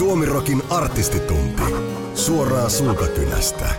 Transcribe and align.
Suomirokin 0.00 0.62
artistitunti. 0.70 1.62
Suoraa 2.14 2.68
suukakynästä. 2.68 3.74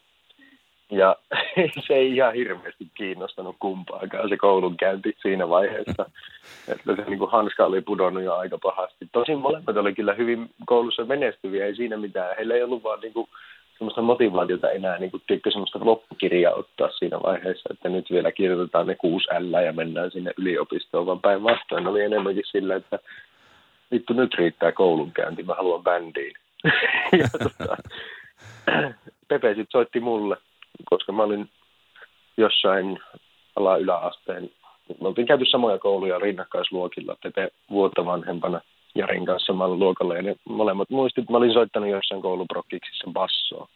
Ja 0.91 1.15
se 1.87 1.93
ei 1.93 2.15
ihan 2.15 2.33
hirveästi 2.33 2.87
kiinnostanut 2.93 3.55
kumpaakaan 3.59 4.29
se 4.29 4.37
koulunkäynti 4.37 5.17
siinä 5.21 5.49
vaiheessa. 5.49 6.05
Että 6.67 6.95
se 6.95 7.01
niin 7.01 7.19
kuin 7.19 7.31
hanska 7.31 7.65
oli 7.65 7.81
pudonnut 7.81 8.23
jo 8.23 8.35
aika 8.35 8.57
pahasti. 8.57 9.07
Tosin 9.11 9.39
molemmat 9.39 9.77
oli 9.77 9.93
kyllä 9.93 10.13
hyvin 10.13 10.49
koulussa 10.65 11.05
menestyviä, 11.05 11.65
ei 11.65 11.75
siinä 11.75 11.97
mitään. 11.97 12.35
Heillä 12.37 12.55
ei 12.55 12.63
ollut 12.63 12.83
vaan 12.83 12.99
niin 12.99 13.13
kuin 13.13 13.27
semmoista 13.81 14.01
motivaatiota 14.01 14.71
enää 14.71 14.97
niin 14.97 15.11
kuin, 15.11 15.23
tiedätkö, 15.27 15.51
semmoista 15.51 15.79
loppukirjaa 15.81 16.53
ottaa 16.53 16.89
siinä 16.91 17.21
vaiheessa, 17.23 17.69
että 17.73 17.89
nyt 17.89 18.11
vielä 18.11 18.31
kirjoitetaan 18.31 18.87
ne 18.87 18.95
kuusi 18.95 19.27
L 19.39 19.53
ja 19.65 19.73
mennään 19.73 20.11
sinne 20.11 20.33
yliopistoon, 20.37 21.05
vaan 21.05 21.19
päinvastoin 21.19 21.87
oli 21.87 22.01
enemmänkin 22.01 22.43
sillä, 22.45 22.75
että 22.75 22.99
vittu 23.91 24.13
nyt 24.13 24.33
riittää 24.33 24.71
koulunkäynti, 24.71 25.43
mä 25.43 25.53
haluan 25.53 25.83
bändiin. 25.83 26.33
ja 27.19 27.27
tota, 27.31 27.77
Pepe 29.27 29.47
sitten 29.47 29.71
soitti 29.71 29.99
mulle, 29.99 30.37
koska 30.85 31.11
mä 31.11 31.23
olin 31.23 31.49
jossain 32.37 32.99
ala-yläasteen, 33.55 34.49
me 35.01 35.07
oltiin 35.07 35.27
käyty 35.27 35.45
samoja 35.45 35.77
kouluja 35.77 36.19
rinnakkaisluokilla, 36.19 37.17
Pepe 37.23 37.51
vuotta 37.69 38.05
vanhempana 38.05 38.61
Jarin 38.95 39.25
kanssa 39.25 39.45
samalla 39.45 39.75
luokalla, 39.75 40.15
ja 40.15 40.21
ne 40.21 40.35
molemmat 40.49 40.89
muistit, 40.89 41.29
mä 41.29 41.37
olin 41.37 41.53
soittanut 41.53 41.89
jossain 41.89 42.21
kouluprokkiksissa 42.21 43.11
bassoa. 43.13 43.67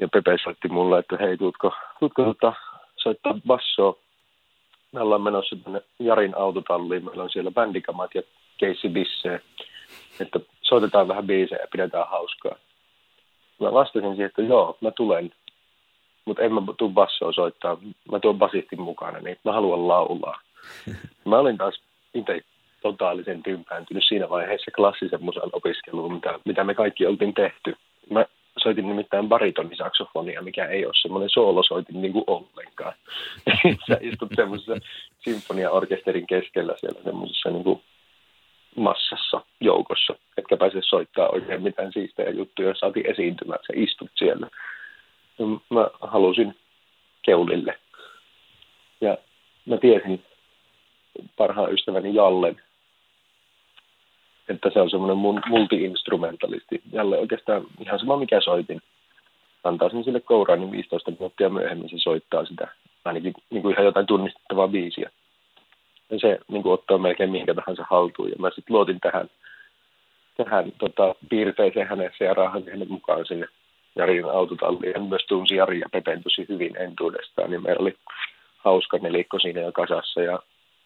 Ja 0.00 0.08
Pepe 0.08 0.36
soitti 0.44 0.68
mulle, 0.68 0.98
että 0.98 1.16
hei, 1.20 1.36
tuutko, 1.36 1.72
tuutko 2.00 2.24
tota, 2.24 2.52
soittaa 2.96 3.34
bassoa? 3.46 3.96
Me 4.92 5.00
ollaan 5.00 5.22
menossa 5.22 5.56
tänne 5.64 5.82
Jarin 5.98 6.36
autotalliin, 6.36 7.04
meillä 7.04 7.22
on 7.22 7.30
siellä 7.30 7.50
bändikamat 7.50 8.14
ja 8.14 8.22
keissi 8.58 8.88
bissee, 8.88 9.40
että 10.20 10.40
soitetaan 10.62 11.08
vähän 11.08 11.26
biisejä 11.26 11.60
ja 11.60 11.68
pidetään 11.72 12.08
hauskaa. 12.08 12.56
Mä 13.60 13.72
vastasin 13.72 14.10
siihen, 14.10 14.26
että 14.26 14.42
joo, 14.42 14.78
mä 14.80 14.90
tulen, 14.90 15.32
mutta 16.24 16.42
en 16.42 16.52
mä 16.52 16.60
tuu 16.78 16.90
bassoa 16.90 17.32
soittaa, 17.32 17.76
mä 18.12 18.20
tuon 18.20 18.38
basistin 18.38 18.80
mukana, 18.80 19.18
niin 19.18 19.36
mä 19.44 19.52
haluan 19.52 19.88
laulaa. 19.88 20.40
Mä 21.24 21.38
olin 21.38 21.58
taas 21.58 21.80
itse 22.14 22.40
totaalisen 22.86 23.42
tympääntynyt 23.42 24.04
siinä 24.08 24.28
vaiheessa 24.28 24.70
klassisen 24.70 25.22
musan 25.22 25.50
opiskeluun, 25.52 26.12
mitä, 26.12 26.38
mitä 26.44 26.64
me 26.64 26.74
kaikki 26.74 27.06
oltiin 27.06 27.34
tehty. 27.34 27.76
Mä 28.10 28.24
soitin 28.58 28.88
nimittäin 28.88 29.28
baritonisaksofonia, 29.28 30.42
mikä 30.42 30.66
ei 30.66 30.86
ole 30.86 30.94
semmoinen 31.02 31.30
soolosoitin 31.30 32.02
niin 32.02 32.12
kuin 32.12 32.24
ollenkaan. 32.26 32.94
Sä 33.88 33.98
istut 34.00 34.30
semmoisessa 34.36 34.76
sinfoniaorkesterin 35.18 36.26
keskellä 36.26 36.74
siellä 36.80 37.00
semmoisessa 37.04 37.50
niin 37.50 37.64
kuin 37.64 37.82
massassa, 38.76 39.40
joukossa, 39.60 40.14
etkä 40.36 40.56
pääse 40.56 40.78
soittaa 40.82 41.28
oikein 41.28 41.62
mitään 41.62 41.92
siistejä 41.92 42.30
juttuja, 42.30 42.74
saatiin 42.74 43.10
esiintymään, 43.10 43.60
sä 43.66 43.72
istut 43.76 44.10
siellä. 44.14 44.48
Mä 45.70 45.90
halusin 46.00 46.56
keulille. 47.22 47.78
Ja 49.00 49.18
mä 49.66 49.76
tiesin 49.76 50.22
parhaan 51.36 51.72
ystäväni 51.72 52.14
Jallen, 52.14 52.56
että 54.48 54.70
se 54.72 54.80
on 54.80 54.90
semmoinen 54.90 55.16
multi-instrumentalisti. 55.48 56.82
Jalle 56.92 57.18
oikeastaan 57.18 57.66
ihan 57.80 57.98
sama 57.98 58.16
mikä 58.16 58.40
soitin. 58.40 58.82
Antaisin 59.64 60.04
sille 60.04 60.20
kouraan, 60.20 60.60
niin 60.60 60.72
15 60.72 61.10
minuuttia 61.10 61.48
myöhemmin 61.48 61.88
se 61.88 61.98
soittaa 61.98 62.44
sitä, 62.44 62.68
ainakin 63.04 63.34
niin 63.50 63.62
kuin 63.62 63.72
ihan 63.72 63.84
jotain 63.84 64.06
tunnistettavaa 64.06 64.68
biisiä 64.68 65.10
ja 66.10 66.18
se 66.18 66.38
niin 66.48 66.62
kuin 66.62 66.72
ottaa 66.72 66.98
melkein 66.98 67.30
minkä 67.30 67.54
tahansa 67.54 67.86
haltuun. 67.90 68.30
Ja 68.30 68.36
mä 68.38 68.48
sitten 68.48 68.76
luotin 68.76 69.00
tähän, 69.00 69.30
tähän 70.36 70.72
tota, 70.78 71.14
piirteeseen 71.28 71.88
hänessä 71.88 72.24
ja 72.24 72.34
raahan 72.34 72.64
hänet 72.70 72.88
mukaan 72.88 73.26
sinne 73.26 73.46
Jarin 73.96 74.24
autotalliin. 74.24 74.92
Hän 74.96 75.08
myös 75.08 75.26
tunsi 75.28 75.54
Jari 75.56 75.80
ja 75.80 75.88
Pepen 75.92 76.22
tosi 76.22 76.46
hyvin 76.48 76.76
entuudestaan, 76.76 77.50
niin 77.50 77.62
meillä 77.62 77.80
oli 77.80 77.94
hauska 78.56 78.98
nelikko 78.98 79.38
siinä 79.38 79.60
jo 79.60 79.72
kasassa 79.72 80.20
ja 80.20 80.38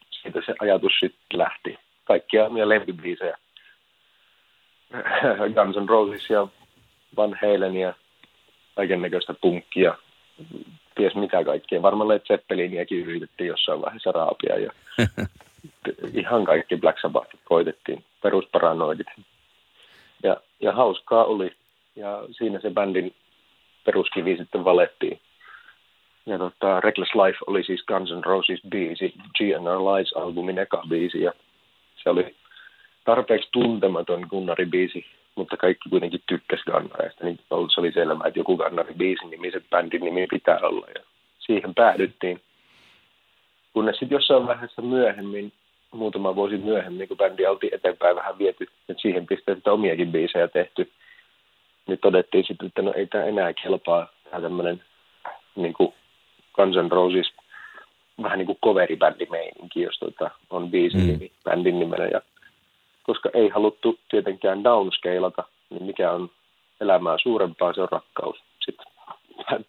siitä 0.09 0.41
se 0.45 0.53
ajatus 0.59 0.93
sitten 0.99 1.39
lähti. 1.39 1.77
Kaikkia 2.03 2.45
omia 2.45 2.69
lempibiisejä. 2.69 3.37
Guns 5.55 5.75
N' 5.77 5.89
Roses 5.89 6.29
ja 6.29 6.47
Van 7.17 7.37
Halen 7.41 7.75
ja 7.75 7.93
kaiken 8.75 9.01
näköistä 9.01 9.33
punkkia 9.33 9.95
ties 10.95 11.15
mitä 11.15 11.43
kaikkea. 11.43 11.81
Varmaan 11.81 12.07
Led 12.07 12.21
Zeppeliniäkin 12.27 13.05
yritettiin 13.05 13.47
jossain 13.47 13.81
vaiheessa 13.81 14.11
raapia 14.11 14.59
ja 14.59 14.71
ihan 16.21 16.45
kaikki 16.45 16.77
Black 16.77 16.99
Sabbath 17.01 17.35
koitettiin, 17.43 18.03
perusparanoidit. 18.21 19.07
Ja, 20.23 20.37
ja 20.59 20.71
hauskaa 20.71 21.23
oli. 21.23 21.51
Ja 21.95 22.23
siinä 22.31 22.59
se 22.59 22.69
bändin 22.69 23.13
peruskivi 23.85 24.37
sitten 24.37 24.65
valettiin. 24.65 25.19
Ja 26.25 26.37
tota, 26.37 26.79
Reckless 26.79 27.15
Life 27.15 27.37
oli 27.47 27.63
siis 27.63 27.83
Guns 27.85 28.11
N' 28.11 28.23
Roses 28.25 28.59
biisi, 28.69 29.13
GNR 29.37 29.79
Lies-albumin 29.79 30.59
eka 30.59 30.83
biisi. 30.89 31.21
Ja 31.21 31.31
se 32.03 32.09
oli 32.09 32.35
tarpeeksi 33.05 33.49
tuntematon 33.51 34.27
biisi 34.69 35.05
mutta 35.35 35.57
kaikki 35.57 35.89
kuitenkin 35.89 36.23
tykkäsi 36.27 36.63
Gannareista, 36.71 37.25
niin 37.25 37.39
se 37.49 37.79
oli 37.79 37.91
selvää, 37.91 38.27
että 38.27 38.39
joku 38.39 38.57
Gannari 38.57 38.93
biisin 38.93 39.29
nimiset 39.29 39.63
bändin 39.69 40.01
nimi 40.01 40.27
pitää 40.27 40.59
olla, 40.61 40.87
ja 40.95 41.01
siihen 41.39 41.75
päädyttiin. 41.75 42.41
Kunnes 43.73 43.97
sitten 43.97 44.15
jossain 44.15 44.47
vaiheessa 44.47 44.81
myöhemmin, 44.81 45.51
muutama 45.91 46.35
vuosi 46.35 46.57
myöhemmin, 46.57 47.07
kun 47.07 47.17
bändi 47.17 47.45
oltiin 47.45 47.73
eteenpäin 47.73 48.15
vähän 48.15 48.37
viety, 48.37 48.67
että 48.89 49.01
siihen 49.01 49.27
pistetään 49.27 49.57
että 49.57 49.71
omiakin 49.71 50.11
biisejä 50.11 50.47
tehty, 50.47 50.91
niin 51.87 51.99
todettiin 51.99 52.43
sitten, 52.47 52.67
että 52.67 52.81
no 52.81 52.93
ei 52.93 53.07
tämä 53.07 53.23
enää 53.23 53.53
kelpaa, 53.53 54.07
tämä 54.29 54.41
tämmöinen 54.41 54.83
niin 55.55 55.73
kuin 55.73 55.93
Guns 56.55 56.75
N' 56.75 56.91
Roses 56.91 57.33
vähän 58.21 58.37
niin 58.37 58.45
kuin 58.45 58.57
coveribändimeininki, 58.65 59.81
jos 59.81 59.99
tuota, 59.99 60.31
on 60.49 60.71
biisin 60.71 61.19
mm. 61.19 61.29
bändin 61.43 61.79
nimellä. 61.79 62.05
Ja 62.05 62.21
koska 63.11 63.29
ei 63.33 63.49
haluttu 63.49 63.99
tietenkään 64.09 64.63
downscalata, 64.63 65.43
niin 65.69 65.83
mikä 65.83 66.11
on 66.11 66.29
elämää 66.81 67.17
suurempaa, 67.21 67.73
se 67.73 67.81
on 67.81 67.87
rakkaus. 67.91 68.37
Sitten 68.65 68.85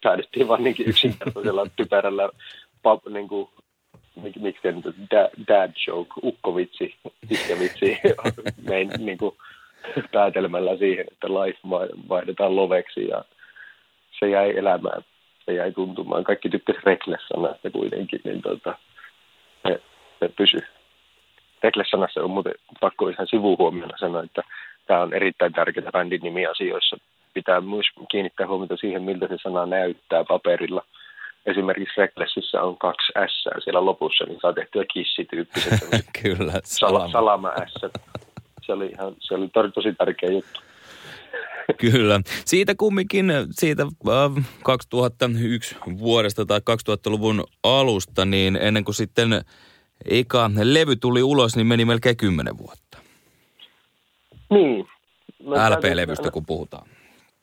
päädyttiin 0.03 0.47
vain 0.47 0.63
niinkin 0.63 0.89
yksinkertaisella 0.89 1.65
typerällä 1.75 2.29
pop, 2.83 3.07
niin 3.07 3.27
kuin 3.27 3.49
mik, 4.21 4.35
miksi 4.35 4.71
nyt, 4.71 4.95
dad, 5.11 5.29
dad 5.47 5.71
joke, 5.87 6.11
ukkovitsi, 6.23 6.95
iskävitsi, 7.29 7.99
mein, 8.69 8.89
niin 8.97 9.17
kuin, 9.17 9.35
päätelmällä 10.11 10.77
siihen, 10.77 11.05
että 11.11 11.27
life 11.27 11.59
vaihdetaan 12.09 12.55
loveksi 12.55 13.07
ja 13.07 13.23
se 14.19 14.29
jäi 14.29 14.57
elämään, 14.57 15.03
se 15.45 15.53
jäi 15.53 15.71
tuntumaan. 15.71 16.23
Kaikki 16.23 16.49
tykkäsi 16.49 16.79
Reckless-sanasta 16.83 17.69
kuitenkin, 17.71 18.21
niin 18.23 18.41
tota, 18.41 18.77
se, 19.67 19.81
se 20.19 20.29
pysyi. 20.37 20.61
Reckless-sanassa 21.63 22.23
on 22.23 22.29
muuten 22.29 22.53
pakko 22.79 23.09
ihan 23.09 23.27
sivuhuomiona 23.27 23.97
sanoa, 23.97 24.23
että 24.23 24.41
tämä 24.87 25.01
on 25.01 25.13
erittäin 25.13 25.53
tärkeä 25.53 25.91
bändin 25.91 26.21
nimi 26.21 26.45
asioissa. 26.45 26.97
Pitää 27.33 27.61
myös 27.61 27.85
kiinnittää 28.11 28.47
huomiota 28.47 28.77
siihen, 28.77 29.03
miltä 29.03 29.27
se 29.27 29.37
sana 29.43 29.65
näyttää 29.65 30.23
paperilla. 30.23 30.85
Esimerkiksi 31.45 32.01
Recklessissä 32.01 32.61
on 32.61 32.77
kaksi 32.77 33.11
S 33.27 33.63
siellä 33.63 33.85
lopussa, 33.85 34.25
niin 34.25 34.39
saa 34.41 34.53
tehtyä 34.53 34.83
kissityyppiset 34.93 35.79
Kyllä, 36.23 36.53
salama, 36.63 37.11
salama 37.11 37.51
S. 37.67 37.81
Se 38.61 38.73
oli, 38.73 38.85
ihan, 38.85 39.15
se 39.19 39.33
oli 39.33 39.49
tosi 39.73 39.93
tärkeä 39.97 40.29
juttu. 40.29 40.59
Kyllä. 41.91 42.21
Siitä 42.45 42.75
kumminkin, 42.77 43.31
siitä 43.51 43.83
äh, 43.83 44.45
2001 44.63 45.75
vuodesta 45.97 46.45
tai 46.45 46.59
2000-luvun 46.59 47.43
alusta, 47.63 48.25
niin 48.25 48.55
ennen 48.55 48.83
kuin 48.83 48.95
sitten 48.95 49.29
eka 50.05 50.51
levy 50.63 50.95
tuli 50.95 51.23
ulos, 51.23 51.55
niin 51.55 51.67
meni 51.67 51.85
melkein 51.85 52.17
kymmenen 52.17 52.57
vuotta. 52.57 52.97
Niin. 54.49 54.87
LP-levystä 55.43 56.31
kun 56.31 56.45
puhutaan. 56.45 56.87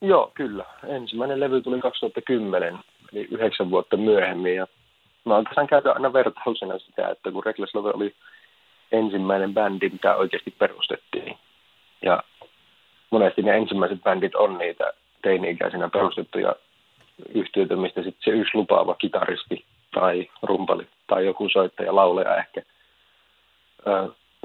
Joo, 0.01 0.31
kyllä. 0.33 0.65
Ensimmäinen 0.87 1.39
levy 1.39 1.61
tuli 1.61 1.81
2010, 1.81 2.79
eli 3.13 3.27
yhdeksän 3.31 3.71
vuotta 3.71 3.97
myöhemmin. 3.97 4.55
Ja 4.55 4.67
mä 5.25 5.35
oikeastaan 5.35 5.67
käytän 5.67 5.93
aina 5.93 6.13
vertausena 6.13 6.79
sitä, 6.79 7.09
että 7.09 7.31
kun 7.31 7.45
Reckless 7.45 7.75
Love 7.75 7.91
oli 7.95 8.15
ensimmäinen 8.91 9.53
bändi, 9.53 9.89
mitä 9.89 10.15
oikeasti 10.15 10.51
perustettiin. 10.51 11.37
Ja 12.01 12.23
monesti 13.11 13.41
ne 13.41 13.57
ensimmäiset 13.57 14.03
bändit 14.03 14.35
on 14.35 14.57
niitä 14.57 14.93
teini-ikäisenä 15.21 15.89
perustettuja 15.89 16.55
yhtiöitä, 17.33 17.75
mistä 17.75 18.03
sitten 18.03 18.33
se 18.33 18.39
yksi 18.39 18.57
lupaava 18.57 18.95
kitaristi 18.95 19.65
tai 19.93 20.29
rumpali 20.43 20.87
tai 21.11 21.25
joku 21.25 21.49
soittaja, 21.49 21.95
lauleja 21.95 22.37
ehkä, 22.37 22.61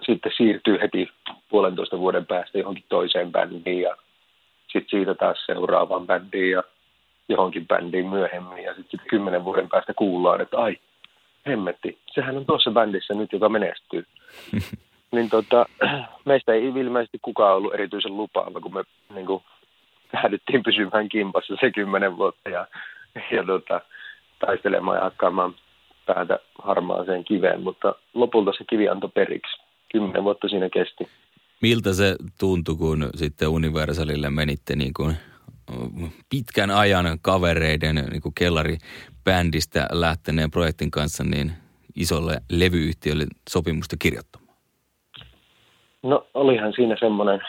sitten 0.02 0.32
siirtyy 0.36 0.78
heti 0.82 1.08
puolentoista 1.48 1.98
vuoden 1.98 2.26
päästä 2.26 2.58
johonkin 2.58 2.84
toiseen 2.88 3.32
bändiin 3.32 3.80
ja 3.80 3.96
sitten 4.72 4.90
siitä 4.90 5.14
taas 5.14 5.46
seuraavaan 5.46 6.06
bändiin 6.06 6.50
ja 6.50 6.62
johonkin 7.28 7.66
bändiin 7.66 8.06
myöhemmin 8.08 8.64
ja 8.64 8.74
sitten 8.74 8.98
sit 8.98 9.08
kymmenen 9.08 9.44
vuoden 9.44 9.68
päästä 9.68 9.94
kuullaan, 9.94 10.40
että 10.40 10.58
ai, 10.58 10.76
hemmetti, 11.46 11.98
sehän 12.14 12.36
on 12.36 12.46
tuossa 12.46 12.70
bändissä 12.70 13.14
nyt, 13.14 13.32
joka 13.32 13.48
menestyy. 13.48 14.06
niin 15.14 15.30
tota, 15.30 15.66
meistä 16.24 16.52
ei 16.52 16.64
ilmeisesti 16.64 17.18
kukaan 17.22 17.56
ollut 17.56 17.74
erityisen 17.74 18.16
lupaava, 18.16 18.60
kun 18.60 18.74
me 18.74 18.84
niin 19.14 19.26
kuin, 19.26 19.42
lähdettiin 20.12 20.62
pysymään 20.62 21.08
kimpassa 21.08 21.56
se 21.60 21.70
kymmenen 21.70 22.16
vuotta 22.16 22.50
ja, 22.50 22.66
ja 23.30 23.44
tota, 23.44 23.80
taistelemaan 24.38 24.96
ja 24.96 25.04
hakkaamaan 25.04 25.54
päätä 26.06 26.38
harmaaseen 26.62 27.24
kiveen, 27.24 27.62
mutta 27.62 27.94
lopulta 28.14 28.52
se 28.58 28.64
kivi 28.70 28.88
antoi 28.88 29.10
periksi. 29.14 29.62
Kymmenen 29.92 30.24
vuotta 30.24 30.48
siinä 30.48 30.68
kesti. 30.68 31.08
Miltä 31.62 31.92
se 31.92 32.16
tuntui, 32.40 32.76
kun 32.76 33.10
sitten 33.14 33.48
Universalille 33.48 34.30
menitte 34.30 34.76
niin 34.76 34.94
kuin 34.96 35.16
pitkän 36.30 36.70
ajan 36.70 37.18
kavereiden 37.22 37.96
niin 37.96 38.22
kuin 38.22 38.34
kellaribändistä 38.34 39.88
lähteneen 39.92 40.50
projektin 40.50 40.90
kanssa 40.90 41.24
niin 41.24 41.52
isolle 41.96 42.40
levyyhtiölle 42.50 43.24
sopimusta 43.50 43.96
kirjoittamaan? 43.98 44.56
No 46.02 46.26
olihan 46.34 46.72
siinä 46.72 46.96
semmoinen, 47.00 47.40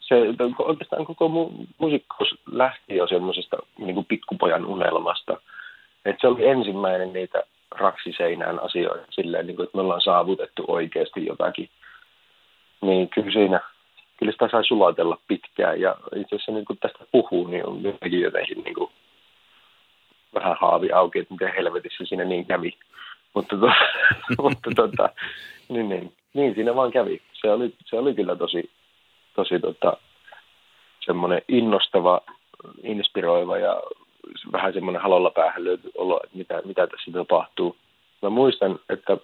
se 0.00 0.14
oikeastaan 0.58 1.06
koko 1.06 1.28
mu- 1.28 1.66
musiikkaus 1.78 2.34
lähti 2.52 2.96
jo 2.96 3.06
semmoisesta 3.06 3.56
niin 3.78 4.04
pikkupojan 4.04 4.66
unelmasta. 4.66 5.40
Että 6.04 6.20
se 6.20 6.26
oli 6.26 6.46
ensimmäinen 6.46 7.12
niitä 7.12 7.42
raksiseinään 7.70 8.62
asioita 8.62 9.06
silleen, 9.10 9.46
niin 9.46 9.56
kuin, 9.56 9.64
että 9.64 9.76
me 9.76 9.82
ollaan 9.82 10.00
saavutettu 10.00 10.64
oikeasti 10.68 11.26
jotakin. 11.26 11.68
Niin 12.80 13.08
kyllä 13.08 13.32
siinä, 13.32 13.60
kyllä 14.16 14.32
sitä 14.32 14.48
sai 14.50 14.64
sulatella 14.64 15.18
pitkään 15.28 15.80
ja 15.80 15.96
itse 16.16 16.36
asiassa 16.36 16.52
niin 16.52 16.64
kuin 16.64 16.78
tästä 16.78 17.04
puhuu, 17.12 17.46
niin 17.46 17.66
on 17.66 17.82
jotenkin 17.82 18.20
jotenkin 18.20 18.64
niin 18.64 18.74
kuin, 18.74 18.90
vähän 20.34 20.56
haavi 20.60 20.92
auki, 20.92 21.18
että 21.18 21.34
miten 21.34 21.54
helvetissä 21.56 22.04
siinä 22.04 22.24
niin 22.24 22.46
kävi. 22.46 22.78
Mutta, 23.34 23.56
to, 23.56 23.66
mutta 24.42 24.70
tota, 24.76 25.08
niin, 25.68 25.88
niin, 25.88 26.12
niin, 26.34 26.54
siinä 26.54 26.74
vaan 26.74 26.92
kävi. 26.92 27.22
Se 27.32 27.50
oli, 27.50 27.74
se 27.84 27.98
oli 27.98 28.14
kyllä 28.14 28.36
tosi, 28.36 28.70
tosi 29.34 29.60
tota, 29.60 29.96
semmoinen 31.06 31.42
innostava, 31.48 32.20
inspiroiva 32.82 33.58
ja 33.58 33.82
vähän 34.52 34.72
semmoinen 34.72 35.02
halolla 35.02 35.30
päähän 35.30 35.64
löyty 35.64 35.90
olo, 35.94 36.20
että 36.24 36.36
mitä, 36.36 36.62
mitä 36.64 36.86
tässä 36.86 37.10
tapahtuu. 37.12 37.76
Mä 38.22 38.30
muistan, 38.30 38.78
että 38.88 39.16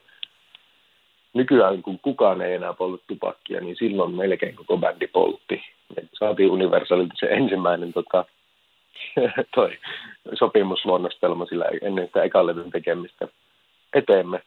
nykyään 1.34 1.82
kun 1.82 1.98
kukaan 1.98 2.42
ei 2.42 2.54
enää 2.54 2.72
polta 2.72 3.04
tupakkia, 3.06 3.60
niin 3.60 3.76
silloin 3.76 4.14
melkein 4.14 4.56
koko 4.56 4.76
bändi 4.76 5.06
poltti. 5.06 5.62
Et 5.96 6.08
saatiin 6.12 6.50
Universalilta 6.50 7.14
se 7.18 7.26
ensimmäinen 7.26 7.92
tota, 7.92 8.24
toi 9.54 9.78
sopimusluonnostelma 10.34 11.46
sillä 11.46 11.64
ennen 11.82 12.06
sitä 12.06 12.22
ekan 12.22 12.46
levyn 12.46 12.70
tekemistä 12.70 13.28
eteemme. 13.94 14.42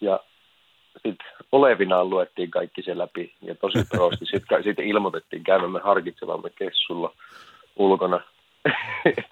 Ja 0.00 0.20
sitten 0.94 1.26
olevinaan 1.52 2.10
luettiin 2.10 2.50
kaikki 2.50 2.82
se 2.82 2.98
läpi 2.98 3.34
ja 3.42 3.54
tosi 3.54 3.78
prosti. 3.90 4.26
Sitten 4.26 4.64
sit 4.64 4.78
ilmoitettiin 4.78 5.44
käymämme 5.44 5.80
harkitsevamme 5.84 6.50
kessulla 6.50 7.12
ulkona. 7.76 8.20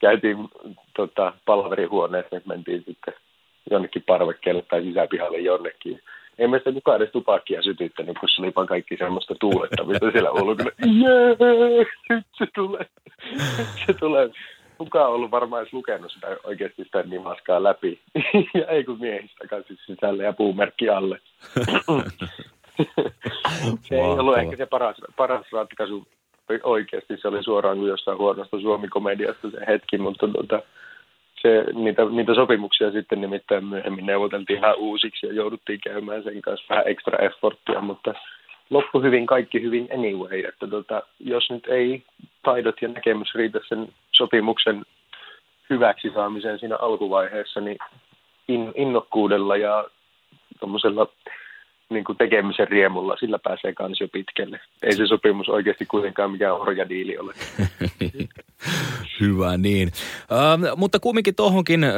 Käytiin 0.00 0.48
tota, 0.96 1.32
palaverihuoneessa, 1.44 2.36
että 2.36 2.48
mentiin 2.48 2.84
sitten 2.86 3.14
jonnekin 3.70 4.02
parvekkeelle 4.06 4.62
tai 4.62 4.82
sisäpihalle 4.82 5.38
jonnekin. 5.38 6.00
Ei 6.38 6.48
meistä 6.48 6.72
kukaan 6.72 6.96
edes 6.96 7.12
tupakkia 7.12 7.62
sytyttänyt, 7.62 8.18
kun 8.18 8.28
se 8.28 8.42
oli 8.42 8.66
kaikki 8.66 8.96
semmoista 8.96 9.34
tuulettamista 9.40 10.10
siellä 10.10 10.30
ulkona. 10.30 10.70
Jee, 10.80 11.36
nyt 12.10 12.26
se 12.38 12.46
tulee. 12.54 12.86
se 13.86 13.92
tulee 13.92 14.30
kukaan 14.78 15.08
on 15.08 15.14
ollut 15.14 15.30
varmaan 15.30 15.62
edes 15.62 15.72
lukenut 15.72 16.12
sitä 16.12 16.36
oikeasti 16.44 16.84
sitä 16.84 17.02
nimaskaa 17.02 17.62
läpi. 17.62 18.00
ja 18.54 18.66
ei 18.66 18.84
kun 18.84 19.00
miehistä 19.00 19.36
takaisin 19.38 19.78
sisälle 19.86 20.24
ja 20.24 20.32
puumerkki 20.32 20.88
alle. 20.88 21.20
se 23.82 23.94
ei 23.94 24.00
ollut 24.00 24.38
ehkä 24.38 24.56
se 24.56 24.66
paras, 24.66 24.96
paras 25.16 25.46
ratkaisu 25.52 26.06
oikeasti. 26.62 27.16
Se 27.16 27.28
oli 27.28 27.42
suoraan 27.42 27.78
kuin 27.78 27.88
jossain 27.88 28.18
huonosta 28.18 28.60
suomikomediasta 28.60 29.50
se 29.50 29.58
hetki, 29.68 29.98
mutta 29.98 30.28
tuota, 30.28 30.62
se, 31.42 31.64
niitä, 31.74 32.04
niitä 32.04 32.34
sopimuksia 32.34 32.90
sitten 32.90 33.20
nimittäin 33.20 33.64
myöhemmin 33.64 34.06
neuvoteltiin 34.06 34.58
ihan 34.58 34.76
uusiksi 34.76 35.26
ja 35.26 35.32
jouduttiin 35.32 35.80
käymään 35.80 36.22
sen 36.22 36.42
kanssa 36.42 36.66
vähän 36.70 36.88
extra 36.88 37.18
efforttia, 37.18 37.80
mutta 37.80 38.14
loppu 38.70 39.00
hyvin, 39.02 39.26
kaikki 39.26 39.62
hyvin 39.62 39.88
anyway, 39.94 40.44
että 40.44 40.66
tota, 40.66 41.02
jos 41.20 41.50
nyt 41.50 41.66
ei 41.66 42.02
taidot 42.42 42.82
ja 42.82 42.88
näkemys 42.88 43.34
riitä 43.34 43.60
sen 43.68 43.88
sopimuksen 44.12 44.82
hyväksi 45.70 46.10
saamiseen 46.14 46.58
siinä 46.58 46.76
alkuvaiheessa, 46.76 47.60
niin 47.60 47.78
in, 48.48 48.72
innokkuudella 48.74 49.56
ja 49.56 49.84
tuommoisella 50.60 51.06
niin 51.90 52.04
kuin 52.04 52.18
tekemisen 52.18 52.68
riemulla, 52.68 53.16
sillä 53.16 53.38
pääsee 53.38 53.74
kans 53.74 54.00
jo 54.00 54.08
pitkälle. 54.08 54.60
Ei 54.82 54.96
se 54.96 55.06
sopimus 55.06 55.48
oikeasti 55.48 55.86
kuitenkaan 55.86 56.30
mikään 56.30 56.54
orjadiili 56.54 57.18
ole. 57.18 57.34
Hyvä 59.20 59.56
niin. 59.56 59.92
Ähm, 60.32 60.62
mutta 60.76 61.00
kumminkin 61.00 61.34
tuohonkin 61.34 61.84
äh, 61.84 61.92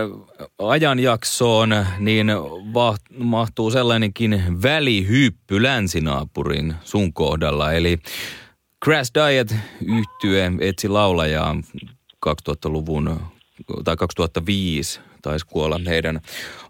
ajanjaksoon 0.58 1.70
niin 1.98 2.26
va- 2.74 2.96
mahtuu 3.18 3.70
sellainenkin 3.70 4.42
välihyppy 4.62 5.62
länsinaapurin 5.62 6.74
sun 6.80 7.12
kohdalla. 7.12 7.72
Eli 7.72 7.98
Crash 8.84 9.12
Diet 9.14 9.54
yhtye 9.86 10.52
etsi 10.60 10.88
laulajaa 10.88 11.56
2000-luvun 12.26 13.20
tai 13.84 13.96
2005 13.96 15.00
taisi 15.22 15.46
kuolla 15.46 15.80
heidän 15.88 16.20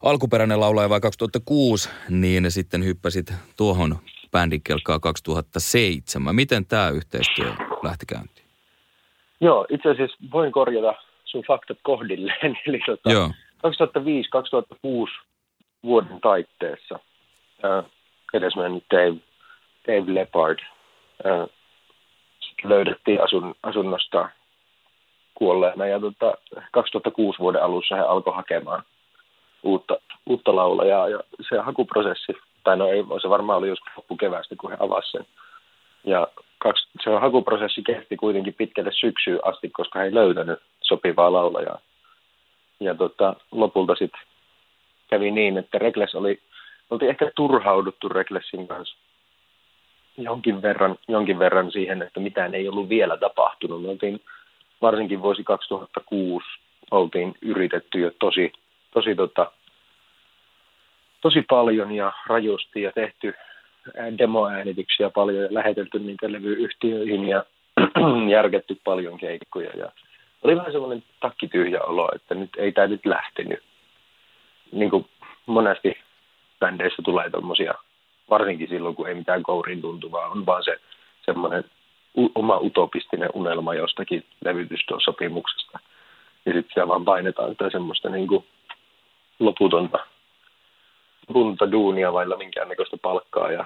alkuperäinen 0.02 0.61
laulaja 0.61 0.88
vai 0.88 1.00
2006, 1.00 1.90
niin 2.09 2.50
sitten 2.50 2.85
hyppäsit 2.85 3.33
tuohon 3.57 3.97
bändin 4.30 4.62
kelkaa 4.62 4.99
2007. 4.99 6.35
Miten 6.35 6.66
tämä 6.66 6.88
yhteistyö 6.88 7.52
lähti 7.83 8.07
käyntiin? 8.07 8.47
Joo, 9.40 9.66
itse 9.69 9.90
asiassa 9.90 10.16
voin 10.33 10.52
korjata 10.52 10.95
sun 11.25 11.45
faktat 11.49 11.78
kohdilleen. 11.83 12.59
Eli 12.66 12.80
tota, 12.87 13.30
2005-2006 15.21 15.25
vuoden 15.85 16.21
taitteessa 16.21 16.99
äh, 17.64 17.85
edesmennyt 18.35 18.85
Dave, 18.90 19.16
Dave 19.87 20.14
Lepard 20.14 20.59
äh, 21.26 21.49
löydettiin 22.64 23.23
asun, 23.23 23.54
asunnosta 23.62 24.28
kuolleena 25.41 25.87
ja 25.87 26.01
tota, 26.01 26.35
2006 26.73 27.39
vuoden 27.39 27.63
alussa 27.63 27.97
he 27.97 28.03
alkoi 28.03 28.35
hakemaan, 28.35 28.83
uutta, 29.63 29.97
uutta 30.27 30.57
laulajaa 30.57 31.09
ja 31.09 31.21
se 31.49 31.59
hakuprosessi, 31.59 32.33
tai 32.65 32.77
no 32.77 32.89
ei, 32.89 33.05
se 33.23 33.29
varmaan 33.29 33.59
oli 33.59 33.69
joskus 33.69 33.97
loppukeväästä, 33.97 34.57
kun 34.61 34.71
he 34.71 34.77
avasivat 34.81 35.27
sen. 35.27 35.27
Ja 36.05 36.29
kaksi, 36.59 36.89
se 37.05 37.11
hakuprosessi 37.11 37.83
kesti 37.83 38.17
kuitenkin 38.17 38.55
pitkälle 38.55 38.91
syksyyn 38.93 39.41
asti, 39.45 39.71
koska 39.71 39.99
he 39.99 40.05
ei 40.05 40.15
löytänyt 40.15 40.59
sopivaa 40.81 41.33
laulajaa. 41.33 41.79
Ja 42.81 42.95
tota, 42.95 43.37
lopulta 43.51 43.95
sitten 43.95 44.21
kävi 45.11 45.31
niin, 45.31 45.59
että 45.59 45.79
Regles 45.79 46.15
oli, 46.15 46.41
oltiin 46.91 47.11
ehkä 47.11 47.31
turhauduttu 47.35 48.09
Reglesin 48.09 48.69
kanssa 48.69 48.97
jonkin 50.19 50.63
verran, 50.63 50.97
jonkin 51.09 51.39
verran 51.39 51.73
siihen, 51.73 52.03
että 52.03 52.21
mitään 52.21 52.55
ei 52.55 52.69
ollut 52.69 52.89
vielä 52.89 53.17
tapahtunut. 53.17 53.83
Me 53.83 53.89
oltiin 53.89 54.21
varsinkin 54.83 55.23
vuosi 55.23 55.45
2006 55.45 56.47
oltiin 56.91 57.35
yritetty 57.43 57.99
jo 57.99 58.11
tosi, 58.19 58.53
tosi, 58.95 59.15
tota, 59.15 59.53
tosi 61.21 61.43
paljon 61.49 61.93
ja 61.93 62.13
rajusti 62.27 62.83
ja 62.83 62.93
tehty 62.93 63.35
demoäänityksiä 64.19 65.11
paljon 65.11 65.45
ja 65.45 65.49
lähetelty 65.51 65.99
niitä 65.99 66.33
levyyhtiöihin 66.33 67.29
ja 67.29 67.45
järketty 68.37 68.81
paljon 68.85 69.19
keikkoja. 69.19 69.71
Ja 69.77 69.93
oli 70.43 70.57
vähän 70.57 70.73
semmoinen 70.73 71.03
takkityhjä 71.21 71.83
olo, 71.83 72.09
että 72.15 72.35
nyt 72.35 72.51
ei 72.57 72.73
tämä 72.73 72.87
nyt 72.87 73.07
lähtenyt. 73.07 73.63
Niin 74.73 74.91
kuin 74.91 75.07
monesti 75.47 75.99
bändeissä 76.61 77.03
tulee 77.03 77.31
tuommoisia, 77.31 77.75
varsinkin 78.31 78.69
silloin 78.69 78.97
kun 78.97 79.09
ei 79.09 79.15
mitään 79.15 79.43
kouriin 79.43 79.81
tuntuvaa, 79.81 80.29
on 80.29 80.47
vaan 80.47 80.65
se 80.65 80.81
semmoinen 81.25 81.65
oma 82.35 82.59
utopistinen 82.59 83.31
unelma 83.35 83.75
jostakin 83.75 84.25
levytyssopimuksesta. 84.45 85.79
Ja 86.47 86.52
sitten 86.52 86.75
siellä 86.75 86.88
vaan 86.88 87.05
painetaan 87.05 87.50
sitä 87.50 87.71
semmoista 87.71 88.09
niin 88.09 88.29
kuin 88.29 88.45
loputonta, 89.38 89.99
loputonta 91.29 91.73
duunia 91.73 92.12
vailla 92.12 92.37
minkäännäköistä 92.37 92.97
palkkaa 93.02 93.52
ja 93.52 93.64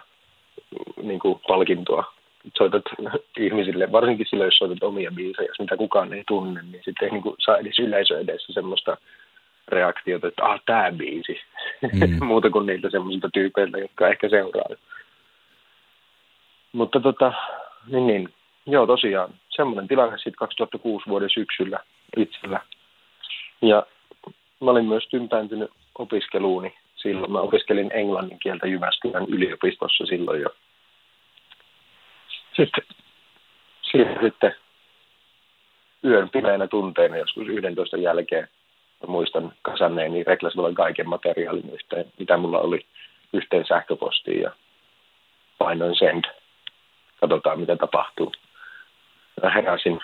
niin 1.03 1.21
kuin 1.21 1.41
palkintoa. 1.49 2.13
Soitat 2.59 2.83
ihmisille, 3.39 3.93
varsinkin 3.93 4.27
silloin, 4.31 4.47
jos 4.47 4.57
soitat 4.57 4.83
omia 4.83 5.11
biisejä, 5.15 5.53
mitä 5.59 5.77
kukaan 5.77 6.13
ei 6.13 6.25
tunne, 6.29 6.63
niin 6.63 6.83
sitten 6.85 7.07
ei 7.07 7.11
niin 7.11 7.23
kuin 7.23 7.37
saa 7.39 7.59
edes 7.59 7.79
yleisö 7.79 8.21
edessä 8.21 8.53
semmoista 8.53 8.97
reaktiota, 9.69 10.27
että 10.27 10.45
ah, 10.45 10.61
tämä 10.67 10.93
biisi. 10.93 11.41
Mm. 11.83 12.25
Muuta 12.27 12.51
kuin 12.51 12.67
niiltä 12.67 12.91
semmoisilta 12.91 13.29
tyypeiltä, 13.35 13.79
jotka 13.79 14.09
ehkä 14.09 14.29
seuraa. 14.29 14.69
Mutta 16.73 17.01
tota, 17.01 17.33
niin, 17.87 18.07
niin. 18.07 18.35
Joo, 18.67 18.87
tosiaan. 18.87 19.35
Semmoinen 19.49 19.89
tilanne 19.89 20.17
sitten 20.19 20.35
2006 20.35 21.07
vuoden 21.07 21.31
syksyllä 21.31 21.81
itsellä. 22.17 22.61
Ja 23.63 23.87
mä 24.61 24.71
olin 24.71 24.85
myös 24.85 25.09
tympääntynyt 25.11 25.71
opiskeluuni 25.99 26.75
silloin. 26.97 27.33
Mä 27.33 27.41
opiskelin 27.41 27.91
englannin 27.95 28.39
kieltä 28.39 28.67
Jyväskylän 28.67 29.27
yliopistossa 29.29 30.07
silloin 30.07 30.41
jo. 30.41 30.49
Sitten, 32.57 32.85
siitä 33.83 34.21
sitten 34.23 34.55
yön 36.05 36.31
pimeänä 36.31 36.67
tunteina 36.67 37.17
joskus 37.17 37.49
11 37.49 37.97
jälkeen 37.97 38.49
mä 39.03 39.13
muistan 39.13 39.53
kasanneeni 39.63 40.25
Reklasvallan 40.25 40.75
kaiken 40.75 41.09
materiaalin 41.09 41.71
yhteen, 41.71 42.13
mitä 42.19 42.37
mulla 42.37 42.61
oli 42.61 42.87
yhteen 43.33 43.67
sähköpostiin 43.67 44.41
ja 44.41 44.51
painoin 45.59 45.99
send 45.99 46.25
katsotaan 47.21 47.61
mitä 47.61 47.77
tapahtuu. 47.77 48.33
Mä 49.43 49.51
heräsin 49.51 50.01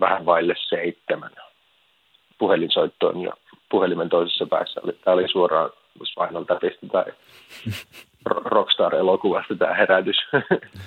vähän 0.00 0.26
vaille 0.26 0.54
seitsemän 0.68 1.30
puhelinsoittoon 2.38 3.20
ja 3.20 3.32
puhelimen 3.70 4.08
toisessa 4.08 4.46
päässä 4.46 4.80
oli, 4.84 4.92
tämä 4.92 5.14
oli 5.14 5.28
suoraan 5.28 5.70
Spinal 6.04 6.44
Tapista 6.44 6.86
tai 6.92 7.04
Rockstar-elokuvasta 8.44 9.54
tämä 9.58 9.74
herätys. 9.74 10.16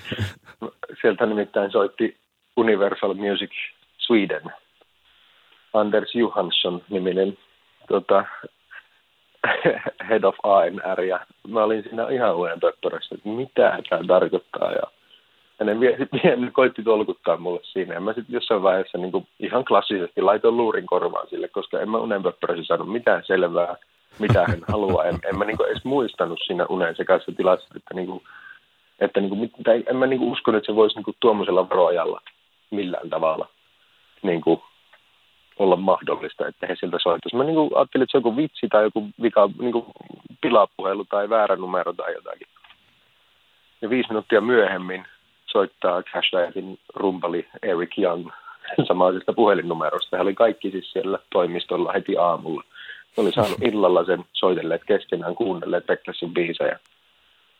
Sieltä 1.02 1.26
nimittäin 1.26 1.72
soitti 1.72 2.18
Universal 2.58 3.14
Music 3.14 3.52
Sweden. 3.98 4.44
Anders 5.74 6.16
Johansson 6.16 6.82
niminen 6.90 7.38
tota, 7.88 8.26
head 10.10 10.24
of 10.24 10.36
ANR 10.44 11.02
ja 11.02 11.20
mä 11.48 11.64
olin 11.64 11.84
siinä 11.84 12.10
ihan 12.10 12.36
uuden 12.36 12.60
pöppörässä, 12.60 13.16
että 13.16 13.30
mitä 13.30 13.80
tämä 13.90 14.04
tarkoittaa 14.08 14.72
ja 14.72 14.84
hänen 15.60 15.80
vielä 15.80 16.52
koitti 16.54 16.84
tolkuttaa 16.84 17.38
mulle 17.38 17.60
siinä. 17.64 17.94
Ja 17.94 18.02
mä 18.02 18.14
sitten 18.14 18.34
jossain 18.34 18.64
vaiheessa 18.64 18.98
niin 18.98 19.12
kuin 19.12 19.28
ihan 19.40 19.66
klassisesti 19.66 20.22
laitoin 20.22 20.58
luurin 20.58 20.86
korvaan 20.86 21.28
sille, 21.28 21.48
koska 21.48 21.80
en 21.80 21.90
mä 21.90 21.98
unen 21.98 22.22
saanut 22.68 22.92
mitään 22.92 23.24
selvää, 23.26 23.76
mitä 24.20 24.46
hän 24.48 24.62
haluaa. 24.68 25.06
En, 25.06 25.20
en 25.30 25.38
mä 25.38 25.46
niin 25.46 25.58
kuin 25.58 25.70
edes 25.70 25.84
muistanut 25.86 26.40
siinä 26.46 26.66
unen 26.70 26.96
sekaisessa 26.96 27.32
tilassa, 27.32 27.68
että, 27.76 27.94
niin 27.94 28.08
kuin, 28.08 28.24
että 29.00 29.22
niin 29.22 29.30
kuin, 29.30 29.52
tai 29.64 29.84
en 29.90 29.96
mä 29.96 30.08
niin 30.08 30.20
kuin 30.20 30.32
uskonut, 30.32 30.58
että 30.58 30.72
se 30.72 30.76
voisi 30.76 30.96
niin 30.96 31.06
kuin 31.06 31.18
tuommoisella 31.20 31.70
varoajalla 31.70 32.22
millään 32.72 33.10
tavalla 33.10 33.48
niin 34.22 34.42
kuin, 34.42 34.62
olla 35.64 35.76
mahdollista, 35.76 36.48
että 36.48 36.68
he 36.68 36.76
siltä 36.76 36.98
soittaisivat. 37.04 37.38
Mä 37.38 37.44
niin 37.44 37.56
kuin 37.56 37.70
ajattelin, 37.76 38.04
että 38.04 38.12
se 38.12 38.18
on 38.18 38.24
joku 38.24 38.38
vitsi 38.38 38.68
tai 38.68 38.84
joku 38.84 39.08
vika, 39.22 39.50
niin 39.60 39.72
kuin 39.72 39.86
pilapuhelu 40.42 41.06
tai 41.06 41.30
väärä 41.30 41.56
numero 41.56 41.94
tai 41.94 42.14
jotakin. 42.14 42.48
Ja 43.82 43.90
viisi 43.90 44.10
minuuttia 44.10 44.42
myöhemmin 44.42 45.06
soittaa 45.46 46.04
Cash 46.04 46.32
Dietin 46.32 46.80
rumpali 46.96 47.48
Eric 47.64 47.98
Young 47.98 48.30
samaisesta 48.88 49.34
puhelinnumerosta. 49.34 50.18
He 50.18 50.22
oli 50.22 50.34
kaikki 50.34 50.72
siis 50.72 50.92
siellä 50.92 51.20
toimistolla 51.32 51.92
heti 51.92 52.18
aamulla. 52.18 52.64
He 53.18 53.22
oli 53.22 53.32
saanut 53.32 53.62
illalla 53.72 54.06
sen 54.06 54.26
soitelleet 54.34 54.84
keskenään 54.84 55.36
kuunnelleet 55.36 55.86
Pekkasin 55.86 56.34
biisejä. 56.34 56.80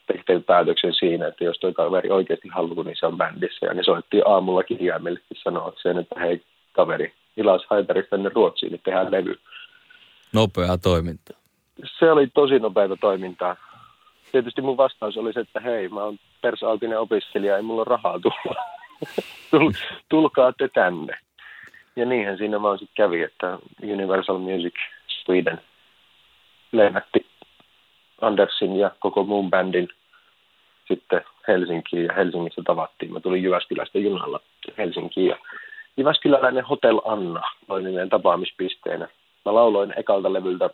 Tehtiin 0.06 0.44
päätöksen 0.44 0.94
siinä, 0.94 1.26
että 1.26 1.44
jos 1.44 1.58
tuo 1.58 1.72
kaveri 1.72 2.10
oikeasti 2.10 2.48
haluaa, 2.48 2.84
niin 2.84 2.96
se 2.98 3.06
on 3.06 3.16
bändissä. 3.16 3.66
Ja 3.66 3.74
ne 3.74 3.82
soitti 3.82 4.22
aamulla 4.26 4.62
kirjaimellisesti 4.62 5.34
sanoakseen, 5.42 5.98
että 5.98 6.20
hei 6.20 6.42
kaveri, 6.72 7.12
Ilas 7.36 7.66
Haitarista 7.70 8.10
tänne 8.10 8.30
Ruotsiin, 8.34 8.74
että 8.74 8.84
tehdään 8.84 9.12
levy. 9.12 9.40
Nopeaa 10.32 10.78
toimintaa. 10.78 11.38
Se 11.98 12.10
oli 12.10 12.26
tosi 12.26 12.58
nopeaa 12.58 12.96
toimintaa. 13.00 13.56
Tietysti 14.32 14.62
mun 14.62 14.76
vastaus 14.76 15.16
oli 15.16 15.32
se, 15.32 15.40
että 15.40 15.60
hei, 15.60 15.88
mä 15.88 16.04
oon 16.04 16.18
persaaltinen 16.40 17.00
opiskelija, 17.00 17.56
ei 17.56 17.62
mulla 17.62 17.82
ole 17.82 17.88
rahaa 17.88 18.18
tulla. 18.18 18.64
Tulkaa 20.08 20.52
te 20.52 20.68
tänne. 20.68 21.18
Ja 21.96 22.06
niinhän 22.06 22.38
siinä 22.38 22.62
vaan 22.62 22.78
sitten 22.78 22.94
kävi, 22.96 23.22
että 23.22 23.58
Universal 23.82 24.38
Music 24.38 24.74
Sweden 25.06 25.60
lennätti 26.72 27.26
Andersin 28.20 28.76
ja 28.76 28.90
koko 28.98 29.24
muun 29.24 29.50
bändin 29.50 29.88
sitten 30.88 31.20
Helsinkiin 31.48 32.04
ja 32.04 32.14
Helsingissä 32.14 32.62
tavattiin. 32.66 33.12
Mä 33.12 33.20
tulin 33.20 33.42
Jyväskylästä 33.42 33.98
junalla 33.98 34.40
Helsinkiin 34.78 35.26
ja 35.26 35.36
Jyväskyläläinen 35.96 36.64
Hotel 36.64 37.00
Anna 37.04 37.42
nimen 37.82 38.08
tapaamispisteenä. 38.08 39.08
Mä 39.44 39.54
lauloin 39.54 39.94
ekalta 39.96 40.32
levyltä 40.32 40.70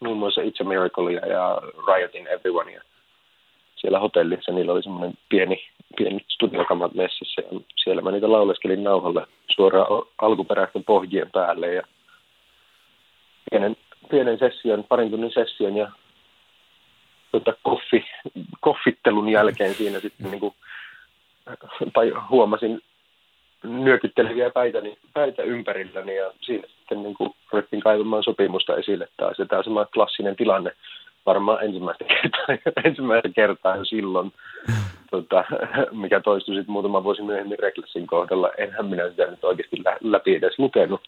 muun 0.00 0.18
muassa 0.18 0.40
It's 0.40 0.60
a 0.60 0.64
Miracle 0.64 1.12
ja 1.12 1.60
Riotin 1.86 2.26
Everyone. 2.26 2.80
Siellä 3.76 3.98
hotellissa 3.98 4.52
niillä 4.52 4.72
oli 4.72 4.82
semmoinen 4.82 5.14
pieni, 5.28 5.68
pieni 5.96 6.20
studiokamat 6.28 6.94
messissä 6.94 7.42
ja 7.42 7.60
siellä 7.76 8.02
mä 8.02 8.10
niitä 8.10 8.32
lauleskelin 8.32 8.84
nauhalle 8.84 9.26
suoraan 9.54 9.86
alkuperäisten 10.18 10.84
pohjien 10.84 11.30
päälle 11.30 11.74
ja 11.74 11.82
pienen, 13.50 13.76
pienen 14.10 14.38
session, 14.38 14.84
parin 14.84 15.10
tunnin 15.10 15.32
session 15.32 15.76
ja 15.76 15.90
tota, 17.32 17.54
koffi, 17.62 18.04
koffittelun 18.60 19.28
jälkeen 19.28 19.74
siinä 19.74 20.00
sitten 20.00 20.30
niin 20.30 20.40
kuin, 20.40 20.54
tai 21.92 22.12
huomasin 22.30 22.80
nyökytteleviä 23.62 24.50
päitäni, 24.50 24.98
päitä 25.14 25.42
ympärilläni 25.42 26.16
ja 26.16 26.32
siinä 26.40 26.68
sitten 26.68 27.02
niin 27.02 27.14
kuin 27.14 27.34
ruvettiin 27.52 27.82
kaivamaan 27.82 28.22
sopimusta 28.22 28.76
esille 28.76 29.08
taas. 29.16 29.38
Ja 29.38 29.46
tämä 29.46 29.62
sama 29.62 29.84
klassinen 29.84 30.36
tilanne 30.36 30.72
varmaan 31.26 31.64
ensimmäistä 31.64 32.04
kertaa, 32.14 32.72
ensimmäistä 32.84 33.28
kertaa 33.28 33.76
jo 33.76 33.84
silloin, 33.84 34.32
tota, 35.10 35.44
mikä 36.02 36.20
toistui 36.20 36.54
sitten 36.54 36.72
muutama 36.72 37.04
vuosi 37.04 37.22
myöhemmin 37.22 37.58
Recklessin 37.58 38.06
kohdalla. 38.06 38.50
Enhän 38.58 38.86
minä 38.86 39.08
sitä 39.08 39.26
nyt 39.26 39.44
oikeasti 39.44 39.76
läpi 40.00 40.34
edes 40.34 40.58
lukenut. 40.58 41.00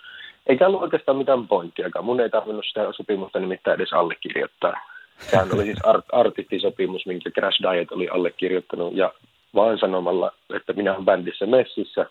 Eikä 0.47 0.67
ollut 0.67 0.83
oikeastaan 0.83 1.19
mitään 1.19 1.49
pointtiakaan. 1.49 2.05
Mun 2.05 2.21
ei 2.21 2.31
tarvinnut 2.31 2.65
sitä 2.67 2.93
sopimusta 2.93 3.41
nimittäin 3.41 3.75
edes 3.75 3.93
allekirjoittaa. 3.93 4.73
Sehän 5.19 5.49
oli 5.55 5.65
siis 5.65 5.79
art- 5.87 6.09
artistisopimus, 6.13 7.07
minkä 7.07 7.31
Crash 7.31 7.63
Diet 7.63 7.93
oli 7.93 8.09
allekirjoittanut. 8.09 8.97
Ja 8.97 9.13
vaan 9.55 9.79
sanomalla, 9.79 10.33
että 10.55 10.73
minä 10.73 10.93
olen 10.93 11.05
bändissä 11.05 11.47
messissä, 11.47 12.07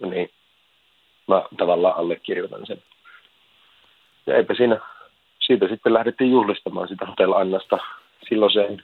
niin. 0.00 0.30
Mä 1.28 1.42
tavallaan 1.56 1.96
allekirjoitan 1.96 2.66
sen. 2.66 2.82
Ja 4.26 4.36
eipä 4.36 4.54
siinä, 4.54 4.80
siitä 5.40 5.68
sitten 5.68 5.94
lähdettiin 5.94 6.30
juhlistamaan 6.30 6.88
sitä 6.88 7.06
Hotel 7.06 7.32
Annasta 7.32 7.78
silloiseen, 8.28 8.82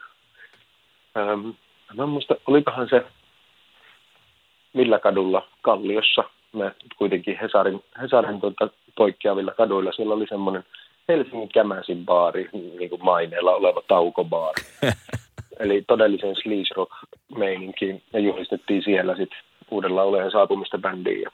ähm, 1.16 1.48
mä 1.96 2.02
en 2.02 2.08
muista, 2.08 2.34
olikohan 2.46 2.88
se 2.88 3.04
millä 4.72 4.98
kadulla 4.98 5.48
Kalliossa, 5.62 6.24
me 6.52 6.72
kuitenkin 6.96 7.38
Hesarin, 7.42 7.84
Hesarin 8.02 8.40
tuota, 8.40 8.68
poikkeavilla 8.96 9.52
kaduilla, 9.52 9.92
siellä 9.92 10.14
oli 10.14 10.26
semmoinen 10.28 10.64
Helsingin 11.08 11.48
Kämäsin 11.48 12.04
baari, 12.04 12.48
niin 12.52 12.90
kuin 12.90 13.04
maineella 13.04 13.54
oleva 13.54 13.82
taukobaari. 13.88 14.62
Eli 15.60 15.84
todellisen 15.86 16.36
sleaze 16.36 16.74
rock 16.76 16.92
meininkiin 17.36 18.02
ja 18.12 18.18
juhlistettiin 18.20 18.82
siellä 18.82 19.16
sitten 19.16 19.38
uuden 19.70 19.96
laulajan 19.96 20.30
saapumista 20.30 20.78
bändiin. 20.78 21.22
Ja 21.22 21.30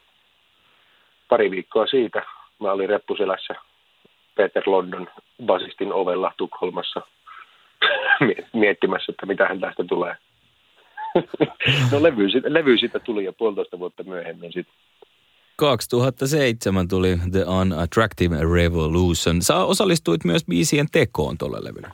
pari 1.29 1.51
viikkoa 1.51 1.87
siitä 1.87 2.23
mä 2.61 2.73
olin 2.73 2.89
reppuselässä 2.89 3.55
Peter 4.35 4.63
London 4.67 5.09
basistin 5.47 5.93
ovella 5.93 6.33
Tukholmassa 6.37 7.01
miettimässä, 8.53 9.13
että 9.13 9.27
mitä 9.27 9.47
hän 9.47 9.61
tästä 9.61 9.85
tulee. 9.85 10.17
no 11.93 12.03
levy, 12.03 12.27
levy 12.49 12.79
siitä 12.79 12.99
tuli 12.99 13.25
jo 13.25 13.33
puolitoista 13.33 13.79
vuotta 13.79 14.03
myöhemmin 14.03 14.53
sitten. 14.53 14.75
2007 15.57 16.89
tuli 16.89 17.17
The 17.33 17.45
Unattractive 17.61 18.37
Revolution. 18.55 19.43
Sä 19.43 19.65
osallistuit 19.65 20.25
myös 20.25 20.45
biisien 20.45 20.87
tekoon 20.93 21.39
tuolle 21.39 21.59
levylle. 21.65 21.89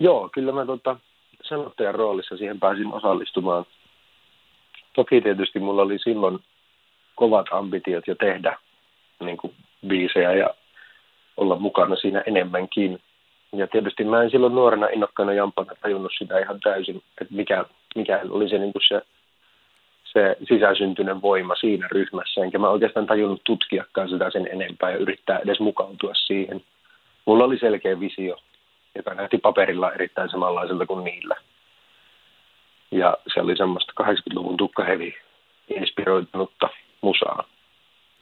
Joo, 0.00 0.28
kyllä 0.32 0.52
mä 0.52 0.66
tota, 0.66 0.96
sanottajan 1.42 1.94
roolissa 1.94 2.36
siihen 2.36 2.60
pääsin 2.60 2.92
osallistumaan. 2.92 3.64
Toki 4.94 5.20
tietysti 5.20 5.58
mulla 5.58 5.82
oli 5.82 5.98
silloin 5.98 6.38
kovat 7.14 7.46
ambitiot 7.50 8.06
jo 8.06 8.14
tehdä 8.14 8.58
niin 9.20 9.36
kuin 9.36 9.54
biisejä 9.86 10.32
ja 10.32 10.50
olla 11.36 11.56
mukana 11.56 11.96
siinä 11.96 12.22
enemmänkin. 12.26 13.00
Ja 13.52 13.66
tietysti 13.66 14.04
mä 14.04 14.22
en 14.22 14.30
silloin 14.30 14.54
nuorena 14.54 14.86
innokkaana 14.86 15.32
jampana 15.32 15.72
tajunnut 15.82 16.12
sitä 16.18 16.38
ihan 16.38 16.60
täysin, 16.60 17.02
että 17.20 17.34
mikä, 17.34 17.64
mikä 17.96 18.20
oli 18.30 18.48
se, 18.48 18.58
niin 18.58 18.72
kuin 18.72 18.82
se, 18.88 19.02
se 20.04 20.36
sisäsyntyinen 20.48 21.22
voima 21.22 21.54
siinä 21.54 21.88
ryhmässä. 21.90 22.40
Enkä 22.44 22.58
mä 22.58 22.68
oikeastaan 22.68 23.06
tajunnut 23.06 23.40
tutkiakaan 23.44 24.08
sitä 24.08 24.30
sen 24.30 24.48
enempää 24.52 24.90
ja 24.90 24.96
yrittää 24.96 25.38
edes 25.38 25.60
mukautua 25.60 26.14
siihen. 26.14 26.62
Mulla 27.24 27.44
oli 27.44 27.58
selkeä 27.58 28.00
visio, 28.00 28.36
joka 28.94 29.14
näytti 29.14 29.38
paperilla 29.38 29.92
erittäin 29.92 30.30
samanlaiselta 30.30 30.86
kuin 30.86 31.04
niillä. 31.04 31.36
Ja 32.90 33.16
se 33.34 33.40
oli 33.40 33.56
semmoista 33.56 33.92
80-luvun 34.02 34.56
tukkahevi 34.56 35.14
inspiroitunutta 35.68 36.68
musaa. 37.00 37.44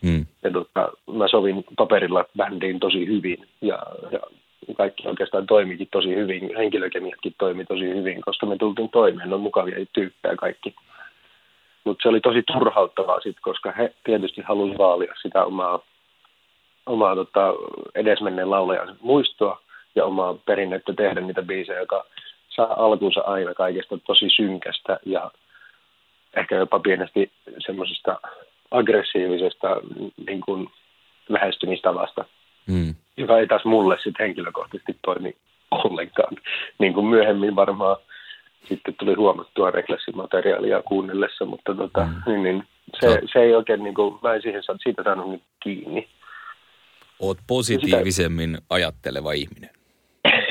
Mm. 0.02 0.26
Ja 0.42 0.50
tota, 0.50 0.92
mä 1.12 1.28
sovin 1.28 1.64
paperilla 1.76 2.24
bändiin 2.36 2.80
tosi 2.80 3.06
hyvin 3.06 3.48
ja, 3.60 3.78
ja 4.10 4.20
kaikki 4.76 5.08
oikeastaan 5.08 5.46
toimikin 5.46 5.88
tosi 5.90 6.14
hyvin. 6.14 6.56
Henkilökemiatkin 6.56 7.34
toimi 7.38 7.64
tosi 7.64 7.84
hyvin, 7.84 8.20
koska 8.20 8.46
me 8.46 8.56
tultiin 8.56 8.88
toimeen. 8.88 9.32
On 9.32 9.40
mukavia 9.40 9.86
tyyppejä 9.92 10.36
kaikki. 10.36 10.74
Mutta 11.84 12.02
se 12.02 12.08
oli 12.08 12.20
tosi 12.20 12.42
turhauttavaa 12.42 13.20
sitten, 13.20 13.42
koska 13.42 13.72
he 13.72 13.94
tietysti 14.04 14.40
halusivat 14.40 14.78
vaalia 14.78 15.14
sitä 15.22 15.44
omaa, 15.44 15.80
omaa 16.86 17.14
tota, 17.14 17.54
edesmenneen 17.94 18.50
laulajan 18.50 18.96
muistoa 19.00 19.60
ja 19.94 20.04
omaa 20.04 20.34
perinnettä 20.34 20.92
tehdä 20.94 21.20
niitä 21.20 21.42
biisejä, 21.42 21.80
joka 21.80 22.04
saa 22.56 22.84
alkunsa 22.84 23.20
aina 23.20 23.54
kaikesta 23.54 23.98
tosi 23.98 24.28
synkästä 24.36 24.98
ja 25.06 25.30
ehkä 26.36 26.56
jopa 26.56 26.78
pienesti 26.78 27.30
semmoisesta 27.66 28.20
aggressiivisesta 28.70 29.68
niin 30.26 30.40
kuin 30.40 30.68
lähestymistavasta, 31.28 32.24
mm. 32.66 32.94
joka 33.16 33.38
ei 33.38 33.46
taas 33.46 33.64
mulle 33.64 33.96
sitten 34.02 34.26
henkilökohtaisesti 34.26 34.96
toimi 35.04 35.36
ollenkaan. 35.70 36.36
Niin 36.78 36.94
kuin 36.94 37.06
myöhemmin 37.06 37.56
varmaan 37.56 37.96
sitten 38.64 38.94
tuli 38.98 39.14
huomattua 39.14 39.70
reklessimateriaalia 39.70 40.82
kuunnellessa, 40.82 41.44
mutta 41.44 41.74
tota, 41.74 42.04
mm. 42.04 42.22
niin, 42.26 42.42
niin, 42.42 42.64
se, 43.00 43.20
se 43.32 43.38
ei 43.38 43.54
oikein, 43.54 43.82
niin 43.82 43.94
kuin, 43.94 44.18
mä 44.22 44.34
en 44.34 44.42
siihen, 44.42 44.62
siitä 44.82 45.02
saanut 45.02 45.28
niin 45.28 45.42
kiinni. 45.62 46.08
Oot 47.20 47.38
positiivisemmin 47.46 48.50
sitä... 48.50 48.66
ajatteleva 48.70 49.32
ihminen. 49.32 49.70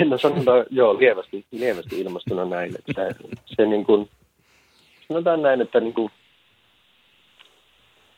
No 0.05 0.17
sanotaan, 0.17 0.65
joo, 0.69 0.99
lievästi, 0.99 1.45
lievästi 1.51 2.01
ilmastuna 2.01 2.45
näin, 2.45 2.75
että 2.75 3.15
se 3.45 3.65
niin 3.65 3.85
kuin, 3.85 4.09
sanotaan 5.07 5.41
näin, 5.41 5.61
että 5.61 5.79
niin 5.79 5.93
kuin, 5.93 6.11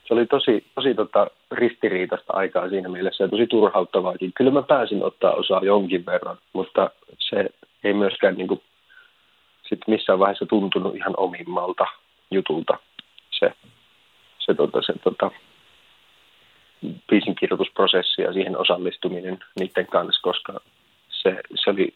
se 0.08 0.14
oli 0.14 0.26
tosi, 0.26 0.66
tosi 0.76 0.94
tota, 0.94 1.28
ristiriitaista 1.52 2.34
aikaa 2.34 2.70
siinä 2.70 2.90
mielessä 2.90 3.24
ja 3.24 3.28
tosi 3.28 3.48
turhauttavaakin. 3.48 4.32
Kyllä 4.36 4.52
mä 4.52 4.62
pääsin 4.62 5.04
ottaa 5.04 5.34
osaa 5.34 5.62
jonkin 5.64 6.06
verran, 6.06 6.38
mutta 6.54 6.90
se 7.20 7.50
ei 7.84 7.94
myöskään 7.94 8.36
niin 8.36 8.48
kuin, 8.48 8.62
sit 9.70 9.80
missään 9.88 10.20
vaiheessa 10.20 10.46
tuntunut 10.46 10.96
ihan 10.96 11.14
omimmalta 11.18 11.86
jutulta 12.32 12.78
se, 13.32 13.52
se, 14.40 14.54
tota, 14.54 14.82
se 14.82 14.94
tota, 15.04 15.32
biisin 17.10 17.36
kirjoitusprosessi 17.36 18.22
ja 18.22 18.34
siihen 18.34 18.58
osallistuminen 18.58 19.40
niiden 19.60 19.88
kanssa, 19.88 20.22
koska 20.22 20.60
se, 21.24 21.42
se, 21.64 21.70
oli, 21.70 21.94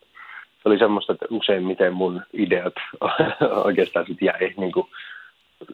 se 0.63 0.69
oli 0.69 0.77
semmoista, 0.77 1.13
että 1.13 1.25
useimmiten 1.29 1.93
mun 1.93 2.21
ideat 2.33 2.73
oikeastaan 3.65 4.05
sitten 4.05 4.25
jäi 4.25 4.53
niin 4.57 4.71
kuin, 4.71 4.87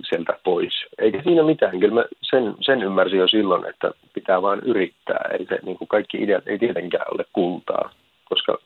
sieltä 0.09 0.39
pois. 0.43 0.85
Eikä 0.97 1.21
siinä 1.23 1.43
mitään. 1.43 1.79
Kyllä 1.79 1.93
mä 1.93 2.05
sen, 2.21 2.55
sen 2.61 2.83
ymmärsin 2.83 3.19
jo 3.19 3.27
silloin, 3.27 3.69
että 3.69 3.91
pitää 4.13 4.41
vain 4.41 4.59
yrittää. 4.59 5.29
Ei 5.39 5.45
se, 5.45 5.59
niin 5.63 5.77
kuin 5.77 5.87
kaikki 5.87 6.17
ideat 6.17 6.47
ei 6.47 6.59
tietenkään 6.59 7.05
ole 7.13 7.25
kultaa, 7.33 7.89
koska 8.29 8.57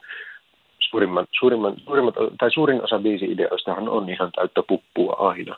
suurimman, 0.79 1.27
suurimman, 1.39 1.73
suurimmat, 1.85 2.15
tai 2.39 2.51
suurin 2.51 2.83
osa 2.83 2.99
biisi-ideoistahan 2.99 3.89
on 3.89 4.09
ihan 4.09 4.31
täyttä 4.35 4.63
puppua 4.67 5.15
aina. 5.19 5.55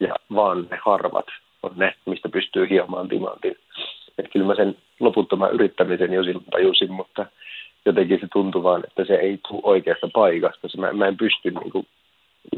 Ja 0.00 0.14
vaan 0.34 0.66
ne 0.70 0.78
harvat 0.84 1.26
on 1.62 1.72
ne, 1.76 1.94
mistä 2.06 2.28
pystyy 2.28 2.68
hiomaan 2.70 3.08
timantin. 3.08 3.56
Että 4.18 4.30
kyllä 4.32 4.46
mä 4.46 4.54
sen 4.54 4.76
loputtoman 5.00 5.52
yrittämisen 5.52 6.12
jo 6.12 6.24
silloin 6.24 6.44
tajusin, 6.50 6.92
mutta 6.92 7.26
jotenkin 7.88 8.20
se 8.20 8.26
tuntui 8.32 8.62
vaan, 8.62 8.84
että 8.86 9.04
se 9.04 9.14
ei 9.14 9.38
tule 9.48 9.60
oikeasta 9.62 10.08
paikasta. 10.14 10.68
Mä, 10.78 10.92
mä 10.92 11.06
en 11.06 11.16
pysty 11.16 11.50
niin 11.50 11.70
kuin, 11.70 11.86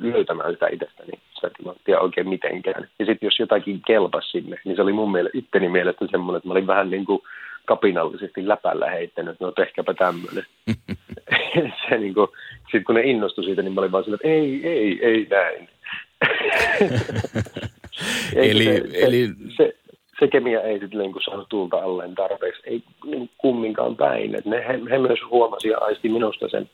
löytämään 0.00 0.52
sitä 0.52 0.68
itsestäni, 0.72 1.12
sitä 1.34 1.50
timanttia 1.56 2.00
oikein 2.00 2.28
mitenkään. 2.28 2.88
Ja 2.98 3.06
sitten 3.06 3.26
jos 3.26 3.38
jotakin 3.38 3.82
kelpasi 3.86 4.30
sinne, 4.30 4.56
niin 4.64 4.76
se 4.76 4.82
oli 4.82 4.92
mun 4.92 5.12
mielestä, 5.12 5.38
itteni 5.38 5.68
mielestä 5.68 6.06
semmoinen, 6.10 6.36
että 6.36 6.48
mä 6.48 6.52
olin 6.52 6.66
vähän 6.66 6.90
niin 6.90 7.04
kuin 7.04 7.22
kapinallisesti 7.64 8.48
läpällä 8.48 8.90
heittänyt, 8.90 9.32
että 9.32 9.44
no 9.44 9.52
ehkäpä 9.62 9.94
tämmöinen. 9.94 10.46
se 11.88 11.98
niin 11.98 12.14
kuin, 12.14 12.28
sitten 12.62 12.84
kun 12.84 12.94
ne 12.94 13.02
innostui 13.02 13.44
siitä, 13.44 13.62
niin 13.62 13.74
mä 13.74 13.80
olin 13.80 13.92
vaan 13.92 14.04
sillä, 14.04 14.14
että 14.14 14.28
ei, 14.28 14.68
ei, 14.68 14.98
ei 15.02 15.26
näin. 15.30 15.68
eli, 18.50 18.64
se, 18.64 18.82
eli... 18.92 19.28
Se, 19.56 19.74
se, 20.20 20.26
se 20.26 20.28
kemia 20.28 20.60
ei 20.60 20.78
sitten 20.78 20.98
niin 20.98 21.14
saanut 21.24 21.48
tulta 21.48 21.76
alleen 21.76 22.14
tarpeeksi, 22.14 22.62
ei 22.64 22.82
niin 23.04 23.30
kumminkaan 23.38 23.96
päin. 23.96 24.34
Et 24.34 24.44
ne, 24.44 24.56
he, 24.68 24.80
he 24.90 24.98
myös 24.98 25.18
huomasi 25.30 25.68
ja 25.68 25.78
aisti 25.78 26.08
minusta 26.08 26.48
sen 26.48 26.70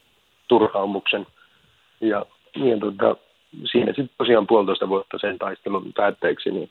turhaumuksen. 0.48 1.26
Ja 2.00 2.26
niin 2.56 2.80
tota, 2.80 3.16
siinä 3.70 3.86
sitten 3.86 4.10
tosiaan 4.18 4.46
puolitoista 4.46 4.88
vuotta 4.88 5.18
sen 5.20 5.38
taistelun 5.38 5.92
päätteeksi, 5.96 6.50
niin 6.50 6.70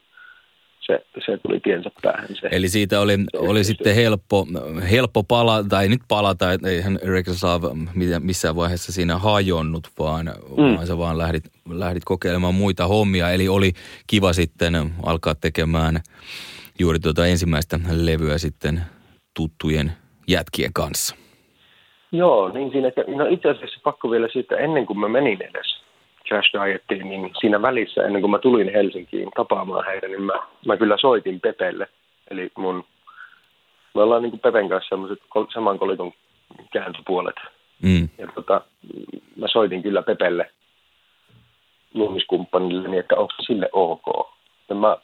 se, 0.80 1.06
se 1.26 1.38
tuli 1.38 1.60
tiensä 1.60 1.92
päähän. 2.02 2.28
Se, 2.42 2.50
Eli 2.52 2.70
siitä 2.70 3.00
oli, 3.00 3.18
oli 3.38 3.64
sitten 3.64 3.96
helppo, 3.96 4.48
helppo 4.92 5.24
palata, 5.24 5.70
tai 5.70 5.90
nyt 5.90 6.02
palata, 6.08 6.46
eihän 6.66 7.00
Rekislav 7.04 7.64
missään 8.20 8.56
vaiheessa 8.56 8.92
siinä 8.92 9.18
hajonnut, 9.18 9.88
vaan, 10.00 10.26
mm. 10.26 10.76
vaan 10.76 10.88
sä 10.88 10.98
vaan 10.98 11.18
lähdit, 11.18 11.44
lähdit 11.70 12.04
kokeilemaan 12.06 12.56
muita 12.56 12.88
hommia. 12.88 13.32
Eli 13.32 13.48
oli 13.48 13.72
kiva 14.08 14.34
sitten 14.34 14.94
alkaa 15.04 15.36
tekemään 15.36 16.00
juuri 16.80 17.00
tuota 17.00 17.26
ensimmäistä 17.26 17.80
levyä 17.92 18.38
sitten 18.38 18.82
tuttujen 19.36 19.92
jätkien 20.28 20.74
kanssa. 20.74 21.16
Joo, 22.12 22.50
niin 22.50 22.72
siinä, 22.72 22.92
no 23.16 23.26
itse 23.30 23.50
asiassa 23.50 23.80
pakko 23.84 24.12
vielä 24.12 24.28
siitä, 24.34 24.56
ennen 24.56 24.86
kuin 24.86 25.00
mä 25.00 25.08
menin 25.08 25.42
edes 25.42 25.86
Crash 26.28 26.50
Dietiin, 26.54 27.10
niin 27.10 27.32
siinä 27.40 27.62
välissä, 27.62 28.04
ennen 28.04 28.22
kuin 28.22 28.32
mä 28.32 28.40
tulin 28.40 28.72
Helsinkiin 28.74 29.30
tapaamaan 29.36 29.86
heitä, 29.86 30.08
niin 30.08 30.22
mä, 30.22 30.34
mä 30.66 30.78
kyllä 30.78 30.98
soitin 31.02 31.40
Pepelle. 31.40 31.88
Eli 32.32 32.52
mun, 32.58 32.86
me 33.96 34.02
ollaan 34.02 34.22
niin 34.22 34.32
kuin 34.32 34.40
Pepen 34.40 34.70
kanssa 34.70 34.90
sellaiset 34.90 35.24
saman 35.54 35.80
kolikon 35.80 36.12
kääntöpuolet. 36.74 37.36
Mm. 37.82 38.10
Ja 38.18 38.28
tota, 38.36 38.62
mä 39.36 39.48
soitin 39.48 39.84
kyllä 39.84 40.02
Pepelle 40.02 40.52
luomiskumppanille 41.94 42.88
niin, 42.88 43.00
että 43.00 43.16
onko 43.16 43.34
sille 43.46 43.70
ok. 43.72 44.30
Ja 44.70 44.76
mä 44.76 44.98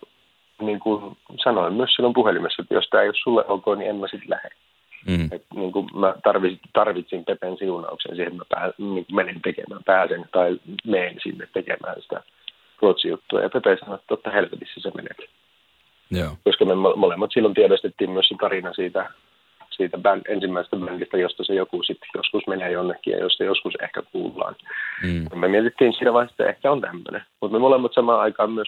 niin 0.62 0.80
kuin 0.80 1.18
sanoin 1.44 1.74
myös 1.74 1.90
silloin 1.96 2.14
puhelimessa, 2.14 2.62
että 2.62 2.74
jos 2.74 2.88
tämä 2.90 3.04
ei 3.04 3.10
ole 3.10 3.16
sulle 3.24 3.46
ok, 3.48 3.66
niin 3.78 3.90
en 3.90 3.96
mä 3.96 4.08
sitten 4.08 4.30
lähde. 4.30 4.50
Mm. 5.08 5.30
Et, 5.32 5.46
niin 5.56 5.72
kuin 5.72 5.88
mä 5.94 6.16
tarvitsin, 6.24 6.60
tarvitsin 6.74 7.26
Pepen 7.26 7.58
siunauksen 7.58 8.16
siihen, 8.16 8.34
että 8.34 8.38
mä 8.38 8.60
pää, 8.60 8.74
niin 8.78 9.06
kuin 9.06 9.16
menen 9.16 9.42
tekemään, 9.42 9.84
pääsen 9.84 10.26
tai 10.32 10.60
menen 10.86 11.16
sinne 11.24 11.48
tekemään 11.54 12.02
sitä 12.02 12.24
ruotsi-juttua. 12.82 13.42
Ja 13.42 13.50
Pepe 13.50 13.78
sanoi, 13.80 13.96
että 13.96 14.08
totta 14.08 14.30
helvetissä 14.30 14.82
se 14.82 14.92
menet. 14.96 15.18
Joo. 16.12 16.32
Koska 16.44 16.66
me 16.66 16.76
molemmat 16.76 17.32
silloin 17.34 17.54
tiedostettiin 17.54 18.10
myös 18.10 18.28
se 18.28 18.36
tarina 18.40 18.74
siitä, 18.74 19.10
siitä 19.70 19.98
bänd, 19.98 20.22
ensimmäisestä 20.28 20.78
bändistä, 20.78 21.18
josta 21.18 21.44
se 21.44 21.54
joku 21.54 21.84
sitten 21.84 22.10
joskus 22.16 22.48
menee 22.48 22.72
jonnekin 22.72 23.12
ja 23.12 23.20
josta 23.20 23.44
joskus 23.44 23.74
ehkä 23.82 24.02
kuullaan. 24.12 24.56
Mm. 25.04 25.40
Me 25.40 25.48
mietittiin 25.48 25.94
siinä 25.94 26.14
vaiheessa, 26.14 26.34
että 26.34 26.50
ehkä 26.50 26.72
on 26.72 26.82
tämmöinen. 26.82 27.26
Mutta 27.42 27.58
me 27.58 27.60
molemmat 27.60 27.94
samaan 27.94 28.20
aikaan 28.20 28.52
myös 28.52 28.68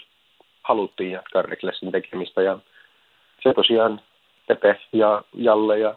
haluttiin 0.64 1.12
jatkaa 1.12 1.42
Reklessin 1.42 1.92
tekemistä 1.92 2.42
ja 2.42 2.60
se 3.44 3.54
tosiaan 3.54 4.02
Pepe 4.48 4.80
ja 4.94 5.24
Jalle 5.34 5.80
ja 5.80 5.96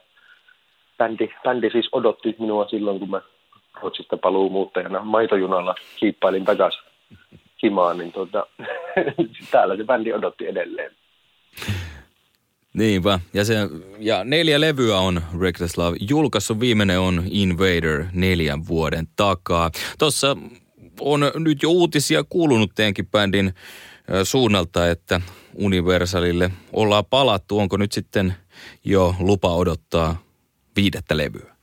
bändi, 0.99 1.29
bändi 1.45 1.71
siis 1.71 1.89
odotti 1.93 2.37
minua 2.39 2.69
silloin, 2.69 2.99
kun 2.99 3.11
mä 3.11 3.21
Ruotsista 3.81 4.17
paluu 4.17 4.51
muuttajana 4.51 5.05
maitojunalla 5.05 5.75
kiippailin 5.97 6.45
takaisin 6.45 6.83
himaan, 7.63 7.99
niin 7.99 8.13
tuota, 8.13 8.47
täällä 9.51 9.77
se 9.77 9.85
bändi 9.85 10.13
odotti 10.13 10.47
edelleen. 10.47 10.93
Niinpä. 12.75 13.21
Ja, 13.35 13.45
se, 13.45 13.55
ja 13.99 14.25
neljä 14.25 14.61
levyä 14.61 14.99
on 14.99 15.23
Reckless 15.41 15.79
Love 15.79 15.97
julkaissut. 16.09 16.61
Viimeinen 16.61 17.01
on 17.01 17.23
Invader 17.31 18.05
neljän 18.13 18.67
vuoden 18.69 19.07
takaa. 19.17 19.71
Tuossa 19.99 20.37
on 21.01 21.21
nyt 21.35 21.63
jo 21.63 21.71
uutisia 21.71 22.25
kuulunut 22.29 22.71
teidänkin 22.75 23.07
bändin 23.07 23.55
suunnalta, 24.25 24.91
että 24.91 25.21
Universalille 25.55 26.51
ollaan 26.73 27.05
palattu. 27.11 27.59
Onko 27.59 27.77
nyt 27.77 27.93
sitten 27.93 28.35
jo 28.85 29.15
lupa 29.21 29.49
odottaa 29.49 30.17
viidettä 30.77 31.17
levyä? 31.17 31.57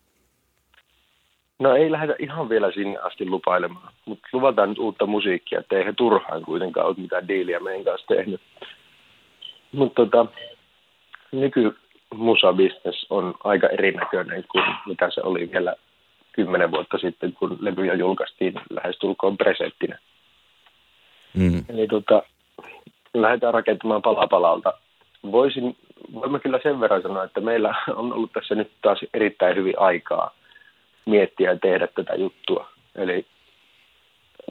No 1.59 1.75
ei 1.75 1.91
lähdetä 1.91 2.15
ihan 2.19 2.49
vielä 2.49 2.71
sinne 2.71 2.97
asti 2.97 3.25
lupailemaan, 3.25 3.93
mutta 4.05 4.27
luvataan 4.33 4.69
nyt 4.69 4.79
uutta 4.79 5.05
musiikkia, 5.05 5.59
että 5.59 5.77
eihän 5.77 5.95
turhaan 5.95 6.41
kuitenkaan 6.41 6.87
ole 6.87 6.95
mitään 6.97 7.27
diiliä 7.27 7.59
meidän 7.59 7.85
kanssa 7.85 8.07
tehnyt. 8.07 8.41
Mutta 9.71 10.05
tota, 10.05 10.25
nykymusabisnes 11.31 13.05
on 13.09 13.33
aika 13.43 13.67
erinäköinen 13.67 14.43
kuin 14.51 14.63
mitä 14.85 15.09
se 15.13 15.21
oli 15.21 15.51
vielä 15.51 15.75
kymmenen 16.33 16.71
vuotta 16.71 16.97
sitten, 16.97 17.33
kun 17.33 17.57
levyjä 17.61 17.93
julkaistiin 17.93 18.53
lähestulkoon 18.69 19.37
presettinä. 19.37 19.99
Mm. 21.33 21.65
Eli 21.69 21.87
tota, 21.87 22.23
lähdetään 23.13 23.53
rakentamaan 23.53 24.01
pala 24.01 24.27
palalta. 24.27 24.73
Voisin, 25.31 25.77
voimme 26.13 26.39
kyllä 26.39 26.59
sen 26.63 26.79
verran 26.79 27.01
sanoa, 27.01 27.23
että 27.23 27.41
meillä 27.41 27.75
on 27.95 28.13
ollut 28.13 28.31
tässä 28.31 28.55
nyt 28.55 28.71
taas 28.81 28.99
erittäin 29.13 29.55
hyvin 29.55 29.79
aikaa 29.79 30.35
miettiä 31.05 31.51
ja 31.51 31.59
tehdä 31.59 31.87
tätä 31.87 32.15
juttua. 32.15 32.69
Eli 32.95 33.25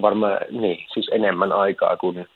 varmaan 0.02 0.38
niin, 0.50 0.86
siis 0.94 1.08
enemmän 1.12 1.52
aikaa 1.52 1.96
kuin 1.96 2.28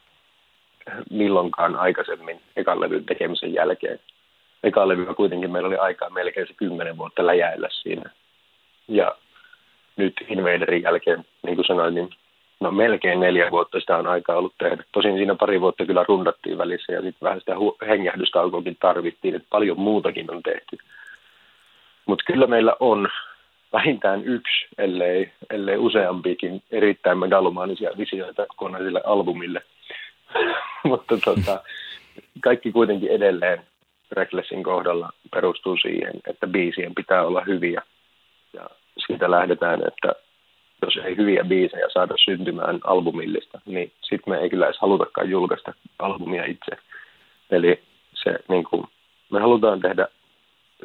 milloinkaan 1.10 1.76
aikaisemmin 1.76 2.40
ekan 2.56 2.80
levyn 2.80 3.04
tekemisen 3.04 3.54
jälkeen. 3.54 4.00
Ekan 4.62 4.88
levyä 4.88 5.14
kuitenkin 5.14 5.50
meillä 5.50 5.66
oli 5.66 5.76
aikaa 5.76 6.10
melkein 6.10 6.46
se 6.46 6.54
kymmenen 6.54 6.98
vuotta 6.98 7.26
läjäillä 7.26 7.68
siinä. 7.70 8.10
Ja 8.88 9.16
nyt 9.96 10.14
Invaderin 10.28 10.82
jälkeen, 10.82 11.24
niin 11.42 11.56
kuin 11.56 11.66
sanoin, 11.66 11.94
niin 11.94 12.08
no 12.60 12.70
melkein 12.70 13.20
neljä 13.20 13.50
vuotta 13.50 13.80
sitä 13.80 13.96
on 13.96 14.06
aikaa 14.06 14.36
ollut 14.36 14.54
tehdä. 14.58 14.84
Tosin 14.92 15.16
siinä 15.16 15.34
pari 15.34 15.60
vuotta 15.60 15.86
kyllä 15.86 16.04
rundattiin 16.08 16.58
välissä 16.58 16.92
ja 16.92 17.02
sitten 17.02 17.26
vähän 17.26 17.40
sitä 17.40 17.52
hengähdystaukoakin 17.88 18.76
tarvittiin, 18.80 19.34
että 19.34 19.48
paljon 19.50 19.80
muutakin 19.80 20.30
on 20.30 20.42
tehty. 20.42 20.78
Mutta 22.06 22.24
kyllä 22.26 22.46
meillä 22.46 22.74
on 22.80 23.08
vähintään 23.72 24.24
yksi, 24.24 24.66
ellei, 24.78 25.32
ellei 25.50 25.76
useampikin 25.76 26.62
erittäin 26.70 27.18
megalomaanisia 27.18 27.90
visioita 27.98 28.46
kokonaisille 28.46 29.00
albumille. 29.04 29.62
Mutta 30.84 31.18
tota, 31.24 31.62
kaikki 32.40 32.72
kuitenkin 32.72 33.10
edelleen 33.10 33.66
Recklessin 34.12 34.62
kohdalla 34.62 35.10
perustuu 35.30 35.76
siihen, 35.76 36.12
että 36.26 36.46
biisien 36.46 36.94
pitää 36.94 37.26
olla 37.26 37.42
hyviä. 37.46 37.82
Ja 38.52 38.70
siitä 39.06 39.30
lähdetään, 39.30 39.80
että 39.88 40.12
jos 40.82 40.96
ei 41.04 41.16
hyviä 41.16 41.44
biisejä 41.44 41.86
saada 41.92 42.14
syntymään 42.24 42.80
albumillista, 42.84 43.60
niin 43.66 43.92
sitten 44.00 44.34
me 44.34 44.38
ei 44.38 44.50
kyllä 44.50 44.66
edes 44.66 44.80
halutakaan 44.80 45.30
julkaista 45.30 45.72
albumia 45.98 46.44
itse. 46.44 46.82
Eli 47.50 47.82
se, 48.14 48.38
niin 48.48 48.64
kuin, 48.64 48.84
me 49.30 49.40
halutaan 49.40 49.80
tehdä, 49.80 50.08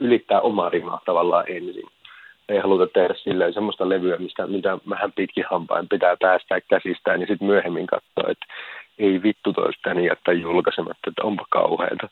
ylittää 0.02 0.42
omaa 0.42 0.70
rimaa 0.70 1.02
tavallaan 1.06 1.46
ensin. 1.48 1.86
Ei 2.50 2.60
haluta 2.60 2.88
tehdä 2.88 3.14
silleen 3.14 3.54
semmoista 3.54 3.90
levyä, 3.90 4.18
mistä, 4.18 4.48
mitä 4.48 4.78
vähän 4.90 5.12
pitkin 5.12 5.46
hampain 5.50 5.88
pitää 5.88 6.18
päästää 6.22 6.62
käsistään, 6.62 7.20
niin 7.20 7.28
sitten 7.28 7.48
myöhemmin 7.48 7.88
katsoa, 7.88 8.32
että 8.32 8.46
ei 9.02 9.24
vittu 9.24 9.54
toista 9.54 9.94
niin 9.94 10.06
jättää 10.06 10.34
julkaisematta, 10.34 11.10
että 11.10 11.24
onpa 11.24 11.46
kauheata. 11.50 12.10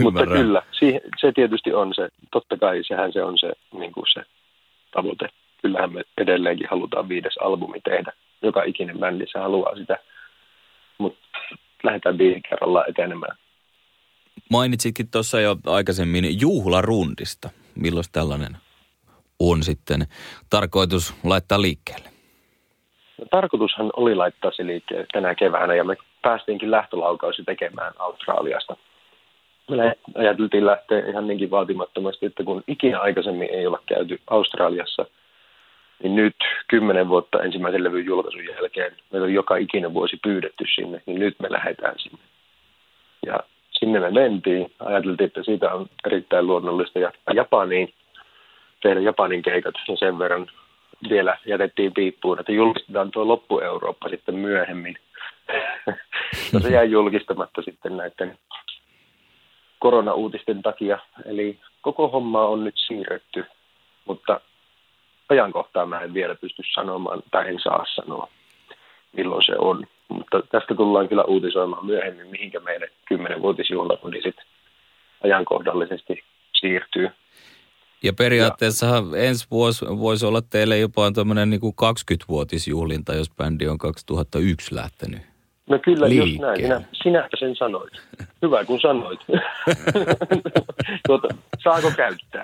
Mutta 0.02 0.26
kyllä, 0.26 0.62
se 1.20 1.32
tietysti 1.34 1.72
on 1.72 1.94
se, 1.94 2.08
totta 2.32 2.56
kai 2.56 2.84
sehän 2.88 3.12
se 3.12 3.24
on 3.24 3.38
se, 3.38 3.52
niin 3.72 3.92
kuin 3.92 4.06
se 4.14 4.22
tavoite. 4.90 5.28
Kyllähän 5.62 5.92
me 5.92 6.02
edelleenkin 6.18 6.68
halutaan 6.70 7.08
viides 7.08 7.36
albumi 7.36 7.80
tehdä. 7.80 8.12
Joka 8.42 8.62
ikinen 8.62 8.98
bändi 8.98 9.24
se 9.32 9.38
haluaa 9.38 9.76
sitä, 9.76 9.98
mutta 10.98 11.28
lähdetään 11.82 12.16
biisi 12.16 12.40
kerrallaan 12.50 12.90
etenemään. 12.90 13.36
Mainitsitkin 14.50 15.10
tuossa 15.10 15.40
jo 15.40 15.56
aikaisemmin 15.66 16.40
juhlarundista. 16.40 17.50
Milloin 17.74 18.04
tällainen 18.12 18.56
on 19.38 19.62
sitten 19.62 20.06
tarkoitus 20.50 21.14
laittaa 21.24 21.62
liikkeelle? 21.62 22.11
Tarkoitushan 23.30 23.90
oli 23.96 24.14
laittaa 24.14 24.50
se 24.50 24.66
liikkeelle 24.66 25.06
tänä 25.12 25.34
keväänä 25.34 25.74
ja 25.74 25.84
me 25.84 25.96
päästiinkin 26.22 26.70
lähtölaukausi 26.70 27.44
tekemään 27.44 27.92
Australiasta– 27.98 28.76
me 29.70 29.96
ajateltiin 30.14 30.66
lähteä 30.66 31.08
ihan 31.08 31.26
niinkin 31.26 31.50
vaatimattomasti, 31.50 32.26
että 32.26 32.44
kun 32.44 32.64
ikinä 32.68 33.00
aikaisemmin 33.00 33.48
ei 33.50 33.66
olla 33.66 33.80
käyty 33.86 34.20
Australiassa, 34.30 35.06
niin 36.02 36.16
nyt 36.16 36.36
kymmenen 36.68 37.08
vuotta 37.08 37.42
ensimmäisen 37.42 37.84
levyn 37.84 38.04
julkaisun 38.04 38.46
jälkeen 38.46 38.96
meillä 39.12 39.24
on 39.24 39.34
joka 39.34 39.56
ikinen 39.56 39.94
vuosi 39.94 40.18
pyydetty 40.22 40.64
sinne, 40.74 41.02
niin 41.06 41.18
nyt 41.18 41.36
me 41.40 41.52
lähdetään 41.52 41.94
sinne. 41.98 42.18
Ja 43.26 43.40
sinne 43.70 44.00
me 44.00 44.10
mentiin. 44.10 44.72
Ajateltiin, 44.78 45.26
että 45.26 45.42
siitä 45.42 45.74
on 45.74 45.86
erittäin 46.06 46.46
luonnollista 46.46 46.98
jatkaa 46.98 47.34
Japaniin, 47.34 47.94
tehdä 48.82 49.00
Japanin 49.00 49.42
keikat 49.42 49.74
ja 49.88 49.96
sen 49.96 50.18
verran 50.18 50.50
vielä 51.10 51.38
jätettiin 51.46 51.94
piippuun, 51.94 52.40
että 52.40 52.52
julkistetaan 52.52 53.10
tuo 53.10 53.28
loppu-Eurooppa 53.28 54.08
sitten 54.08 54.34
myöhemmin. 54.34 54.96
no 56.52 56.60
se 56.60 56.68
jäi 56.68 56.90
julkistamatta 56.90 57.62
sitten 57.62 57.96
näiden 57.96 58.38
koronauutisten 59.78 60.62
takia. 60.62 60.98
Eli 61.24 61.58
koko 61.80 62.08
homma 62.08 62.44
on 62.44 62.64
nyt 62.64 62.74
siirretty, 62.86 63.44
mutta 64.04 64.40
ajankohtaa 65.28 65.86
mä 65.86 66.00
en 66.00 66.14
vielä 66.14 66.34
pysty 66.34 66.62
sanomaan 66.74 67.22
tai 67.30 67.48
en 67.48 67.60
saa 67.60 67.84
sanoa, 67.94 68.28
milloin 69.12 69.42
se 69.46 69.52
on. 69.58 69.86
Mutta 70.08 70.42
tästä 70.50 70.74
tullaan 70.74 71.08
kyllä 71.08 71.24
uutisoimaan 71.24 71.86
myöhemmin, 71.86 72.26
mihinkä 72.26 72.60
meidän 72.60 72.88
10-vuotisjuhlakundi 73.14 74.32
ajankohdallisesti 75.24 76.24
siirtyy. 76.54 77.10
Ja 78.02 78.12
periaatteessa 78.12 78.86
ensi 79.16 79.46
vuosi 79.50 79.86
voisi 79.86 80.26
olla 80.26 80.42
teille 80.42 80.78
jopa 80.78 81.12
tämmöinen 81.12 81.50
niin 81.50 81.60
20-vuotisjuhlinta, 81.60 83.14
jos 83.14 83.30
bändi 83.30 83.68
on 83.68 83.78
2001 83.78 84.74
lähtenyt. 84.74 85.22
No 85.70 85.78
kyllä, 85.78 86.08
just 86.08 86.38
näin. 86.38 86.56
Sinä, 86.56 86.82
sinä 87.02 87.28
sen 87.38 87.56
sanoit. 87.56 87.92
Hyvä, 88.42 88.64
kun 88.64 88.80
sanoit. 88.80 89.20
tuota, 91.06 91.28
saako 91.64 91.92
käyttää? 91.96 92.42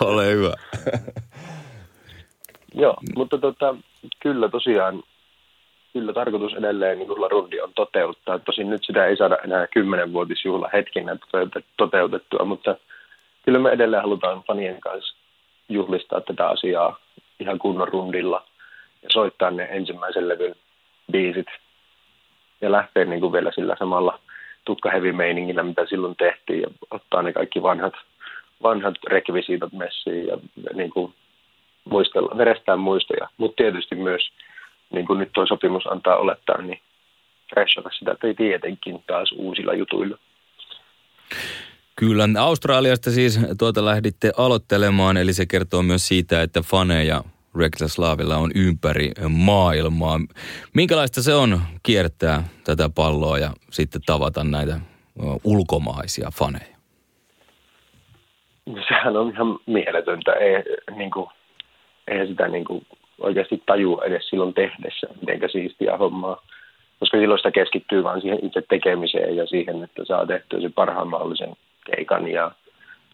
Ole 0.00 0.30
hyvä. 0.30 0.54
Joo, 2.74 2.96
mutta 3.16 3.38
tota, 3.38 3.76
kyllä 4.20 4.48
tosiaan, 4.48 5.02
kyllä 5.92 6.12
tarkoitus 6.12 6.54
edelleen 6.54 6.98
niin 6.98 7.08
rundi 7.30 7.60
on 7.60 7.72
toteuttaa. 7.74 8.38
Tosin 8.38 8.70
nyt 8.70 8.84
sitä 8.84 9.06
ei 9.06 9.16
saada 9.16 9.38
enää 9.44 9.66
kymmenenvuotisjuhla 9.66 10.70
hetkenä 10.72 11.16
toteutettua, 11.76 12.44
mutta 12.44 12.76
kyllä 13.46 13.58
me 13.58 13.70
edelleen 13.70 14.02
halutaan 14.02 14.42
fanien 14.42 14.80
kanssa 14.80 15.16
juhlistaa 15.68 16.20
tätä 16.20 16.48
asiaa 16.48 16.98
ihan 17.40 17.58
kunnon 17.58 17.88
rundilla– 17.88 18.42
ja 19.06 19.10
soittaa 19.12 19.50
ne 19.50 19.68
ensimmäisen 19.70 20.28
levyn 20.28 20.54
biisit 21.12 21.46
ja 22.60 22.72
lähteä 22.72 23.04
niin 23.04 23.20
kuin 23.20 23.32
vielä 23.32 23.52
sillä 23.54 23.76
samalla 23.78 24.18
tukkahevi-meiningillä, 24.64 25.62
mitä 25.62 25.86
silloin 25.86 26.16
tehtiin 26.16 26.60
ja 26.60 26.68
ottaa 26.90 27.22
ne 27.22 27.32
kaikki 27.32 27.62
vanhat, 27.62 27.94
vanhat 28.62 28.94
rekvisiitot 29.06 29.72
messiin 29.72 30.26
ja 30.26 30.36
niin 30.74 30.90
kuin 30.90 31.14
muistella, 31.84 32.38
verestään 32.38 32.80
muistoja, 32.80 33.28
mutta 33.36 33.56
tietysti 33.56 33.94
myös, 33.94 34.30
niin 34.90 35.06
kuin 35.06 35.18
nyt 35.18 35.32
tuo 35.32 35.46
sopimus 35.46 35.86
antaa 35.86 36.16
olettaa, 36.16 36.62
niin 36.62 36.80
freshata 37.54 37.90
sitä 37.98 38.16
tietenkin 38.36 39.04
taas 39.06 39.32
uusilla 39.32 39.74
jutuilla. 39.74 40.18
Kyllä, 41.96 42.28
Australiasta 42.40 43.10
siis 43.10 43.40
tuota 43.58 43.84
lähditte 43.84 44.32
aloittelemaan, 44.36 45.16
eli 45.16 45.32
se 45.32 45.46
kertoo 45.46 45.82
myös 45.82 46.08
siitä, 46.08 46.42
että 46.42 46.60
faneja 46.62 47.22
Reckless 47.58 47.98
Lavilla 47.98 48.36
on 48.36 48.50
ympäri 48.54 49.10
maailmaa. 49.28 50.20
Minkälaista 50.74 51.22
se 51.22 51.34
on 51.34 51.60
kiertää 51.82 52.42
tätä 52.64 52.90
palloa 52.94 53.38
ja 53.38 53.50
sitten 53.70 54.00
tavata 54.06 54.44
näitä 54.44 54.80
ulkomaisia 55.44 56.28
faneja? 56.34 56.76
Sehän 58.88 59.16
on 59.16 59.30
ihan 59.30 59.58
mieletöntä. 59.66 60.32
Ei, 60.32 60.62
niin 60.96 61.10
kuin, 61.10 61.26
eihän 62.08 62.28
sitä 62.28 62.48
niin 62.48 62.64
kuin, 62.64 62.86
oikeasti 63.20 63.62
tajua 63.66 64.04
edes 64.04 64.28
silloin 64.28 64.54
tehdessä, 64.54 65.06
miten 65.20 65.50
siistiä 65.52 65.96
hommaa. 65.96 66.42
koska 67.00 67.18
silloin 67.18 67.38
sitä 67.38 67.50
keskittyy 67.50 68.04
vain 68.04 68.20
siihen 68.20 68.46
itse 68.46 68.62
tekemiseen 68.68 69.36
ja 69.36 69.46
siihen, 69.46 69.84
että 69.84 70.04
saa 70.04 70.26
tehtyä 70.26 70.60
sen 70.60 70.72
parhaan 70.72 71.08
mahdollisen 71.08 71.56
keikan 71.90 72.28
ja 72.28 72.50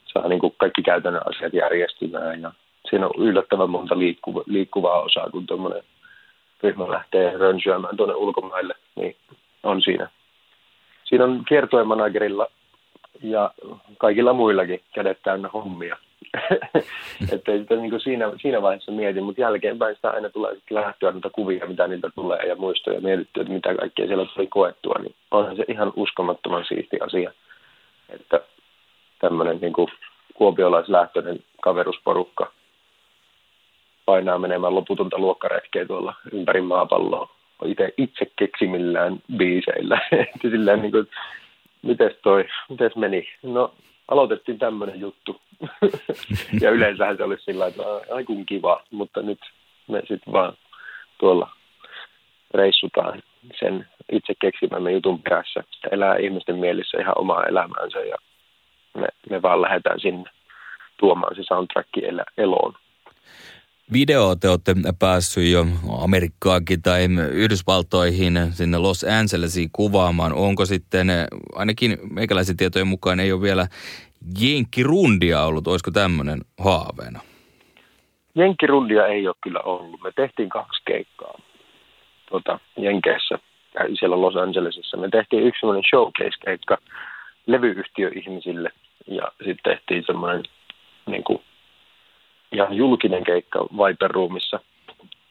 saa 0.04 0.28
niin 0.28 0.40
kuin 0.40 0.54
kaikki 0.56 0.82
käytännön 0.82 1.22
asiat 1.26 1.52
järjestymään 1.52 2.40
ja 2.40 2.52
siinä 2.90 3.06
on 3.06 3.12
yllättävän 3.18 3.70
monta 3.70 3.98
liikkuva, 3.98 4.42
liikkuvaa 4.46 5.00
osaa, 5.00 5.30
kun 5.30 5.46
tuommoinen 5.46 5.82
ryhmä 6.62 6.90
lähtee 6.90 7.36
rönsyämään 7.38 7.96
tuonne 7.96 8.14
ulkomaille, 8.14 8.74
niin 8.94 9.16
on 9.62 9.82
siinä. 9.82 10.08
Siinä 11.04 11.24
on 11.24 11.44
kiertojen 11.48 11.86
managerilla 11.86 12.46
ja 13.22 13.50
kaikilla 13.98 14.32
muillakin 14.32 14.80
kädet 14.94 15.18
täynnä 15.22 15.48
hommia. 15.48 15.96
että 17.32 17.52
sitä 17.58 17.76
niin 17.76 17.90
kuin 17.90 18.00
siinä, 18.00 18.32
siinä 18.42 18.62
vaiheessa 18.62 18.92
mietin, 18.92 19.24
mutta 19.24 19.40
jälkeenpäin 19.40 19.96
sitä 19.96 20.10
aina 20.10 20.30
tulee 20.30 20.56
lähtyä 20.70 21.12
niitä 21.12 21.30
kuvia, 21.32 21.66
mitä 21.66 21.86
niiltä 21.86 22.10
tulee 22.14 22.46
ja 22.46 22.56
muistoja 22.56 23.00
mietitty, 23.00 23.40
että 23.40 23.52
mitä 23.52 23.74
kaikkea 23.74 24.06
siellä 24.06 24.26
tuli 24.34 24.46
koettua, 24.46 24.94
niin 25.02 25.14
onhan 25.30 25.56
se 25.56 25.64
ihan 25.68 25.92
uskomattoman 25.96 26.64
siisti 26.64 27.00
asia, 27.00 27.32
että 28.08 28.40
tämmöinen 29.22 29.58
niin 29.60 29.72
kuopiolaislähtöinen 30.34 31.38
kaverusporukka 31.60 32.52
painaa 34.06 34.38
menemään 34.38 34.74
loputonta 34.74 35.18
luokkaretkeä 35.18 35.86
tuolla 35.86 36.14
ympäri 36.32 36.60
maapalloa 36.60 37.28
itse, 37.64 37.94
itse 37.98 38.26
keksimillään 38.36 39.22
biiseillä. 39.36 40.00
Silleen 40.42 40.82
niin 40.82 40.92
kuin, 40.92 41.08
mites 41.82 42.12
toi, 42.22 42.44
mites 42.68 42.96
meni? 42.96 43.28
No, 43.42 43.74
aloitettiin 44.08 44.58
tämmöinen 44.58 45.00
juttu. 45.00 45.40
ja 46.62 46.70
yleensähän 46.70 47.16
se 47.16 47.24
olisi 47.24 47.44
sillä 47.44 47.66
että 47.66 47.82
aikun 48.10 48.46
kiva, 48.46 48.82
mutta 48.90 49.22
nyt 49.22 49.38
me 49.88 50.00
sitten 50.00 50.32
vaan 50.32 50.52
tuolla 51.18 51.50
reissutaan 52.54 53.22
sen 53.60 53.86
itse 54.12 54.34
keksimämme 54.40 54.92
jutun 54.92 55.22
perässä. 55.22 55.64
Elää 55.90 56.16
ihmisten 56.16 56.56
mielissä 56.56 57.00
ihan 57.00 57.18
omaa 57.18 57.44
elämäänsä 57.44 57.98
ja 57.98 58.16
me, 58.94 59.06
me 59.30 59.42
vaan 59.42 59.62
lähdetään 59.62 60.00
sinne 60.00 60.30
tuomaan 61.00 61.36
se 61.36 61.42
soundtrack 61.42 61.88
eloon. 62.38 62.74
Video 63.92 64.36
te 64.36 64.48
olette 64.48 64.74
päässyt 64.98 65.52
jo 65.52 65.66
Amerikkaakin 66.02 66.82
tai 66.82 67.08
Yhdysvaltoihin 67.32 68.34
sinne 68.50 68.78
Los 68.78 69.04
Angelesiin 69.04 69.70
kuvaamaan. 69.72 70.32
Onko 70.32 70.66
sitten, 70.66 71.08
ainakin 71.54 71.98
meikäläisen 72.10 72.56
tietojen 72.56 72.86
mukaan 72.86 73.20
ei 73.20 73.32
ole 73.32 73.42
vielä 73.42 73.66
jenkkirundia 74.40 75.42
ollut. 75.42 75.66
Olisiko 75.66 75.90
tämmöinen 75.90 76.40
haaveena? 76.58 77.20
Jenkkirundia 78.34 79.06
ei 79.06 79.26
ole 79.26 79.36
kyllä 79.42 79.60
ollut. 79.60 80.02
Me 80.02 80.12
tehtiin 80.16 80.48
kaksi 80.48 80.82
keikkaa 80.86 81.38
tuota, 82.28 82.58
Jenkeissä 82.76 83.38
siellä 83.98 84.20
Los 84.20 84.36
Angelesissa. 84.36 84.96
Me 84.96 85.08
tehtiin 85.08 85.42
yksi 85.42 85.60
semmoinen 85.60 85.84
showcase-keikka 85.90 86.78
levyyhtiöihmisille 87.46 88.72
ja 89.06 89.32
sitten 89.44 89.72
tehtiin 89.72 90.04
semmoinen 90.06 90.42
niin 91.06 91.24
kuin, 91.24 91.42
ihan 92.52 92.74
julkinen 92.74 93.24
keikka 93.24 93.64
Viper 93.64 94.10
Roomissa. 94.10 94.60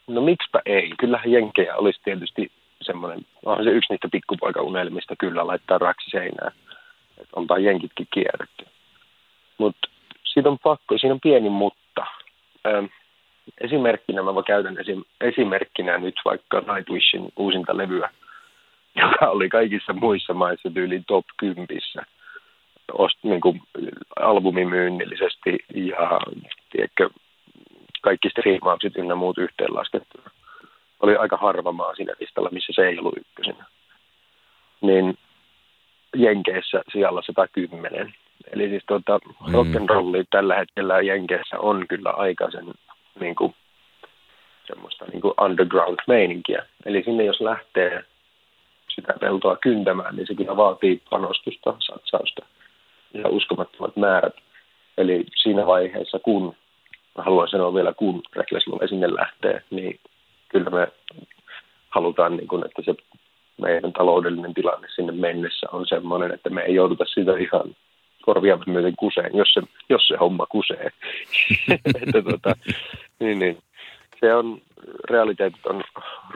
No 0.08 0.22
miksipä 0.22 0.62
ei? 0.66 0.92
Kyllähän 1.00 1.32
Jenkejä 1.32 1.76
olisi 1.76 2.00
tietysti 2.04 2.52
semmoinen, 2.82 3.26
onhan 3.46 3.66
se 3.66 3.72
yksi 3.72 3.94
niistä 3.94 4.08
pikkupoikaunelmista 4.12 5.16
kyllä 5.16 5.48
laittaa 5.48 5.78
raksi 5.78 6.10
seinään. 6.10 6.52
Että 7.18 7.34
onpa 7.36 7.58
Jenkitkin 7.58 8.08
kierretty. 8.14 8.66
Mutta 9.58 9.90
siitä 10.24 10.50
on 10.50 10.60
pakko, 10.64 10.98
siinä 10.98 11.14
on 11.14 11.20
pieni 11.20 11.50
mutta. 11.50 12.06
Ö, 12.68 12.84
esimerkkinä 13.62 14.24
mä 14.24 14.44
käytän 14.48 14.78
esim, 14.80 15.04
esimerkkinä 15.22 15.98
nyt 15.98 16.16
vaikka 16.26 16.60
Nightwishin 16.60 17.34
uusinta 17.36 17.78
levyä, 17.78 18.10
joka 18.96 19.30
oli 19.30 19.50
kaikissa 19.50 19.94
muissa 19.94 20.34
maissa 20.34 20.70
tyyliin 20.74 21.04
top 21.08 21.26
10 21.38 21.68
ost, 22.94 23.18
niin 23.24 23.42
kuin 23.42 23.62
albumimyynnillisesti 24.20 25.58
ja 25.74 26.20
tiedätkö, 26.72 27.10
kaikki 28.02 28.30
striimaukset 28.30 28.98
ynnä 28.98 29.16
muut 29.16 29.38
yhteenlaskettuna. 29.38 30.32
Oli 31.00 31.16
aika 31.16 31.38
harva 31.38 31.72
maa 31.72 31.96
siinä 31.96 32.14
listalla, 32.20 32.50
missä 32.52 32.74
se 32.76 32.88
ei 32.88 33.00
ollut 33.00 33.18
ykkösenä. 33.18 33.66
Niin 34.82 35.18
Jenkeissä 36.16 36.82
sijalla 36.92 37.22
110. 37.22 38.14
Eli 38.54 38.70
siis 38.70 38.84
tuota, 38.88 39.20
mm. 39.20 39.54
rock'n'rolli 39.54 40.26
tällä 40.30 40.56
hetkellä 40.56 41.02
Jenkeissä 41.02 41.60
on 41.60 41.86
kyllä 41.90 42.10
aika 42.10 42.52
sen 42.52 42.66
niin 43.20 43.36
kuin, 43.36 43.56
semmoista 44.68 45.06
niin 45.06 45.22
kuin 45.22 45.34
underground-meininkiä. 45.42 46.66
Eli 46.86 47.04
sinne 47.04 47.24
jos 47.24 47.42
lähtee 47.42 48.04
sitä 48.96 49.14
peltoa 49.20 49.56
kyntämään, 49.56 50.16
niin 50.16 50.28
se 50.28 50.36
kyllä 50.36 50.58
vaatii 50.58 51.02
panostusta, 51.10 51.76
satsausta 51.80 52.46
ja 53.14 53.30
uskomattomat 53.30 53.96
määrät. 53.96 54.36
Eli 54.98 55.26
siinä 55.42 55.66
vaiheessa, 55.66 56.20
kun, 56.20 56.56
haluan 57.16 57.48
sanoa 57.48 57.74
vielä 57.74 57.94
kun 57.94 58.22
Reckless 58.36 58.66
sinne 58.90 59.16
lähtee, 59.16 59.62
niin 59.70 60.00
kyllä 60.50 60.70
me 60.70 60.88
halutaan, 61.90 62.38
niin 62.38 62.48
kun, 62.48 62.66
että 62.66 62.82
se 62.86 62.96
meidän 63.62 63.94
taloudellinen 63.94 64.54
tilanne 64.54 64.88
sinne 64.96 65.12
mennessä 65.12 65.68
on 65.72 65.88
sellainen, 65.88 66.32
että 66.32 66.50
me 66.50 66.62
ei 66.62 66.76
jouduta 66.76 67.06
sitä 67.06 67.38
ihan 67.38 67.76
korvia 68.22 68.60
myöten 68.66 68.96
kuseen, 68.96 69.32
jos 69.34 69.54
se, 69.54 69.62
jos 69.90 70.08
se 70.08 70.18
homma 70.18 70.46
kusee. 70.46 70.92
että 72.02 72.22
tota, 72.32 72.56
niin, 73.20 73.40
niin. 73.40 73.58
Se 74.20 74.36
on, 74.36 74.62
realiteetit 75.10 75.66
on 75.66 75.84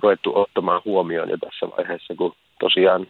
ruvettu 0.01 0.31
ottamaan 0.35 0.81
huomioon 0.85 1.29
jo 1.29 1.37
tässä 1.37 1.67
vaiheessa, 1.77 2.15
kun 2.15 2.35
tosiaan 2.59 3.07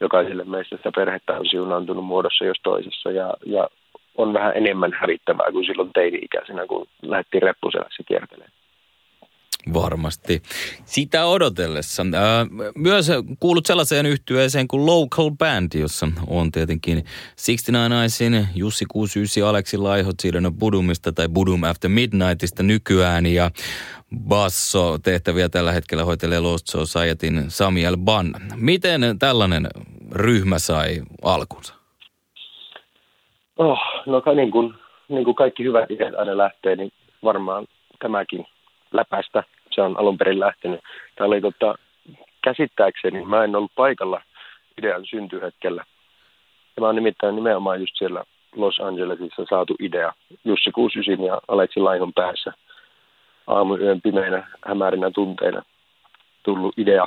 jokaiselle 0.00 0.44
meistä 0.44 0.76
sitä 0.76 0.92
perhettä 0.96 1.32
on 1.32 1.46
siunaantunut 1.46 2.04
muodossa 2.04 2.44
jos 2.44 2.60
toisessa 2.62 3.10
ja, 3.10 3.34
ja 3.46 3.68
on 4.16 4.32
vähän 4.32 4.56
enemmän 4.56 4.92
hävittävää 5.00 5.52
kuin 5.52 5.66
silloin 5.66 5.90
teini-ikäisenä, 5.92 6.66
kun 6.66 6.86
lähdettiin 7.02 7.42
reppuselässä 7.42 8.02
kiertelemään. 8.06 8.57
Varmasti. 9.74 10.42
Sitä 10.84 11.26
odotellessa. 11.26 12.06
Myös 12.74 13.10
kuulut 13.40 13.66
sellaiseen 13.66 14.06
yhtyeeseen 14.06 14.68
kuin 14.68 14.86
Local 14.86 15.30
Band, 15.30 15.72
jossa 15.74 16.08
on 16.26 16.52
tietenkin 16.52 17.04
69 17.36 17.92
Eyesin, 17.92 18.48
Jussi 18.54 18.84
69, 18.88 19.48
Aleksi 19.48 19.76
Laiho, 19.76 20.12
Siidon 20.20 20.54
Budumista 20.58 21.12
tai 21.12 21.28
Budum 21.28 21.62
After 21.62 21.90
Midnightista 21.90 22.62
nykyään 22.62 23.26
ja 23.26 23.50
basso 24.28 24.98
tehtäviä 24.98 25.48
tällä 25.48 25.72
hetkellä 25.72 26.04
hoitelee 26.04 26.40
Lost 26.40 26.66
Societyn 26.66 27.44
Samuel 27.48 27.96
Ban. 27.96 28.34
Miten 28.56 29.00
tällainen 29.18 29.68
ryhmä 30.12 30.58
sai 30.58 31.02
alkunsa? 31.22 31.74
Oh, 33.56 33.78
no 34.06 34.22
niin 34.34 34.50
kuin, 34.50 34.74
niin 35.08 35.24
kuin 35.24 35.34
kaikki 35.34 35.64
hyvät 35.64 35.90
ideat 35.90 36.14
aina 36.14 36.36
lähtee, 36.36 36.76
niin 36.76 36.92
varmaan 37.24 37.66
tämäkin 37.98 38.46
läpäistä. 38.92 39.42
Se 39.70 39.82
on 39.82 39.98
alun 39.98 40.18
perin 40.18 40.40
lähtenyt. 40.40 40.80
Tämä 41.14 41.28
oli 41.28 41.40
tota, 41.40 41.74
käsittääkseni, 42.44 43.24
mä 43.24 43.44
en 43.44 43.56
ollut 43.56 43.72
paikalla 43.74 44.22
idean 44.78 45.06
syntyhetkellä. 45.06 45.84
Tämä 46.74 46.88
on 46.88 46.94
nimittäin 46.94 47.34
nimenomaan 47.34 47.80
just 47.80 47.92
siellä 47.96 48.24
Los 48.56 48.80
Angelesissa 48.80 49.44
saatu 49.50 49.74
idea. 49.80 50.12
Jussi 50.44 50.70
69 50.70 51.26
ja 51.26 51.40
Aleksi 51.48 51.80
Laihon 51.80 52.12
päässä 52.12 52.52
aamuyön 53.46 54.00
pimeinä 54.00 54.48
hämärinä 54.66 55.10
tunteina 55.10 55.62
tullut 56.42 56.78
idea. 56.78 57.06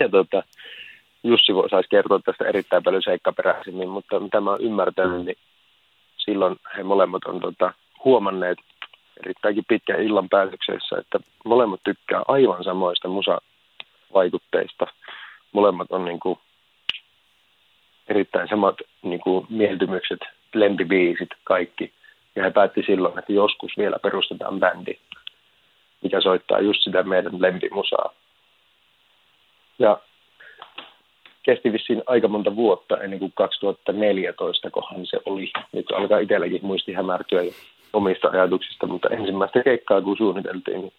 Ja 0.00 0.08
tota, 0.08 0.42
Jussi 1.22 1.52
saisi 1.70 1.88
kertoa 1.88 2.20
tästä 2.24 2.44
erittäin 2.44 2.82
paljon 2.82 3.02
seikkaperäisemmin, 3.02 3.88
mutta 3.88 4.20
mitä 4.20 4.40
mä 4.40 4.50
oon 4.50 4.60
ymmärtänyt, 4.60 5.24
niin 5.24 5.36
silloin 6.16 6.56
he 6.76 6.82
molemmat 6.82 7.24
on 7.24 7.40
tota, 7.40 7.72
huomanneet 8.04 8.58
erittäinkin 9.24 9.64
pitkän 9.68 10.02
illan 10.02 10.28
päätöksessä, 10.28 10.98
että 10.98 11.18
molemmat 11.44 11.80
tykkää 11.84 12.22
aivan 12.28 12.64
samoista 12.64 13.08
musavaikutteista. 13.08 14.86
Molemmat 15.52 15.86
on 15.90 16.04
niin 16.04 16.20
kuin, 16.20 16.38
erittäin 18.08 18.48
samat 18.48 18.76
niin 19.02 19.20
kuin, 19.20 19.46
mieltymykset, 19.48 20.20
lempibiisit, 20.54 21.28
kaikki. 21.44 21.92
Ja 22.36 22.42
he 22.42 22.50
päätti 22.50 22.82
silloin, 22.86 23.18
että 23.18 23.32
joskus 23.32 23.72
vielä 23.78 23.96
perustetaan 24.02 24.60
bändi, 24.60 24.94
mikä 26.02 26.20
soittaa 26.20 26.60
just 26.60 26.82
sitä 26.82 27.02
meidän 27.02 27.42
lempimusaa. 27.42 28.12
Ja 29.78 30.00
kesti 31.42 31.72
vissiin 31.72 32.02
aika 32.06 32.28
monta 32.28 32.56
vuotta 32.56 32.98
ennen 32.98 33.18
kuin 33.18 33.32
2014, 33.34 34.70
kohan 34.70 35.06
se 35.06 35.18
oli. 35.26 35.52
Nyt 35.72 35.90
alkaa 35.90 36.18
itselläkin 36.18 36.60
muisti 36.62 36.92
hämärtyä 36.92 37.42
omista 37.92 38.28
ajatuksista, 38.28 38.86
mutta 38.86 39.08
ensimmäistä 39.08 39.62
keikkaa 39.62 40.02
kun 40.02 40.16
suunniteltiin, 40.16 40.80
niin 40.80 40.92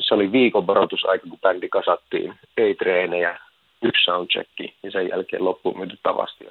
se 0.00 0.14
oli 0.14 0.32
viikon 0.32 0.66
varoitusaika, 0.66 1.26
kun 1.28 1.38
bändi 1.38 1.68
kasattiin. 1.68 2.34
Ei 2.56 2.74
treenejä, 2.74 3.38
yksi 3.82 4.04
soundchecki 4.04 4.74
ja 4.82 4.90
sen 4.90 5.08
jälkeen 5.08 5.44
loppuun 5.44 5.78
myyty 5.78 5.98
tavasti. 6.02 6.44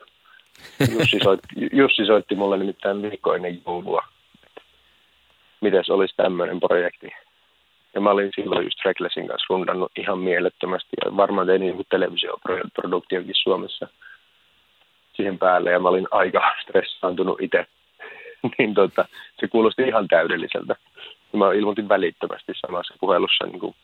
Jussi 0.93 1.19
soitti, 1.23 1.47
Jussi 1.73 2.05
soitti 2.05 2.35
mulle 2.35 2.57
nimittäin 2.57 3.01
viikko 3.01 3.33
ennen 3.33 3.61
joulua. 3.65 4.03
Miten 5.61 5.83
olisi 5.89 6.15
tämmöinen 6.17 6.59
projekti? 6.59 7.07
Ja 7.93 8.01
mä 8.01 8.11
olin 8.11 8.31
silloin 8.35 8.63
just 8.63 8.85
Recklessin 8.85 9.27
kanssa 9.27 9.45
rundannut 9.49 9.91
ihan 9.97 10.19
mielettömästi. 10.19 10.89
Ja 11.05 11.17
varmaan 11.17 11.47
tein 11.47 11.61
niin 11.61 11.85
televisioproduktiokin 11.89 13.35
Suomessa 13.35 13.87
siihen 15.13 15.39
päälle. 15.39 15.71
Ja 15.71 15.79
mä 15.79 15.89
olin 15.89 16.07
aika 16.11 16.53
stressaantunut 16.63 17.41
itse. 17.41 17.65
niin 18.58 18.73
tota, 18.73 19.06
se 19.39 19.47
kuulosti 19.47 19.82
ihan 19.82 20.08
täydelliseltä. 20.08 20.76
Mä 21.34 21.54
ilmoitin 21.54 21.89
välittömästi 21.89 22.54
samassa 22.56 22.93
puhelussa 23.00 23.45
niin 23.45 23.60
kuin 23.60 23.76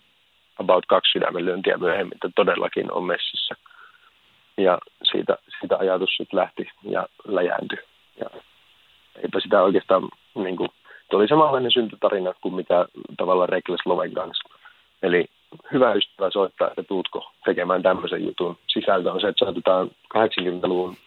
about 0.59 0.85
kaksi 0.85 1.11
sydämenlyöntiä 1.11 1.77
myöhemmin, 1.77 2.15
että 2.15 2.29
todellakin 2.35 2.91
on 2.91 3.03
messissä. 3.03 3.55
Ja 4.57 4.79
siitä, 5.11 5.37
siitä 5.59 5.77
ajatus 5.77 6.09
sitten 6.17 6.39
lähti 6.39 6.69
ja 6.83 7.07
läjääntyi. 7.27 7.77
Ja 8.19 8.29
eipä 9.23 9.39
sitä 9.39 9.63
oikeastaan, 9.63 10.09
niin 10.35 10.57
kuin, 10.57 10.69
oli 11.13 11.27
samanlainen 11.27 11.71
syntytarina 11.71 12.33
kuin 12.41 12.55
mitä 12.55 12.85
tavallaan 13.17 13.49
Reckless 13.49 13.85
Loven 13.85 14.13
kanssa. 14.13 14.49
Eli 15.03 15.25
hyvä 15.71 15.93
ystävä 15.93 16.31
soittaa, 16.31 16.67
että 16.67 16.83
tuutko 16.83 17.31
tekemään 17.45 17.83
tämmöisen 17.83 18.25
jutun. 18.25 18.57
Sisältö 18.67 19.11
on 19.11 19.21
se, 19.21 19.27
että 19.27 19.45
saatetaan 19.45 19.91
80-luvun 20.17 20.97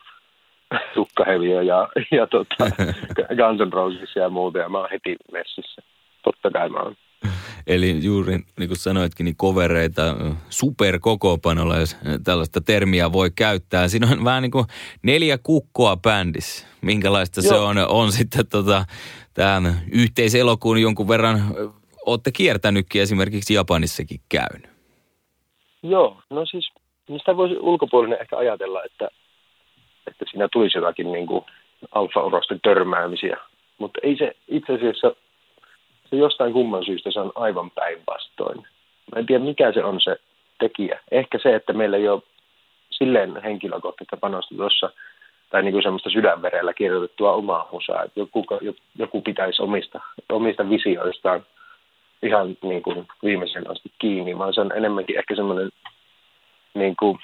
tukkaheviö 0.95 1.63
ja, 1.63 1.89
ja 2.11 2.27
tota, 2.27 2.57
Guns 3.39 3.61
N' 3.61 3.73
Roses 3.73 4.17
ja 4.17 4.29
muuta, 4.29 4.59
ja 4.59 4.69
mä 4.69 4.79
oon 4.79 4.89
heti 4.93 5.17
messissä. 5.33 5.83
Totta 6.25 6.51
kai 6.51 6.69
mä 6.69 6.81
oon. 6.81 6.97
Eli 7.67 8.05
juuri 8.05 8.39
niin 8.59 8.69
kuin 8.69 8.79
sanoitkin, 8.79 9.25
niin 9.25 9.37
kovereita 9.37 10.03
superkokoopanolla, 10.49 11.77
jos 11.77 11.97
tällaista 12.25 12.61
termiä 12.61 13.13
voi 13.13 13.31
käyttää. 13.37 13.89
Siinä 13.89 14.09
on 14.13 14.25
vähän 14.25 14.43
niin 14.43 14.51
kuin 14.51 14.65
neljä 15.03 15.39
kukkoa 15.39 15.97
bändissä. 15.97 16.67
Minkälaista 16.83 17.41
Joo. 17.41 17.49
se 17.49 17.59
on, 17.59 17.77
on 17.89 18.13
sitten 18.13 18.47
tota, 18.47 18.85
tämä 19.35 19.75
yhteiselokuun 19.93 20.83
jonkun 20.83 21.09
verran, 21.09 21.41
olette 22.07 22.33
kiertänytkin 22.33 23.03
esimerkiksi 23.03 23.55
Japanissakin 23.55 24.21
käynyt. 24.29 24.71
Joo, 25.83 26.23
no 26.31 26.47
siis 26.47 26.73
sitä 27.19 27.37
voisi 27.37 27.57
ulkopuolinen 27.59 28.21
ehkä 28.21 28.37
ajatella, 28.37 28.85
että, 28.85 29.09
että 30.07 30.25
siinä 30.31 30.49
tulisi 30.53 30.79
jotakin 30.79 31.13
niin 31.13 31.27
kuin 31.27 31.45
alfa-urosten 31.93 32.61
törmäämisiä. 32.63 33.37
Mutta 33.79 34.01
ei 34.03 34.17
se 34.17 34.37
itse 34.49 34.73
asiassa 34.73 35.15
se 36.11 36.17
jostain 36.17 36.53
kumman 36.53 36.85
syystä 36.85 37.11
se 37.11 37.21
on 37.21 37.33
aivan 37.35 37.71
päinvastoin. 37.71 38.59
Mä 39.15 39.19
en 39.19 39.27
tiedä, 39.27 39.45
mikä 39.45 39.73
se 39.73 39.85
on 39.85 40.01
se 40.01 40.17
tekijä. 40.59 41.01
Ehkä 41.11 41.39
se, 41.43 41.55
että 41.55 41.73
meillä 41.73 41.97
ei 41.97 42.09
ole 42.09 42.23
silleen 42.91 43.43
henkilökohtaista 43.43 44.17
panosta 44.17 44.55
tuossa, 44.55 44.91
tai 45.51 45.63
niin 45.63 45.73
kuin 45.73 45.83
semmoista 45.83 46.11
sydänverellä 46.11 46.75
kirjoitettua 46.75 47.33
omaa 47.33 47.69
musaa, 47.73 48.03
että 48.03 48.21
joku, 48.21 48.47
joku 48.99 49.21
pitäisi 49.21 49.63
omista, 49.63 50.01
omista 50.33 50.71
visioistaan 50.71 51.47
ihan 52.23 52.57
niin 52.63 52.83
kuin 52.83 53.07
viimeisen 53.25 53.71
asti 53.71 53.93
kiinni, 53.99 54.39
vaan 54.39 54.55
se 54.55 54.61
on 54.61 54.73
enemmänkin 54.77 55.19
ehkä 55.19 55.35
semmoinen 55.37 55.71
niin 56.75 56.97
kuin 56.97 57.19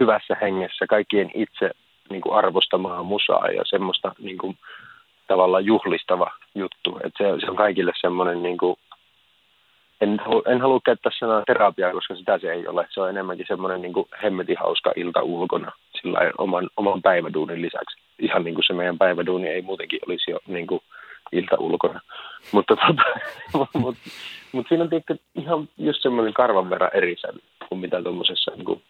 hyvässä 0.00 0.36
hengessä 0.40 0.86
kaikkien 0.86 1.30
itse 1.34 1.70
niin 2.10 2.22
kuin 2.22 2.34
arvostamaa 2.34 3.02
musaa 3.02 3.46
ja 3.46 3.62
semmoista 3.66 4.12
niin 4.18 4.38
kuin 4.38 4.58
tavallaan 5.26 5.64
juhlistava 5.64 6.30
juttu. 6.54 7.00
Et 7.04 7.12
se, 7.18 7.24
se 7.40 7.50
on 7.50 7.56
kaikille 7.56 7.92
semmoinen, 8.00 8.42
niin 8.42 8.58
kuin, 8.58 8.76
en, 10.00 10.20
en 10.46 10.60
halua 10.60 10.80
käyttää 10.84 11.12
sanaa 11.18 11.42
terapiaa, 11.46 11.92
koska 11.92 12.14
sitä 12.14 12.38
se 12.38 12.52
ei 12.52 12.66
ole. 12.66 12.86
Se 12.90 13.00
on 13.00 13.08
enemmänkin 13.08 13.46
semmoinen 13.48 13.82
niin 13.82 14.06
hemmetin 14.22 14.56
hauska 14.60 14.92
ilta 14.96 15.22
ulkona 15.22 15.72
sillä 16.02 16.18
oman, 16.38 16.70
oman 16.76 17.02
päiväduunin 17.02 17.62
lisäksi. 17.62 17.96
Ihan 18.18 18.44
niin 18.44 18.54
kuin 18.54 18.64
se 18.66 18.72
meidän 18.72 18.98
päiväduuni 18.98 19.48
ei 19.48 19.62
muutenkin 19.62 20.00
olisi 20.06 20.30
jo 20.30 20.38
niin 20.46 20.66
kuin 20.66 20.80
ilta 21.32 21.56
ulkona. 21.58 22.00
Mutta 22.52 22.76
tota, 22.76 23.02
mut, 23.78 23.96
mut 24.52 24.66
siinä 24.68 24.84
on 24.84 24.90
tietysti 24.90 25.24
ihan 25.34 25.68
just 25.78 26.02
semmoinen 26.02 26.34
karvan 26.34 26.70
verran 26.70 26.90
eri 26.94 27.16
sävy 27.20 27.38
kuin 27.68 27.78
mitä 27.78 28.02
tuommoisessa 28.02 28.52
niin 28.56 28.82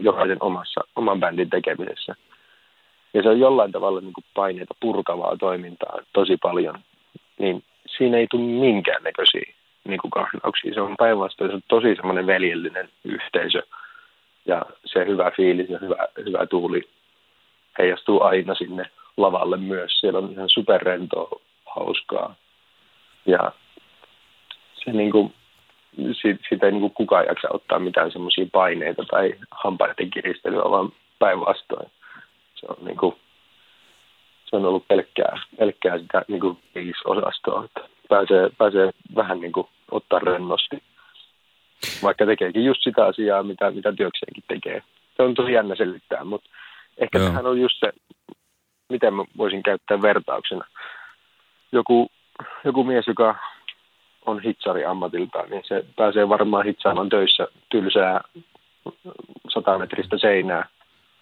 jokaisen 0.00 0.38
omassa, 0.40 0.80
oman 0.96 1.20
bändin 1.20 1.50
tekemisessä. 1.50 2.14
Ja 3.14 3.22
se 3.22 3.28
on 3.28 3.40
jollain 3.40 3.72
tavalla 3.72 4.00
niin 4.00 4.12
kuin 4.12 4.24
paineita 4.34 4.74
purkavaa 4.80 5.36
toimintaa 5.36 5.98
tosi 6.12 6.36
paljon. 6.42 6.78
Niin 7.38 7.64
siinä 7.96 8.18
ei 8.18 8.26
tule 8.30 8.42
minkäännäköisiä 8.42 9.54
niin 9.84 10.00
kuin 10.00 10.10
kahnauksia. 10.10 10.74
Se 10.74 10.80
on 10.80 10.94
päinvastoin 10.98 11.50
se 11.50 11.54
on 11.54 11.62
tosi 11.68 11.94
semmoinen 11.96 12.26
veljellinen 12.26 12.88
yhteisö. 13.04 13.62
Ja 14.46 14.62
se 14.84 15.06
hyvä 15.06 15.30
fiilis 15.36 15.70
ja 15.70 15.78
hyvä, 15.78 15.96
hyvä 16.26 16.46
tuuli 16.46 16.88
heijastuu 17.78 18.22
aina 18.22 18.54
sinne 18.54 18.84
lavalle 19.16 19.56
myös. 19.56 20.00
Siellä 20.00 20.18
on 20.18 20.32
ihan 20.32 20.48
superrentoa, 20.48 21.40
hauskaa. 21.66 22.34
Ja 23.26 23.52
se 24.84 24.92
niin 24.92 25.10
kuin, 25.10 25.34
siitä 26.48 26.66
ei 26.66 26.72
niin 26.72 26.80
kuin 26.80 26.94
kukaan 26.94 27.26
jaksa 27.26 27.48
ottaa 27.50 27.78
mitään 27.78 28.12
semmoisia 28.12 28.46
paineita 28.52 29.04
tai 29.10 29.34
hampaiden 29.50 30.10
kiristelyä, 30.10 30.70
vaan 30.70 30.92
päinvastoin 31.18 31.90
se 32.62 32.66
on, 32.68 32.84
niin 32.84 32.96
kuin, 32.96 33.16
se 34.44 34.56
on 34.56 34.64
ollut 34.64 34.88
pelkkää, 34.88 35.40
pelkkää 35.58 35.98
sitä 35.98 36.24
niin 36.28 36.40
kuin 36.40 36.58
osastoa, 37.04 37.64
että 37.64 37.80
pääsee, 38.08 38.50
pääsee 38.58 38.90
vähän 39.16 39.40
niin 39.40 39.52
kuin 39.52 39.66
ottaa 39.90 40.18
rennosti. 40.18 40.82
Vaikka 42.02 42.26
tekeekin 42.26 42.64
just 42.64 42.82
sitä 42.82 43.04
asiaa, 43.04 43.42
mitä, 43.42 43.70
mitä 43.70 43.92
työkseenkin 43.92 44.44
tekee. 44.48 44.82
Se 45.16 45.22
on 45.22 45.34
tosi 45.34 45.52
jännä 45.52 45.74
selittää, 45.74 46.24
mutta 46.24 46.50
ehkä 46.98 47.18
Joo. 47.18 47.28
tähän 47.28 47.46
on 47.46 47.60
just 47.60 47.80
se, 47.80 47.92
miten 48.88 49.14
mä 49.14 49.24
voisin 49.36 49.62
käyttää 49.62 50.02
vertauksena. 50.02 50.64
Joku, 51.72 52.10
joku 52.64 52.84
mies, 52.84 53.06
joka 53.06 53.38
on 54.26 54.42
hitsari 54.42 54.84
ammatiltaan, 54.84 55.50
niin 55.50 55.62
se 55.64 55.84
pääsee 55.96 56.28
varmaan 56.28 56.64
hitsaamaan 56.64 57.08
töissä 57.08 57.48
tylsää 57.70 58.20
satametristä 59.48 60.18
seinää 60.18 60.68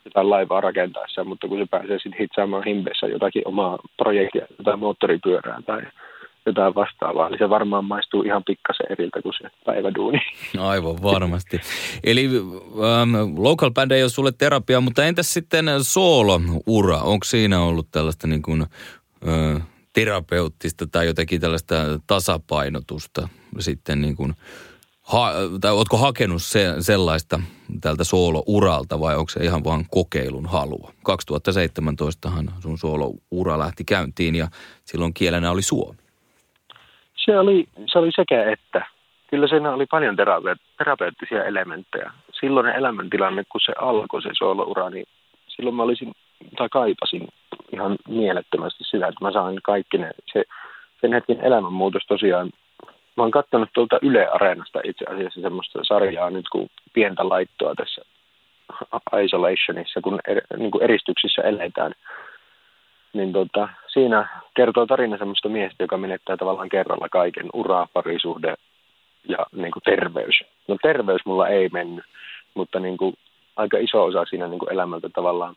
jotain 0.04 0.30
laivaa 0.30 0.60
rakentaessa, 0.60 1.24
mutta 1.24 1.48
kun 1.48 1.58
se 1.58 1.66
pääsee 1.70 1.98
sitten 1.98 2.20
hitsaamaan 2.20 2.64
himbeessä 2.64 3.06
jotakin 3.06 3.42
omaa 3.44 3.78
projektia, 3.96 4.46
jotain 4.58 4.78
moottoripyörää 4.78 5.62
tai 5.66 5.82
jotain 6.46 6.74
vastaavaa, 6.74 7.28
niin 7.28 7.38
se 7.38 7.50
varmaan 7.50 7.84
maistuu 7.84 8.22
ihan 8.22 8.42
pikkasen 8.46 8.86
eriltä 8.90 9.22
kuin 9.22 9.32
se 9.42 9.48
päiväduuni. 9.64 10.18
No 10.56 10.68
aivan 10.68 11.02
varmasti. 11.02 11.60
Eli 12.04 12.24
ähm, 12.24 13.14
local 13.36 13.70
band 13.70 13.90
ei 13.90 14.02
ole 14.02 14.10
sulle 14.10 14.32
terapia, 14.38 14.80
mutta 14.80 15.04
entäs 15.04 15.34
sitten 15.34 15.66
soolo-ura? 15.82 16.98
Onko 16.98 17.24
siinä 17.24 17.60
ollut 17.60 17.86
tällaista 17.92 18.26
niin 18.26 18.42
kuin, 18.42 18.62
äh, 19.28 19.62
terapeuttista 19.92 20.86
tai 20.92 21.06
jotenkin 21.06 21.40
tällaista 21.40 21.74
tasapainotusta 22.06 23.28
sitten 23.58 24.02
niin 24.02 24.16
kuin 24.16 24.34
ha, 25.12 25.32
tai 25.60 25.72
ootko 25.72 25.96
hakenut 25.96 26.42
se, 26.42 26.74
sellaista 26.78 27.40
tältä 27.80 28.04
soolo-uralta 28.04 29.00
vai 29.00 29.16
onko 29.16 29.28
se 29.28 29.44
ihan 29.44 29.64
vain 29.64 29.86
kokeilun 29.90 30.46
halua? 30.46 30.92
2017han 31.08 32.50
sun 32.60 32.78
soolo-ura 32.78 33.58
lähti 33.58 33.84
käyntiin 33.84 34.34
ja 34.34 34.48
silloin 34.84 35.14
kielenä 35.14 35.50
oli 35.50 35.62
suomi. 35.62 35.98
Se 37.24 37.38
oli, 37.38 37.68
se 37.92 37.98
oli 37.98 38.10
sekä 38.16 38.52
että. 38.52 38.86
Kyllä 39.30 39.48
siinä 39.48 39.72
oli 39.72 39.86
paljon 39.86 40.16
terape- 40.16 40.74
terapeuttisia 40.78 41.44
elementtejä. 41.44 42.12
Silloin 42.40 42.66
elämäntilanne, 42.66 43.44
kun 43.52 43.60
se 43.66 43.72
alkoi 43.78 44.22
se 44.22 44.30
soolo-ura, 44.38 44.90
niin 44.90 45.06
silloin 45.46 45.76
mä 45.76 45.82
olisin, 45.82 46.12
tai 46.56 46.68
kaipasin 46.68 47.28
ihan 47.72 47.96
mielettömästi 48.08 48.84
sitä, 48.84 49.06
että 49.06 49.24
mä 49.24 49.32
saan 49.32 49.54
kaikki 49.62 49.98
ne, 49.98 50.10
se, 50.32 50.44
sen 51.00 51.12
hetken 51.12 51.40
elämänmuutos 51.40 52.02
tosiaan 52.08 52.50
Mä 53.16 53.24
oon 53.24 53.30
katsonut 53.30 53.68
tuolta 53.74 53.98
Yle 54.02 54.28
Areenasta 54.28 54.80
itse 54.84 55.04
asiassa 55.08 55.40
semmoista 55.40 55.78
sarjaa 55.82 56.30
nyt 56.30 56.48
kuin 56.52 56.70
pientä 56.92 57.28
laittoa 57.28 57.74
tässä 57.74 58.02
isolationissa, 59.24 60.00
kun, 60.00 60.20
er, 60.28 60.40
niin 60.56 60.70
kuin 60.70 60.82
eristyksissä 60.82 61.42
eletään. 61.42 61.92
Niin 63.12 63.32
tota, 63.32 63.68
siinä 63.92 64.28
kertoo 64.56 64.86
tarina 64.86 65.18
semmoista 65.18 65.48
miestä, 65.48 65.84
joka 65.84 65.96
menettää 65.96 66.36
tavallaan 66.36 66.68
kerralla 66.68 67.08
kaiken, 67.08 67.46
ura, 67.54 67.86
parisuhde 67.92 68.54
ja 69.28 69.38
niin 69.52 69.72
kuin 69.72 69.82
terveys. 69.84 70.40
No 70.68 70.76
terveys 70.82 71.20
mulla 71.24 71.48
ei 71.48 71.68
mennyt, 71.72 72.04
mutta 72.54 72.80
niin 72.80 72.96
kuin 72.96 73.14
aika 73.56 73.78
iso 73.78 74.04
osa 74.04 74.24
siinä 74.24 74.48
niin 74.48 74.58
kuin 74.58 74.72
elämältä 74.72 75.08
tavallaan 75.08 75.56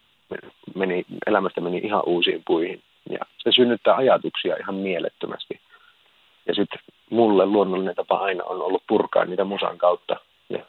meni, 0.75 1.05
elämästä 1.27 1.61
meni 1.61 1.77
ihan 1.77 2.03
uusiin 2.05 2.43
puihin. 2.47 2.81
Ja 3.09 3.19
se 3.37 3.51
synnyttää 3.51 3.95
ajatuksia 3.95 4.55
ihan 4.55 4.75
mielettömästi. 4.75 5.59
Ja 6.47 6.55
sitten 6.55 6.79
mulle 7.09 7.45
luonnollinen 7.45 7.95
tapa 7.95 8.17
aina 8.17 8.43
on 8.43 8.61
ollut 8.61 8.83
purkaa 8.87 9.25
niitä 9.25 9.43
musan 9.43 9.77
kautta. 9.77 10.15
Ja 10.49 10.59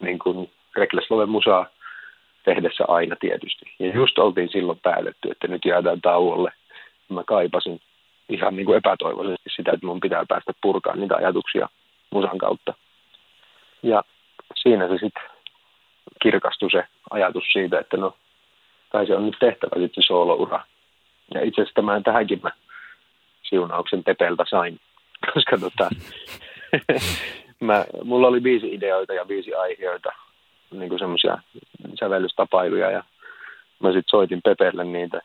niin 0.00 0.18
kuin 0.18 0.50
Reckless 0.76 1.10
Love 1.10 1.26
musaa 1.26 1.66
tehdessä 2.44 2.84
aina 2.88 3.16
tietysti. 3.20 3.64
Ja 3.78 3.92
just 3.94 4.18
oltiin 4.18 4.48
silloin 4.48 4.80
päätetty, 4.82 5.30
että 5.30 5.48
nyt 5.48 5.64
jäädään 5.64 6.00
tauolle. 6.00 6.52
Mä 7.08 7.24
kaipasin 7.24 7.80
ihan 8.28 8.56
niin 8.56 8.66
kuin 8.66 8.78
epätoivoisesti 8.78 9.50
sitä, 9.56 9.72
että 9.72 9.86
mun 9.86 10.00
pitää 10.00 10.24
päästä 10.28 10.52
purkaan 10.62 11.00
niitä 11.00 11.16
ajatuksia 11.16 11.68
musan 12.10 12.38
kautta. 12.38 12.74
Ja 13.82 14.02
siinä 14.54 14.88
se 14.88 14.92
sitten 14.92 15.22
kirkastui 16.22 16.70
se 16.70 16.84
ajatus 17.10 17.44
siitä, 17.52 17.78
että 17.78 17.96
no, 17.96 18.14
kai 18.96 19.06
se 19.06 19.16
on 19.16 19.26
nyt 19.26 19.36
tehtävä 19.40 19.80
sitten 19.80 20.02
sooloura. 20.02 20.64
Ja 21.34 21.40
itse 21.40 21.60
asiassa 21.60 21.74
tämän 21.74 22.02
tähänkin 22.02 22.40
mä 22.42 22.50
siunauksen 23.42 24.04
Pepeltä 24.04 24.44
sain 24.50 24.80
koska 25.34 25.58
tota, 25.58 25.90
mä, 27.68 27.84
mulla 28.04 28.28
oli 28.28 28.42
viisi 28.42 28.74
ideoita 28.74 29.14
ja 29.14 29.28
viisi 29.28 29.54
aiheita, 29.54 30.12
niin 30.70 30.88
kuin 30.88 30.98
semmoisia 30.98 31.38
sävellystapailuja 32.00 32.90
ja 32.90 33.04
mä 33.78 33.88
sitten 33.88 34.10
soitin 34.10 34.40
Pepelle 34.44 34.84
niitä, 34.84 35.20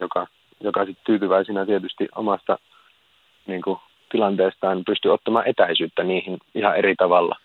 joka, 0.00 0.26
joka 0.60 0.84
sitten 0.84 1.04
tyytyväisenä 1.04 1.66
tietysti 1.66 2.08
omasta 2.14 2.58
niin 3.46 3.62
kuin, 3.62 3.78
tilanteestaan 4.10 4.82
pystyi 4.86 5.10
ottamaan 5.10 5.48
etäisyyttä 5.48 6.04
niihin 6.04 6.38
ihan 6.54 6.76
eri 6.76 6.94
tavalla, 6.94 7.36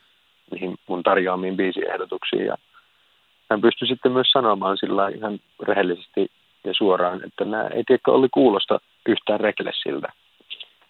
niihin 0.51 0.75
mun 0.87 1.03
tarjoamiin 1.03 1.57
biisiehdotuksiin. 1.57 2.45
Ja 2.45 2.57
hän 3.49 3.61
pystyi 3.61 3.87
sitten 3.87 4.11
myös 4.11 4.31
sanomaan 4.31 4.77
sillä 4.77 5.07
ihan 5.07 5.39
rehellisesti 5.63 6.31
ja 6.63 6.73
suoraan, 6.73 7.25
että 7.25 7.45
nämä 7.45 7.67
ei 7.67 7.83
tiedä, 7.83 8.01
oli 8.07 8.27
kuulosta 8.33 8.79
yhtään 9.05 9.39
Reklessiltä. 9.39 10.07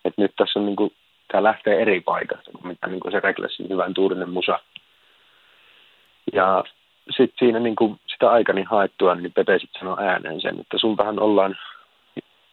Että 0.06 0.22
nyt 0.22 0.32
tässä 0.38 0.60
on 0.60 0.66
niin 0.66 0.76
kuin, 0.76 0.92
tämä 1.32 1.44
lähtee 1.44 1.82
eri 1.82 2.02
paikasta 2.02 2.52
kuin 2.52 2.68
mitä 2.68 2.88
niin 2.88 3.00
kuin 3.00 3.12
se 3.12 3.20
Reklessin 3.20 3.70
hyvän 3.70 3.94
tuurinen 3.94 4.30
musa. 4.30 4.60
Ja 6.34 6.64
sitten 7.18 7.38
siinä 7.40 7.60
niin 7.60 7.76
kuin 7.76 8.00
sitä 8.14 8.32
aikani 8.32 8.64
haettua, 8.64 9.16
niin 9.16 9.34
Pepe 9.34 9.60
sitten 9.60 9.80
sanoi 9.80 10.08
ääneen 10.08 10.42
sen, 10.42 10.60
että 10.60 10.78
sultahan 10.78 11.20
ollaan 11.20 11.56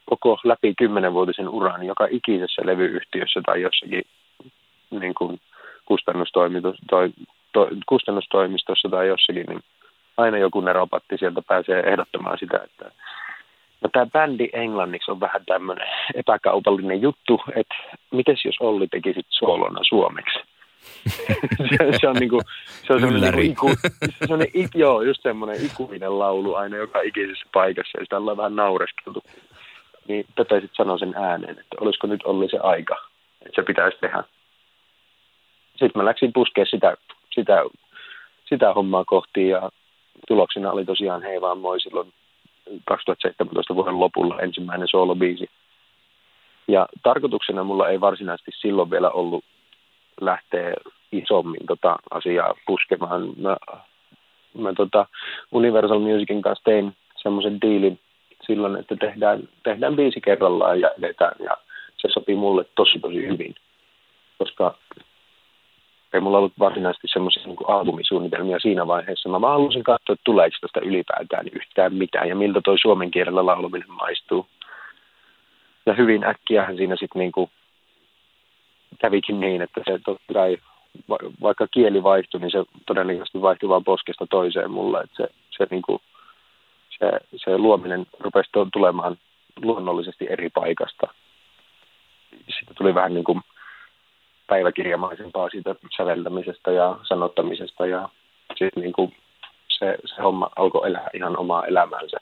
koko 0.05 0.39
läpi 0.43 0.73
kymmenenvuotisen 0.77 1.49
uran 1.49 1.83
joka 1.83 2.07
ikisessä 2.11 2.61
levyyhtiössä 2.65 3.41
tai 3.45 3.61
jossakin 3.61 4.03
niin 4.89 5.15
kuin 5.15 5.39
kustannustoimitus, 5.85 6.77
toi, 6.89 7.09
to, 7.53 7.69
kustannustoimistossa 7.85 8.89
tai 8.89 9.07
jossakin, 9.07 9.45
niin 9.45 9.63
aina 10.17 10.37
joku 10.37 10.61
neropatti 10.61 11.17
sieltä 11.17 11.41
pääsee 11.47 11.79
ehdottamaan 11.79 12.37
sitä, 12.37 12.59
että 12.63 12.91
no 13.81 13.89
tämä 13.93 14.05
bändi 14.05 14.49
englanniksi 14.53 15.11
on 15.11 15.19
vähän 15.19 15.45
tämmöinen 15.45 15.87
epäkaupallinen 16.15 17.01
juttu, 17.01 17.41
että 17.55 17.75
mites 18.11 18.45
jos 18.45 18.55
Olli 18.59 18.87
tekisit 18.87 19.25
soolona 19.29 19.79
suomeksi? 19.83 20.39
se, 21.69 21.99
se, 22.01 22.07
on 22.07 22.15
niinku, 22.15 22.41
se 22.87 22.93
on 22.93 22.99
semmoinen, 22.99 23.33
niinku 23.33 23.69
iku, 23.69 23.75
semmoinen 24.19 24.47
ik, 24.53 24.69
joo, 24.75 25.01
just 25.01 25.21
semmoinen 25.23 25.65
ikuinen 25.65 26.19
laulu 26.19 26.55
aina 26.55 26.77
joka 26.77 27.01
ikisessä 27.01 27.45
paikassa, 27.53 27.99
ja 27.99 28.05
sitä 28.05 28.17
ollaan 28.17 28.37
vähän 28.37 28.55
naureskeltu. 28.55 29.23
Niin 30.07 30.25
Pepe 30.35 30.55
sitten 30.55 30.75
sanoi 30.75 30.99
sen 30.99 31.13
ääneen, 31.15 31.59
että 31.59 31.75
olisiko 31.79 32.07
nyt 32.07 32.23
Olli 32.23 32.49
se 32.49 32.57
aika, 32.57 32.95
että 33.45 33.61
se 33.61 33.63
pitäisi 33.65 33.97
tehdä. 34.01 34.23
Sitten 35.71 35.91
mä 35.95 36.05
läksin 36.05 36.33
puskea 36.33 36.65
sitä, 36.65 36.97
sitä, 37.35 37.63
sitä 38.49 38.73
hommaa 38.73 39.05
kohti, 39.05 39.47
ja 39.47 39.69
tuloksena 40.27 40.71
oli 40.71 40.85
tosiaan 40.85 41.23
Hei 41.23 41.41
vaan 41.41 41.57
moi 41.57 41.79
silloin 41.79 42.13
2017 42.85 43.75
vuoden 43.75 43.99
lopulla 43.99 44.39
ensimmäinen 44.41 44.87
soolobiisi. 44.87 45.49
Ja 46.67 46.87
tarkoituksena 47.03 47.63
mulla 47.63 47.89
ei 47.89 48.01
varsinaisesti 48.01 48.51
silloin 48.61 48.91
vielä 48.91 49.09
ollut 49.09 49.43
lähteä 50.21 50.73
isommin 51.11 51.65
tota 51.67 51.95
asiaa 52.11 52.53
puskemaan. 52.67 53.29
Mä, 53.37 53.57
mä 54.57 54.73
tota 54.73 55.05
Universal 55.51 55.99
Musicin 55.99 56.41
kanssa 56.41 56.63
tein 56.63 56.95
semmoisen 57.15 57.61
diilin 57.61 57.99
silloin, 58.47 58.75
että 58.75 58.95
tehdään, 58.95 59.49
tehdään 59.63 59.95
biisi 59.95 60.21
kerrallaan 60.21 60.79
ja 60.79 60.91
edetään. 60.97 61.35
Ja 61.39 61.57
se 61.97 62.07
sopii 62.13 62.35
mulle 62.35 62.65
tosi 62.75 62.99
tosi 62.99 63.27
hyvin, 63.27 63.55
koska 64.37 64.75
ei 66.15 66.21
mulla 66.21 66.37
ollut 66.37 66.59
varsinaisesti 66.59 67.07
semmoisia 67.07 67.43
niin 67.45 67.57
albumisuunnitelmia 67.67 68.59
siinä 68.59 68.87
vaiheessa. 68.87 69.29
Mä 69.29 69.41
vaan 69.41 69.53
halusin 69.53 69.83
katsoa, 69.83 70.13
että 70.13 70.23
tuleeko 70.23 70.57
tästä 70.61 70.79
ylipäätään 70.79 71.47
yhtään 71.51 71.93
mitään 71.93 72.29
ja 72.29 72.35
miltä 72.35 72.61
toi 72.61 72.79
suomen 72.79 73.11
kielellä 73.11 73.45
lauluminen 73.45 73.91
maistuu. 73.91 74.47
Ja 75.85 75.93
hyvin 75.93 76.23
äkkiähän 76.23 76.77
siinä 76.77 76.95
sitten 76.95 77.19
niin 77.19 77.31
kuin 77.31 77.49
kävikin 78.99 79.39
niin, 79.39 79.61
että 79.61 79.81
se 79.85 79.99
totta 80.05 80.33
kai, 80.33 80.57
vaikka 81.41 81.67
kieli 81.67 82.03
vaihtui, 82.03 82.41
niin 82.41 82.51
se 82.51 82.63
todennäköisesti 82.87 83.41
vaihtui 83.41 83.69
vaan 83.69 83.83
poskesta 83.83 84.27
toiseen 84.29 84.71
mulle. 84.71 84.99
Että 84.99 85.15
se, 85.17 85.29
se, 85.57 85.67
niin 85.71 85.81
kuin, 85.81 86.01
se, 86.99 87.11
se 87.35 87.57
luominen 87.57 88.05
rupesi 88.19 88.49
tulemaan 88.73 89.17
luonnollisesti 89.61 90.27
eri 90.29 90.49
paikasta. 90.49 91.07
Sitten 92.31 92.75
tuli 92.77 92.95
vähän 92.95 93.13
niin 93.13 93.23
kuin 93.23 93.41
päiväkirjamaisempaa 94.47 95.49
siitä 95.49 95.75
säveltämisestä 95.97 96.71
ja 96.71 96.97
sanottamisesta 97.03 97.85
ja 97.85 98.09
sitten 98.55 98.83
niin 98.83 98.93
kuin 98.93 99.15
se, 99.67 99.97
se 100.05 100.21
homma 100.21 100.49
alkoi 100.55 100.87
elää 100.87 101.09
ihan 101.13 101.37
omaa 101.37 101.65
elämäänsä. 101.65 102.17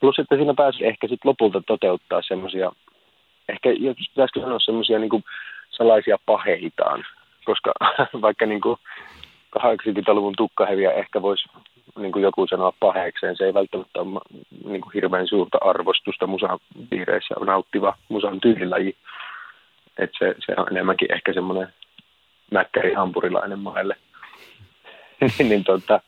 Plus 0.00 0.18
että 0.18 0.36
siinä 0.36 0.54
pääsi 0.54 0.86
ehkä 0.86 1.08
sitten 1.08 1.28
lopulta 1.28 1.62
toteuttaa 1.66 2.22
semmoisia, 2.28 2.72
ehkä 3.48 3.70
jos 3.70 3.96
pitäisikö 3.96 4.40
sanoa 4.40 4.58
semmoisia 4.58 4.98
niin 4.98 5.24
salaisia 5.70 6.18
paheitaan, 6.26 7.04
koska 7.44 7.72
vaikka 8.26 8.46
niin 8.46 8.60
kuin 8.60 8.76
80-luvun 9.58 10.34
tukkaheviä 10.36 10.92
ehkä 10.92 11.22
voisi 11.22 11.48
niin 11.98 12.12
kuin 12.12 12.22
joku 12.22 12.46
sanoa 12.46 12.72
paheekseen, 12.80 13.36
se 13.36 13.44
ei 13.44 13.54
välttämättä 13.54 14.00
ole 14.00 14.20
niin 14.64 14.80
kuin 14.80 14.92
hirveän 14.94 15.26
suurta 15.26 15.58
arvostusta 15.60 16.26
musan 16.26 16.58
piireissä 16.90 17.34
nauttiva 17.46 17.96
musan 18.08 18.40
tyylilaji. 18.40 18.96
Että 20.02 20.18
se, 20.18 20.34
se 20.46 20.54
on 20.56 20.66
enemmänkin 20.70 21.12
ehkä 21.12 21.32
semmoinen 21.32 21.68
mäkkäri 22.50 22.94
hampurilainen 22.94 23.58
maille. 23.58 23.96
niin 25.48 25.64
tota, 25.64 26.00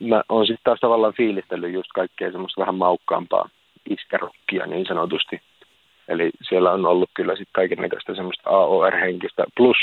mä 0.00 0.22
oon 0.28 0.46
sitten 0.46 0.64
taas 0.64 0.80
tavallaan 0.80 1.14
fiilistellyt 1.16 1.72
just 1.72 1.88
kaikkea 1.94 2.32
semmoista 2.32 2.60
vähän 2.60 2.74
maukkaampaa 2.74 3.48
iskärokkia 3.90 4.66
niin 4.66 4.86
sanotusti. 4.86 5.40
Eli 6.08 6.30
siellä 6.48 6.72
on 6.72 6.86
ollut 6.86 7.10
kyllä 7.14 7.32
sitten 7.32 7.52
kaiken 7.52 7.78
näköistä 7.78 8.14
semmoista 8.14 8.50
AOR-henkistä, 8.50 9.44
plus 9.56 9.76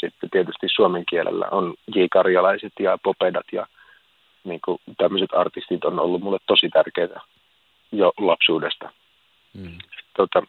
sitten 0.00 0.30
tietysti 0.30 0.66
suomen 0.68 1.04
kielellä 1.10 1.46
on 1.50 1.74
J. 1.94 2.00
Karjalaiset 2.10 2.72
ja 2.80 2.98
Popedat 3.02 3.46
ja 3.52 3.66
niin 4.44 4.60
kuin 4.64 4.78
tämmöiset 4.98 5.30
artistit 5.34 5.84
on 5.84 6.00
ollut 6.00 6.22
mulle 6.22 6.38
tosi 6.46 6.68
tärkeitä 6.68 7.20
jo 7.92 8.12
lapsuudesta. 8.18 8.90
Mm. 9.54 9.78
Tota, 10.16 10.42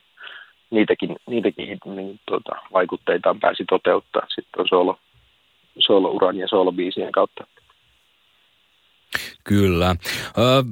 niitäkin, 0.74 1.16
niitäkin 1.28 1.80
niin, 1.86 2.20
tota, 2.26 2.56
vaikutteita 2.74 3.36
pääsi 3.42 3.64
toteuttaa 3.70 4.26
sitten 4.36 4.68
solo, 4.70 5.00
solo-uran 5.78 6.38
ja 6.38 6.48
solobiisien 6.48 7.12
kautta. 7.12 7.44
Kyllä. 9.44 9.96
Ö, 10.38 10.64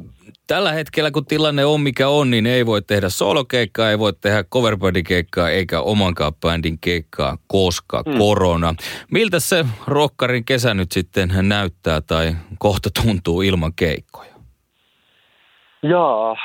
tällä 0.47 0.72
hetkellä, 0.72 1.12
kun 1.12 1.26
tilanne 1.26 1.66
on 1.66 1.82
mikä 1.82 2.08
on, 2.08 2.32
niin 2.32 2.45
ei 2.45 2.66
voi 2.66 2.82
tehdä 2.82 3.10
solokeikkaa, 3.10 3.89
ei 3.89 3.99
voi 3.99 4.14
tehdä 4.22 4.43
coverbandikeikkaa 4.43 5.49
eikä 5.49 5.82
omankaan 5.82 6.34
bändin 6.34 6.78
keikkaa, 6.82 7.38
koska 7.47 8.04
hmm. 8.06 8.18
korona. 8.18 8.76
Miltä 9.12 9.39
se 9.39 9.66
rokkarin 9.88 10.45
kesä 10.45 10.74
nyt 10.74 10.91
sitten 10.91 11.30
näyttää 11.41 12.02
tai 12.02 12.32
kohta 12.60 12.89
tuntuu 13.04 13.41
ilman 13.41 13.74
keikkoja? 13.76 14.32
Joo, 15.84 16.38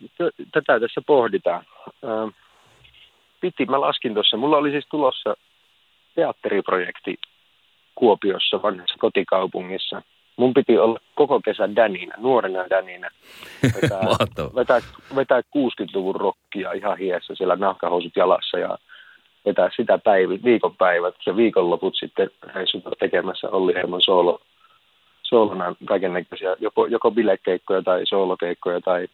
t- 0.00 0.50
tätä 0.52 0.80
tässä 0.80 1.02
pohditaan. 1.06 1.66
Ö, 2.04 2.43
piti, 3.44 3.66
mä 3.66 3.80
laskin 3.80 4.14
tuossa, 4.14 4.36
mulla 4.36 4.56
oli 4.56 4.70
siis 4.70 4.86
tulossa 4.90 5.34
teatteriprojekti 6.14 7.14
Kuopiossa 7.94 8.62
vanhassa 8.62 8.94
kotikaupungissa– 8.98 10.02
mun 10.36 10.54
piti 10.54 10.78
olla 10.78 10.98
koko 11.14 11.40
kesän 11.44 11.76
Däninä, 11.76 12.14
nuorena 12.18 12.70
Däninä. 12.70 13.10
Vetää, 13.82 14.00
vetää, 14.54 14.80
vetää 15.16 15.40
60-luvun 15.40 16.16
rokkia 16.16 16.72
ihan 16.72 16.98
hiessä 16.98 17.34
siellä 17.34 17.56
nahkahousut 17.56 18.16
jalassa 18.16 18.58
ja 18.58 18.78
vetää 19.46 19.70
sitä 19.76 19.98
päivä, 19.98 20.34
viikonpäivät 20.44 21.14
ja 21.26 21.36
viikonloput 21.36 21.94
sitten 21.96 22.30
reissuta 22.54 22.90
tekemässä 22.98 23.48
Olli 23.48 23.74
Herman 23.74 24.02
soolo, 24.02 24.40
soolona 25.22 25.74
kaiken 25.84 26.12
näköisiä, 26.12 26.56
joko, 26.60 26.86
joko 26.86 27.10
bilekeikkoja 27.10 27.82
tai 27.82 28.06
soolokeikkoja 28.06 28.80
tai 28.80 29.08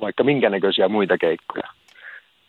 vaikka 0.00 0.24
minkä 0.24 0.50
näköisiä 0.50 0.88
muita 0.88 1.18
keikkoja 1.18 1.68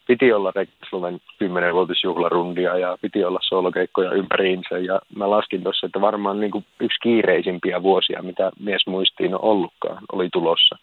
piti 0.08 0.34
olla 0.34 0.52
Rekslumen 0.56 1.20
10-vuotisjuhlarundia 1.44 2.78
ja 2.78 2.98
piti 3.02 3.24
olla 3.24 3.40
solokeikkoja 3.42 4.12
ympäriinsä. 4.12 4.78
Ja 4.78 5.02
mä 5.16 5.30
laskin 5.30 5.64
tuossa, 5.64 5.86
että 5.86 6.02
varmaan 6.02 6.40
niin 6.40 6.52
kuin 6.52 6.66
yksi 6.80 7.00
kiireisimpiä 7.04 7.84
vuosia, 7.84 8.22
mitä 8.22 8.52
mies 8.60 8.88
muistiin 8.88 9.34
on 9.34 9.42
ollutkaan, 9.42 10.04
oli 10.12 10.30
tulossa, 10.34 10.78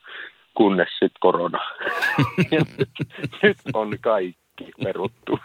kunnes 0.55 0.89
sitten 0.89 1.21
korona. 1.21 1.59
nyt, 2.51 2.69
nyt 3.43 3.57
on 3.75 3.97
kaikki 4.01 4.73
peruttu. 4.85 5.39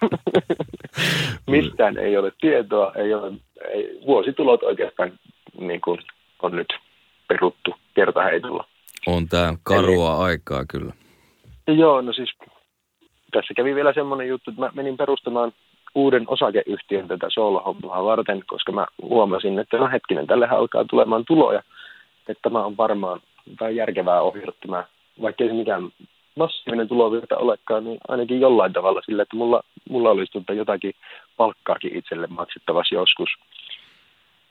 Mistään 1.47 1.97
ei 1.97 2.17
ole 2.17 2.31
tietoa, 2.41 2.91
ei 2.95 3.13
ole, 3.13 3.33
ei, 3.73 3.99
vuositulot 4.05 4.63
oikeastaan 4.63 5.11
niin 5.59 5.81
kuin 5.81 5.99
on 6.41 6.55
nyt 6.55 6.67
peruttu 7.27 7.75
kertaheitolla. 7.93 8.67
On 9.07 9.27
tämä 9.27 9.53
karua 9.63 10.15
Eli, 10.15 10.23
aikaa 10.23 10.65
kyllä. 10.65 10.93
Joo, 11.67 12.01
no 12.01 12.13
siis 12.13 12.29
tässä 13.37 13.53
kävi 13.53 13.75
vielä 13.75 13.93
semmoinen 13.93 14.27
juttu, 14.27 14.51
että 14.51 14.61
mä 14.61 14.69
menin 14.73 14.97
perustamaan 14.97 15.51
uuden 15.95 16.23
osakeyhtiön 16.27 17.07
tätä 17.07 17.27
soolohommaa 17.29 18.05
varten, 18.05 18.43
koska 18.47 18.71
mä 18.71 18.85
huomasin, 19.01 19.59
että 19.59 19.77
no 19.77 19.89
hetkinen, 19.91 20.27
tälle 20.27 20.47
alkaa 20.47 20.85
tulemaan 20.85 21.23
tuloja, 21.27 21.63
että 22.29 22.41
tämä 22.41 22.65
on 22.65 22.77
varmaan 22.77 23.19
tai 23.59 23.75
järkevää 23.75 24.21
ohjata 24.21 24.51
tämä, 24.61 24.83
vaikka 25.21 25.43
ei 25.43 25.49
se 25.49 25.55
mikään 25.55 25.89
massiivinen 26.35 26.87
tulovirta 26.87 27.37
olekaan, 27.37 27.83
niin 27.83 27.97
ainakin 28.07 28.41
jollain 28.41 28.73
tavalla 28.73 29.01
sillä, 29.05 29.23
että 29.23 29.35
mulla, 29.35 29.61
mulla 29.89 30.09
olisi 30.09 30.31
tuota 30.31 30.53
jotakin 30.53 30.93
palkkaakin 31.37 31.97
itselle 31.97 32.27
maksettavassa 32.27 32.95
joskus. 32.95 33.29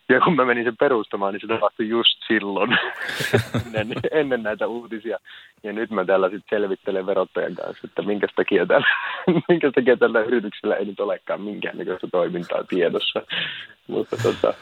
Ja 0.08 0.20
kun 0.20 0.36
mä 0.36 0.44
menin 0.44 0.64
sen 0.64 0.76
perustamaan, 0.76 1.32
niin 1.32 1.40
se 1.40 1.46
tapahtui 1.46 1.88
just 1.88 2.18
silloin, 2.28 2.78
ennen, 3.74 3.98
ennen 4.10 4.42
näitä 4.42 4.66
uutisia. 4.66 5.18
Ja 5.62 5.72
nyt 5.72 5.90
mä 5.90 6.04
täällä 6.04 6.30
sitten 6.30 6.58
selvittelen 6.58 7.06
verottajan 7.06 7.54
kanssa, 7.54 7.80
että 7.84 8.02
minkä 8.02 8.26
takia 8.36 8.66
tällä, 8.66 8.86
minkä 9.48 9.70
takia 9.72 9.96
tällä 9.96 10.20
yrityksellä 10.20 10.76
ei 10.76 10.84
nyt 10.84 11.00
olekaan 11.00 11.40
minkäännäköistä 11.40 12.08
toimintaa 12.12 12.64
tiedossa. 12.64 13.22
Mutta 13.86 14.16
tota, 14.22 14.54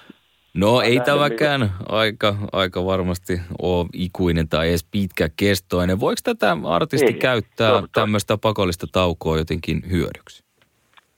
No 0.55 0.80
ei 0.80 1.01
tämäkään 1.01 1.70
aika, 1.88 2.34
aika 2.53 2.84
varmasti 2.84 3.40
ole 3.62 3.86
ikuinen 3.92 4.49
tai 4.49 4.68
edes 4.68 4.88
pitkäkestoinen. 4.90 6.01
Voiko 6.01 6.20
tätä 6.24 6.57
artisti 6.64 7.07
ei, 7.07 7.18
käyttää 7.18 7.82
tämmöistä 7.95 8.38
pakollista 8.38 8.86
taukoa 8.92 9.38
jotenkin 9.38 9.82
hyödyksi? 9.90 10.45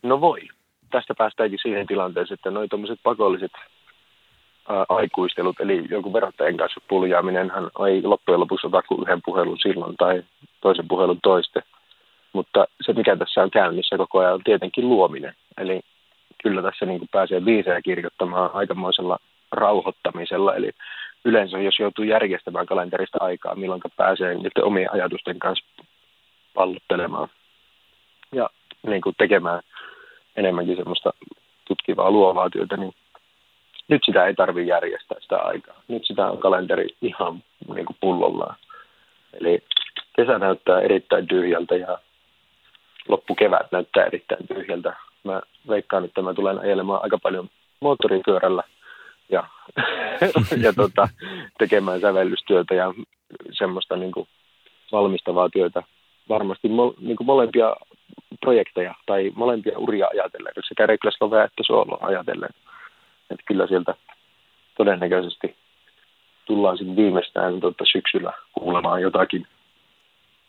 No 0.03 0.21
voi. 0.21 0.41
Tästä 0.91 1.15
päästäänkin 1.19 1.59
siihen 1.63 1.87
tilanteeseen, 1.87 2.35
että 2.35 2.69
tuommoiset 2.71 3.01
pakolliset 3.03 3.53
aikuistelut, 4.89 5.61
eli 5.61 5.85
joku 5.91 6.13
verottajan 6.13 6.57
kanssa 6.57 6.81
puljaaminen, 6.89 7.51
hän 7.51 7.71
ei 7.89 8.03
loppujen 8.03 8.41
lopuksi 8.41 8.67
ota 8.67 8.83
kuin 8.83 9.03
yhden 9.03 9.21
puhelun 9.25 9.59
silloin 9.59 9.97
tai 9.97 10.23
toisen 10.61 10.89
puhelun 10.89 11.19
toiste. 11.23 11.63
Mutta 12.33 12.67
se, 12.81 12.93
mikä 12.93 13.17
tässä 13.17 13.43
on 13.43 13.51
käynnissä 13.51 13.97
koko 13.97 14.19
ajan, 14.19 14.35
on 14.35 14.45
tietenkin 14.45 14.89
luominen. 14.89 15.35
Eli 15.59 15.81
kyllä 16.43 16.63
tässä 16.63 16.87
niin 16.87 16.99
kuin 16.99 17.09
pääsee 17.13 17.41
biisejä 17.41 17.83
kirjoittamaan 17.83 18.51
aikamoisella 18.55 19.19
rauhoittamisella. 19.53 20.55
Eli 20.55 20.71
yleensä 21.25 21.59
jos 21.59 21.79
joutuu 21.79 22.05
järjestämään 22.05 22.67
kalenterista 22.67 23.19
aikaa, 23.21 23.55
milloin 23.55 23.81
pääsee 23.97 24.35
niiden 24.35 24.65
omien 24.65 24.93
ajatusten 24.93 25.39
kanssa 25.39 25.65
pallottelemaan 26.55 27.29
ja 28.33 28.51
niin 28.87 29.03
kuin 29.03 29.15
tekemään 29.19 29.63
enemmänkin 30.37 30.77
semmoista 30.77 31.13
tutkivaa 31.69 32.11
luovaa 32.11 32.51
työtä, 32.51 32.77
niin 32.77 32.93
nyt 33.89 34.03
sitä 34.07 34.27
ei 34.27 34.35
tarvitse 34.35 34.69
järjestää 34.69 35.19
sitä 35.21 35.37
aikaa. 35.37 35.83
Nyt 35.89 36.07
sitä 36.07 36.27
on 36.27 36.39
kalenteri 36.39 36.87
ihan 37.03 37.43
niin 37.75 37.87
kuin 37.87 37.97
pullollaan. 38.01 38.57
Eli 39.41 39.63
kesä 40.17 40.39
näyttää 40.39 40.81
erittäin 40.81 41.27
tyhjältä 41.29 41.77
ja 41.77 41.99
loppukevät 43.09 43.73
näyttää 43.73 44.05
erittäin 44.05 44.47
tyhjältä. 44.49 44.97
Mä 45.25 45.43
veikkaan, 45.69 46.05
että 46.05 46.23
mä 46.23 46.35
tulen 46.35 46.59
ajelemaan 46.59 47.03
aika 47.03 47.19
paljon 47.23 47.49
moottoripyörällä 47.81 48.63
ja, 49.29 49.45
ja 50.65 50.73
tota, 50.73 51.09
tekemään 51.59 52.01
sävellystyötä 52.01 52.75
ja 52.75 52.95
semmoista 53.53 53.97
niin 53.97 54.13
kuin 54.13 54.29
valmistavaa 54.93 55.49
työtä. 55.51 55.83
Varmasti 56.29 56.69
mo, 56.69 56.95
niin 57.01 57.17
kuin 57.17 57.27
molempia 57.27 57.77
projekteja 58.41 58.95
tai 59.07 59.33
molempia 59.35 59.79
uria 59.79 60.07
ajatellen, 60.13 60.53
sekä 60.69 60.87
Reklaslovea 60.87 61.45
että 61.45 61.63
Sooloa 61.67 62.07
ajatellen. 62.07 62.51
Että 63.31 63.45
kyllä 63.47 63.67
sieltä 63.67 63.95
todennäköisesti 64.77 65.57
tullaan 66.45 66.79
sitten 66.79 66.97
viimeistään 66.97 67.61
tota 67.61 67.85
syksyllä 67.93 68.33
kuulemaan 68.53 69.03
jotakin, 69.03 69.47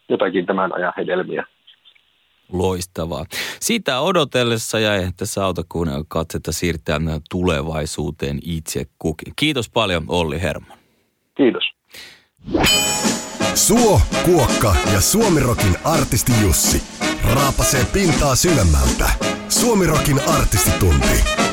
jotakin 0.09 0.45
tämän 0.45 0.75
ajan 0.75 0.93
hedelmiä. 0.97 1.45
Loistavaa. 2.53 3.25
Siitä 3.59 3.99
odotellessa 4.01 4.80
ja 4.80 4.91
tässä 5.17 5.45
auta 5.45 5.61
kun 5.69 5.88
katsetta 6.07 6.51
siirtää 6.51 6.99
tulevaisuuteen 7.30 8.39
itse 8.45 8.86
kukin. 8.99 9.34
Kiitos 9.36 9.69
paljon 9.69 10.03
Olli 10.07 10.41
Herman. 10.41 10.78
Kiitos. 11.38 11.63
Suo, 13.55 13.99
Kuokka 14.25 14.75
ja 14.93 15.01
Suomirokin 15.01 15.75
artisti 15.84 16.32
Jussi 16.41 16.82
raapasee 17.36 17.86
pintaa 17.93 18.36
syvemmältä. 18.36 19.09
Suomirokin 19.49 20.19
artistitunti. 20.39 21.47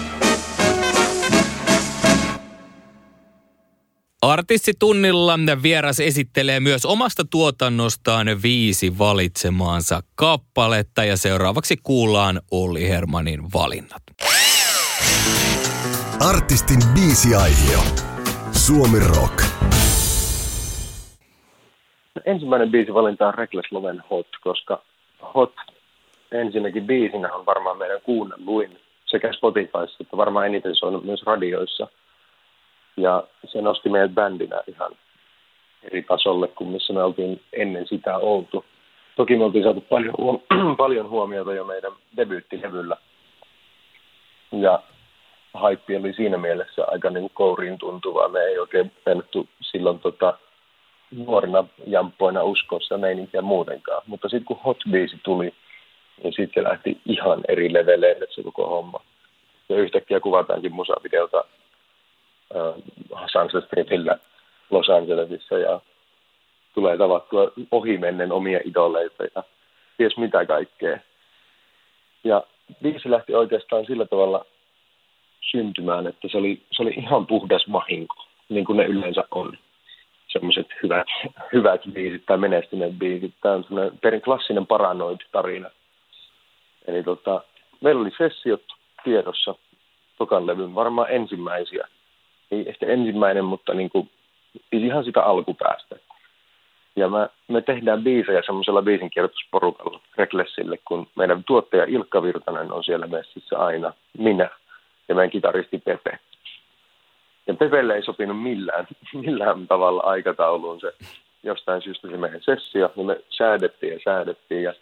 Artistitunnilla 4.33 5.39
vieras 5.63 6.01
esittelee 6.01 6.61
myös 6.61 6.87
omasta 6.87 7.23
tuotannostaan 7.31 8.27
viisi 8.43 8.99
valitsemaansa 8.99 10.01
kappaletta 10.15 11.05
ja 11.05 11.17
seuraavaksi 11.17 11.77
kuullaan 11.83 12.41
Olli 12.51 12.89
Hermanin 12.89 13.41
valinnat. 13.55 14.03
Artistin 16.29 16.81
biisiaihio. 16.95 17.79
Suomi 18.53 18.99
Rock. 18.99 19.43
Ensimmäinen 22.25 22.71
biisivalinta 22.71 23.29
on 23.29 23.35
Reckless 23.35 23.73
Loven 23.73 24.03
Hot, 24.11 24.27
koska 24.41 24.83
Hot 25.35 25.55
ensinnäkin 26.33 26.87
biisinä 26.87 27.35
on 27.35 27.47
varmaan 27.47 27.79
meidän 27.79 28.01
kuunnelluin 28.01 28.79
sekä 29.07 29.33
Spotifyssa 29.33 29.97
että 30.01 30.17
varmaan 30.17 30.47
eniten 30.47 30.77
soinut 30.77 31.05
myös 31.05 31.23
radioissa– 31.23 31.89
ja 32.97 33.23
se 33.45 33.63
nosti 33.63 33.89
meidät 33.89 34.15
bändinä 34.15 34.63
ihan 34.67 34.93
eri 35.83 36.03
tasolle 36.03 36.49
kuin 36.49 36.71
missä 36.71 36.93
me 36.93 37.03
oltiin 37.03 37.41
ennen 37.53 37.87
sitä 37.87 38.19
oltu. 38.19 38.65
Toki 39.17 39.37
me 39.37 39.45
oltiin 39.45 39.65
saatu 39.65 39.81
paljon, 39.81 40.15
huom- 40.19 40.77
paljon 40.77 41.09
huomiota 41.09 41.55
jo 41.55 41.65
meidän 41.65 41.93
debyyttilevyllä. 42.17 42.97
Ja 44.53 44.83
haippi 45.55 45.97
oli 45.97 46.13
siinä 46.13 46.37
mielessä 46.37 46.85
aika 46.87 47.11
niin 47.11 47.31
kouriin 47.35 47.79
tuntuvaa. 47.79 48.29
Me 48.29 48.41
ei 48.41 48.59
oikein 48.59 48.93
pennettu 49.05 49.49
silloin 49.61 49.99
tota, 49.99 50.39
nuorina 51.11 51.65
jamppoina 51.87 52.43
uskossa 52.43 52.99
meininkiä 52.99 53.43
muutenkaan. 53.43 54.03
Mutta 54.07 54.29
sitten 54.29 54.45
kun 54.45 54.61
Hot 54.65 54.79
Beasi 54.91 55.17
tuli, 55.23 55.55
niin 56.23 56.33
sitten 56.37 56.65
lähti 56.65 57.01
ihan 57.07 57.41
eri 57.49 57.73
leveleille 57.73 58.27
se 58.31 58.43
koko 58.43 58.69
homma. 58.69 59.01
Ja 59.69 59.77
yhtäkkiä 59.77 60.21
kuvataankin 60.21 60.73
musavideota 60.73 61.45
äh, 62.57 63.25
Sunset 63.33 63.65
Stripillä 63.65 64.19
Los 64.71 64.91
Angelesissa 64.91 65.59
ja 65.59 65.81
tulee 66.75 66.99
tavattua 66.99 67.53
ohimennen 67.71 68.33
omia 68.33 68.61
idoleita 68.65 69.25
ja 69.35 69.43
ties 69.97 70.17
mitä 70.17 70.47
kaikkea. 70.47 70.99
Ja 72.25 72.43
biisi 72.83 73.11
lähti 73.11 73.35
oikeastaan 73.35 73.87
sillä 73.87 74.07
tavalla 74.07 74.45
syntymään, 75.51 76.07
että 76.07 76.29
se 76.29 76.39
oli, 76.39 76.63
se 76.73 76.83
oli 76.83 76.91
ihan 76.91 77.27
puhdas 77.27 77.67
mahinko, 77.67 78.17
niin 78.49 78.65
kuin 78.65 78.77
ne 78.77 78.85
yleensä 78.85 79.25
on. 79.31 79.59
Semmoiset 80.29 80.67
hyvät, 80.83 81.07
hyvät 81.53 81.81
biisit 81.93 82.27
tai 82.27 82.39
menestyneet 82.39 82.93
biisit. 82.99 83.35
Tämä 83.43 83.55
on 83.55 83.65
semmoinen 83.65 83.99
perin 83.99 84.23
klassinen 84.23 84.67
paranoid-tarina. 84.67 85.71
Eli 86.87 87.03
tota, 87.03 87.43
meillä 87.81 88.01
oli 88.01 88.11
sessiot 88.19 88.63
tiedossa 89.05 89.55
tokan 90.19 90.47
levyn, 90.47 90.75
varmaan 90.75 91.11
ensimmäisiä 91.11 91.89
ei 92.51 92.69
ehkä 92.69 92.87
ensimmäinen, 92.87 93.45
mutta 93.45 93.75
niin 93.75 93.91
kuin, 93.91 94.11
ihan 94.73 95.05
sitä 95.05 95.23
alkupäästä. 95.23 95.97
Ja 96.97 97.09
mä, 97.09 97.29
me 97.49 97.61
tehdään 97.61 98.03
biisejä 98.03 98.43
semmoisella 98.47 98.83
biisinkirjoitusporukalla 98.83 100.01
Recklessille, 100.17 100.79
kun 100.85 101.07
meidän 101.17 101.45
tuottaja 101.45 101.85
Ilkka 101.85 102.23
Virtanen 102.23 102.73
on 102.73 102.85
siellä 102.85 103.07
messissä 103.07 103.59
aina, 103.59 103.93
minä 104.19 104.51
ja 105.09 105.15
meidän 105.15 105.31
kitaristi 105.31 105.79
Pepe. 105.79 106.19
Ja 107.47 107.55
Pepelle 107.55 107.95
ei 107.95 108.03
sopinut 108.03 108.43
millään, 108.43 108.87
millään 109.27 109.67
tavalla 109.67 110.03
aikatauluun 110.03 110.81
se 110.81 110.93
jostain 111.43 111.83
syystä 111.83 112.09
se 112.09 112.17
meidän 112.17 112.43
sessio, 112.43 112.93
niin 112.97 113.07
me 113.07 113.21
säädettiin 113.29 113.93
ja 113.93 113.99
säädettiin 114.05 114.63
ja 114.63 114.75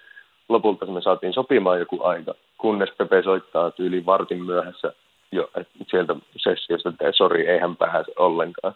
lopulta 0.48 0.86
me 0.86 1.02
saatiin 1.02 1.32
sopimaan 1.32 1.78
joku 1.78 2.02
aika, 2.02 2.34
kunnes 2.58 2.90
Pepe 2.98 3.22
soittaa 3.22 3.70
tyyliin 3.70 4.06
vartin 4.06 4.44
myöhässä 4.44 4.92
jo, 5.32 5.50
sieltä 5.90 6.16
sessiosta, 6.36 6.88
että 6.88 7.12
sori, 7.12 7.46
ei 7.48 7.58
hän 7.58 7.76
pääse 7.76 8.12
ollenkaan. 8.16 8.74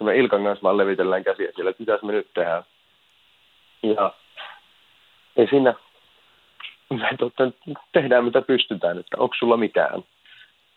Me 0.00 0.16
Ilkan 0.16 0.44
kanssa 0.44 0.62
vaan 0.62 0.76
levitellään 0.76 1.24
käsiä 1.24 1.52
siellä, 1.54 1.70
että 1.70 1.82
mitäs 1.82 2.02
me 2.02 2.12
nyt 2.12 2.28
tehdään. 2.34 2.62
Ja 3.82 4.14
ei 5.36 5.46
siinä, 5.50 5.74
me 6.90 7.08
totta, 7.18 7.52
tehdään 7.92 8.24
mitä 8.24 8.42
pystytään, 8.42 8.98
että 8.98 9.16
onko 9.18 9.34
sulla 9.38 9.56
mitään. 9.56 10.04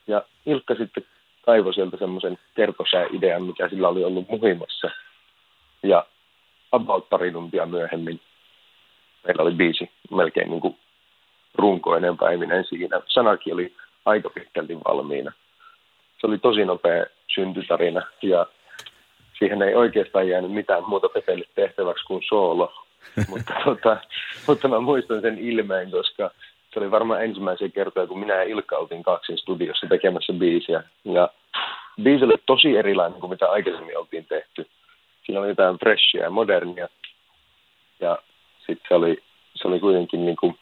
Ja 0.08 0.24
Ilkka 0.46 0.76
sitten 0.76 1.06
kaivoi 1.46 1.74
sieltä 1.74 1.98
semmoisen 1.98 2.40
kertosää-idean, 2.56 3.44
mikä 3.44 3.70
sillä 3.70 3.88
oli 3.88 4.04
ollut 4.04 4.30
muhimassa. 4.30 4.90
Ja 5.84 6.06
about 6.72 7.10
pari 7.10 7.32
tuntia 7.32 7.66
myöhemmin 7.66 8.22
meillä 9.28 9.44
oli 9.44 9.52
biisi 9.52 9.92
melkein 10.12 10.50
niin 10.50 10.62
kuin 10.62 10.78
runkoinen 11.56 12.18
päivinen 12.18 12.66
siinä. 12.66 13.02
Sanakin 13.08 13.54
oli 13.54 13.76
aika 14.08 14.30
pitkälti 14.30 14.78
valmiina. 14.88 15.32
Se 16.22 16.28
oli 16.28 16.38
tosi 16.38 16.66
nopea 16.66 17.06
syntytarina 17.36 18.02
ja 18.22 18.46
siihen 19.40 19.62
ei 19.62 19.76
oikeastaan 19.76 20.30
jäänyt 20.30 20.52
mitään 20.52 20.84
muuta 20.88 21.10
Pepelle 21.10 21.46
tehtäväksi 21.56 22.06
kuin 22.06 22.24
soolo. 22.28 22.74
mutta, 23.30 23.54
tota, 23.66 23.98
mutta 24.48 24.68
mä 24.68 24.80
muistan 24.80 25.22
sen 25.22 25.38
ilmeen, 25.38 25.92
koska 25.92 26.32
se 26.74 26.80
oli 26.80 26.92
varmaan 26.92 27.24
ensimmäisiä 27.24 27.70
kertoja, 27.70 28.08
kun 28.08 28.20
minä 28.20 28.36
ja 28.36 28.44
Ilkka 28.44 28.78
oltiin 28.78 29.04
kaksin 29.04 29.38
studiossa 29.38 29.88
tekemässä 29.88 30.34
biisiä. 30.34 30.84
Ja 31.06 31.30
biisi 32.04 32.26
oli 32.26 32.36
tosi 32.46 32.78
erilainen 32.78 33.20
kuin 33.20 33.30
mitä 33.30 33.52
aikaisemmin 33.52 33.98
oltiin 33.98 34.26
tehty. 34.26 34.68
Siinä 35.26 35.40
oli 35.40 35.48
jotain 35.48 35.80
freshia 35.80 36.24
ja 36.24 36.30
modernia. 36.30 36.88
Ja 38.00 38.18
sitten 38.58 38.86
se 38.88 38.94
oli, 38.94 39.24
se 39.56 39.68
oli 39.68 39.80
kuitenkin 39.80 40.26
niin 40.26 40.36
kuin, 40.36 40.56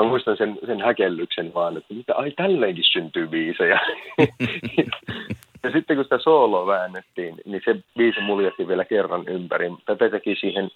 mä 0.00 0.08
muistan 0.08 0.36
sen, 0.36 0.58
sen 0.66 0.80
häkellyksen 0.80 1.54
vaan, 1.54 1.76
että 1.76 1.94
mitä, 1.94 2.14
ai 2.14 2.30
tälleenkin 2.30 2.84
syntyy 2.92 3.26
biisejä. 3.26 3.80
ja 5.62 5.70
sitten 5.72 5.96
kun 5.96 6.04
sitä 6.04 6.18
sooloa 6.18 6.66
väännettiin, 6.66 7.36
niin 7.44 7.62
se 7.64 7.76
biisi 7.96 8.20
muljatti 8.20 8.68
vielä 8.68 8.84
kerran 8.84 9.28
ympäri. 9.28 9.72
Pepe 9.86 10.10
teki 10.10 10.36
siihen, 10.40 10.70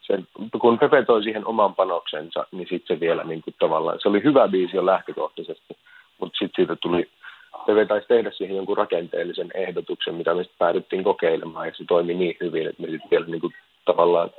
sen, 0.00 0.26
kun 0.60 0.78
Pepe 0.78 1.04
toi 1.04 1.22
siihen 1.22 1.46
oman 1.46 1.74
panoksensa, 1.74 2.46
niin 2.52 2.66
sitten 2.70 2.96
se 2.96 3.00
vielä 3.00 3.24
niin 3.24 3.42
kuin 3.42 3.54
tavallaan, 3.58 3.98
se 4.02 4.08
oli 4.08 4.22
hyvä 4.24 4.48
biisi 4.48 4.76
jo 4.76 4.86
lähtökohtaisesti, 4.86 5.76
mutta 6.20 6.38
sitten 6.38 6.64
siitä 6.64 6.76
tuli 6.76 7.08
Pepe 7.66 7.86
taisi 7.86 8.08
tehdä 8.08 8.30
siihen 8.30 8.56
jonkun 8.56 8.76
rakenteellisen 8.76 9.50
ehdotuksen, 9.54 10.14
mitä 10.14 10.34
me 10.34 10.44
päädyttiin 10.58 11.04
kokeilemaan, 11.04 11.66
ja 11.66 11.74
se 11.76 11.84
toimi 11.88 12.14
niin 12.14 12.36
hyvin, 12.40 12.66
että 12.66 12.82
me 12.82 12.88
sitten 12.88 13.10
vielä 13.10 13.26
niin 13.26 13.40
kuin, 13.40 13.52
tavallaan 13.84 14.30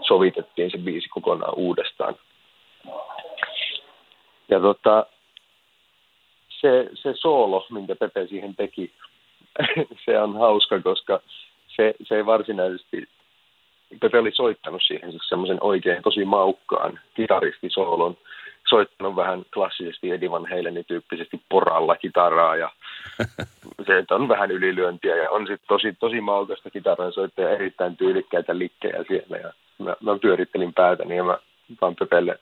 sovitettiin 0.00 0.70
se 0.70 0.78
biisi 0.78 1.08
kokonaan 1.08 1.54
uudestaan. 1.56 2.14
Ja 4.52 4.60
tota, 4.60 5.06
se, 6.48 6.90
se 6.94 7.12
soolo, 7.14 7.66
minkä 7.70 7.96
Pepe 7.96 8.26
siihen 8.26 8.56
teki, 8.56 8.92
se 10.04 10.18
on 10.18 10.34
hauska, 10.38 10.80
koska 10.80 11.20
se, 11.76 11.94
se 12.02 12.16
ei 12.16 12.26
varsinaisesti, 12.26 13.08
Pepe 14.00 14.18
oli 14.18 14.30
soittanut 14.34 14.82
siihen 14.86 15.10
siis 15.10 15.28
semmoisen 15.28 15.58
oikein 15.60 16.02
tosi 16.02 16.24
maukkaan 16.24 17.00
kitaristisoolon, 17.14 18.16
soittanut 18.68 19.16
vähän 19.16 19.44
klassisesti 19.54 20.10
Eddie 20.10 20.30
Van 20.30 20.48
Halenin 20.50 20.84
tyyppisesti 20.84 21.40
poralla 21.48 21.96
kitaraa 21.96 22.56
ja 22.56 22.70
se, 23.86 23.98
että 23.98 24.14
on 24.14 24.28
vähän 24.28 24.50
ylilyöntiä 24.50 25.16
ja 25.16 25.30
on 25.30 25.46
sitten 25.46 25.68
tosi, 25.68 25.92
tosi 26.00 26.20
maukasta 26.20 26.70
kitaran 26.70 27.12
soittaja 27.12 27.50
erittäin 27.50 27.96
tyylikkäitä 27.96 28.58
likkejä 28.58 29.04
siellä 29.08 29.36
ja 29.36 29.52
mä, 29.78 29.96
mä 30.00 30.18
pyörittelin 30.22 30.74
päätäni 30.74 31.16
ja 31.16 31.24
mä 31.24 31.38
vaan 31.80 31.96
Pepelle 31.96 32.38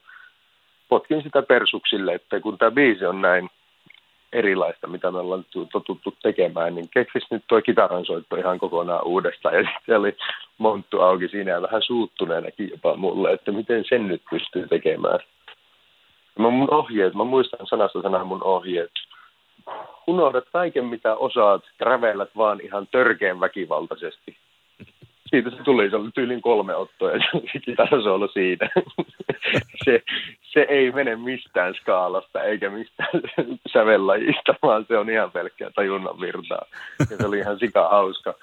potkin 0.91 1.23
sitä 1.23 1.43
persuksille, 1.43 2.15
että 2.15 2.41
kun 2.41 2.59
tämä 2.59 2.71
biisi 2.71 3.07
on 3.07 3.21
näin 3.21 3.51
erilaista, 4.33 4.87
mitä 4.87 5.11
me 5.11 5.19
ollaan 5.19 5.45
totuttu 5.73 6.15
tekemään, 6.23 6.75
niin 6.75 6.89
keksis 6.89 7.31
nyt 7.31 7.45
tuo 7.49 7.63
kitaransoitto 7.63 8.37
ihan 8.37 8.59
kokonaan 8.59 9.07
uudestaan. 9.07 9.55
Ja 9.55 9.63
sitten 9.63 9.99
oli 9.99 10.17
monttu 10.59 11.01
auki 11.01 11.29
siinä 11.29 11.51
ja 11.51 11.63
vähän 11.63 11.83
suuttuneenakin 11.83 12.71
jopa 12.71 12.97
mulle, 12.97 13.33
että 13.33 13.53
miten 13.53 13.85
sen 13.89 14.09
nyt 14.09 14.23
pystyy 14.31 14.69
tekemään. 14.69 15.19
Mä 16.39 16.51
mun 16.51 16.75
ohjeet, 16.75 17.15
mä 17.15 17.25
muistan 17.25 17.67
sanasta 17.67 18.03
sanaa 18.03 18.25
mun 18.25 18.45
ohjeet. 18.45 18.91
Unohdat 20.07 20.45
kaiken 20.53 20.85
mitä 20.85 21.15
osaat, 21.15 21.63
räveilät 21.81 22.31
vaan 22.37 22.61
ihan 22.61 22.87
törkeen 22.87 23.41
väkivaltaisesti 23.41 24.37
siitä 25.31 25.51
se 25.51 25.63
tuli, 25.65 25.91
se 25.91 25.97
oli 25.97 26.11
tyylin 26.15 26.43
kolme 26.43 26.75
ottoa 26.75 27.11
ja 27.11 27.19
se 28.03 28.11
ollut 28.11 28.33
siinä. 28.33 28.69
se, 29.85 30.03
se 30.43 30.67
ei 30.69 30.93
mene 30.93 31.17
mistään 31.17 31.75
skaalasta 31.75 32.43
eikä 32.43 32.71
mistään 32.71 33.09
sävellajista, 33.73 34.55
vaan 34.63 34.85
se 34.89 34.99
on 34.99 35.11
ihan 35.11 35.31
pelkkää 35.31 35.71
tajunnan 35.75 36.21
virtaa. 36.21 36.67
Ja 36.99 37.17
se 37.17 37.27
oli 37.27 37.39
ihan 37.39 37.59
sika 37.59 37.89
hauska. 37.89 38.35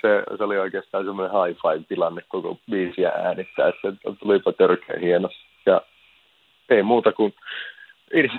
Se, 0.00 0.36
se 0.36 0.44
oli 0.44 0.58
oikeastaan 0.58 1.04
semmoinen 1.04 1.36
high 1.36 1.60
five 1.62 1.84
tilanne 1.88 2.22
koko 2.28 2.58
biisiä 2.70 3.08
äänittää, 3.08 3.68
että 3.68 4.12
tulipa 4.20 4.52
törkeä 4.52 4.96
hieno. 5.00 5.28
Ja 5.66 5.80
ei 6.68 6.82
muuta 6.82 7.12
kuin 7.12 7.34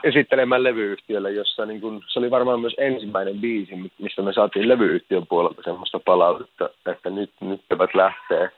esittelemään 0.03 0.63
levyyhtiölle, 0.63 1.31
jossa 1.31 1.65
niin 1.65 1.81
kun, 1.81 2.03
se 2.07 2.19
oli 2.19 2.31
varmaan 2.31 2.59
myös 2.59 2.75
ensimmäinen 2.77 3.39
biisi, 3.39 3.91
missä 3.99 4.21
me 4.21 4.33
saatiin 4.33 4.67
levyyhtiön 4.67 5.27
puolelta 5.27 5.61
semmoista 5.63 5.99
palautetta, 5.99 6.69
että 6.85 7.09
nyt, 7.09 7.31
nyt 7.41 7.61
eivät 7.71 7.95
lähtee, 7.95 8.51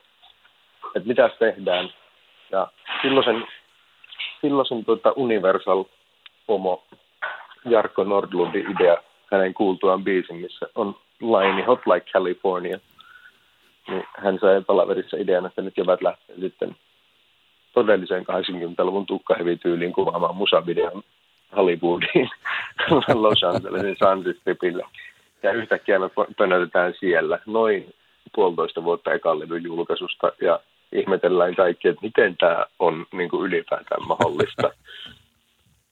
että 0.96 1.08
mitä 1.08 1.30
tehdään. 1.38 1.90
Ja 2.50 2.66
silloisen, 3.02 3.46
silloisen 4.40 4.84
tuota 4.84 5.12
Universal 5.16 5.84
Pomo 6.46 6.84
Jarkko 7.64 8.04
Nordlundin 8.04 8.70
idea 8.70 8.96
hänen 9.32 9.54
kuultuaan 9.54 10.04
biisin, 10.04 10.36
missä 10.36 10.66
on 10.74 10.96
laini 11.20 11.62
Hot 11.62 11.80
Like 11.86 12.10
California, 12.12 12.78
niin 13.88 14.04
hän 14.16 14.38
sai 14.40 14.62
palaverissa 14.66 15.16
idean, 15.16 15.46
että 15.46 15.62
nyt 15.62 15.78
eivät 15.78 16.02
lähtee 16.02 16.36
sitten 16.40 16.76
todelliseen 17.78 18.26
80-luvun 18.26 19.06
tukkahevityyliin 19.06 19.92
kuvaamaan 19.92 20.36
musavideon 20.36 21.02
Hollywoodiin 21.56 22.30
Los 23.24 23.44
Angelesin 23.44 23.96
Sunset 23.98 24.36
Ja 25.42 25.52
yhtäkkiä 25.52 25.98
me 25.98 26.10
pönötetään 26.36 26.94
siellä 27.00 27.38
noin 27.46 27.94
puolitoista 28.34 28.84
vuotta 28.84 29.12
ekan 29.12 29.40
levyn 29.40 29.64
julkaisusta 29.64 30.32
ja 30.42 30.60
ihmetellään 30.92 31.54
kaikki, 31.54 31.88
että 31.88 32.02
miten 32.02 32.36
tämä 32.36 32.64
on 32.78 33.06
niin 33.12 33.30
kuin 33.30 33.46
ylipäätään 33.46 34.08
mahdollista. 34.08 34.70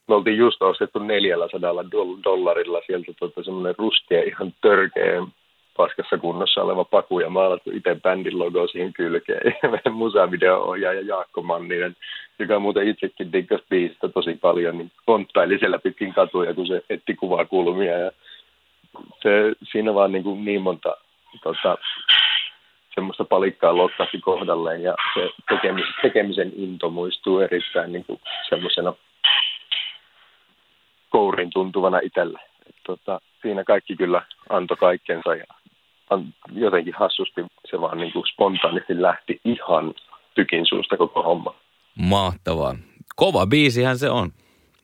Me 0.09 0.15
oltiin 0.15 0.39
just 0.39 0.63
ostettu 0.63 0.99
400 0.99 1.91
dollarilla 2.25 2.81
sieltä 2.87 3.13
tuota, 3.19 3.43
semmoinen 3.43 3.75
rustia 3.79 4.23
ihan 4.23 4.55
törkeä 4.61 5.23
paskassa 5.77 6.19
kunnossa 6.19 6.63
oleva 6.63 6.85
paku 6.85 7.21
ja 7.21 7.31
maalattu 7.31 7.71
itse 7.71 7.97
bändin 8.03 8.39
logo 8.39 8.69
siihen 8.69 8.93
kylkeen. 8.93 9.55
Ja 9.63 9.69
meidän 9.69 9.93
musavideo-ohjaaja 9.93 11.01
Jaakko 11.01 11.43
Manninen, 11.43 11.97
joka 12.39 12.59
muuten 12.59 12.89
itsekin 12.89 13.33
diggasi 13.33 13.65
biisistä 13.71 14.09
tosi 14.09 14.35
paljon, 14.35 14.79
niin 14.79 14.93
konttaili 15.07 15.59
siellä 15.59 15.79
pitkin 15.79 16.15
katuja, 16.15 16.55
kun 16.55 16.67
se 16.67 16.83
etti 16.91 17.15
kuvakulmia. 17.15 17.99
Ja 17.99 18.13
se, 19.23 19.53
siinä 19.73 19.95
vaan 19.95 20.13
niin, 20.13 20.25
kuin 20.25 20.45
niin 20.45 20.63
monta 20.63 20.97
tota, 21.43 21.79
semmoista 22.95 23.25
palikkaa 23.25 23.77
lotkasi 23.77 24.19
kohdalleen 24.21 24.83
ja 24.83 24.95
se 25.15 25.31
tekemisen, 25.49 25.95
tekemisen 26.03 26.53
into 26.57 26.91
muistuu 26.91 27.41
erittäin 27.41 27.93
niin 27.93 28.05
kuin 28.05 28.21
semmoisena 28.49 28.93
kourin 31.11 31.51
tuntuvana 31.51 31.99
itselle. 31.99 32.39
Tota, 32.87 33.21
siinä 33.43 33.65
kaikki 33.65 33.97
kyllä 33.97 34.23
antoi 34.49 34.77
kaikkensa 34.77 35.35
ja 35.35 35.45
jotenkin 36.53 36.95
hassusti 36.95 37.41
se 37.71 37.81
vaan 37.81 37.99
niin 37.99 38.13
kuin 38.13 38.27
spontaanisti 38.27 39.03
lähti 39.03 39.41
ihan 39.45 39.95
tykin 40.35 40.67
suusta 40.67 40.97
koko 40.97 41.23
homma. 41.23 41.55
Mahtavaa. 41.99 42.77
Kova 43.17 43.47
biisihän 43.47 43.99
se 43.99 44.11
on. 44.11 44.33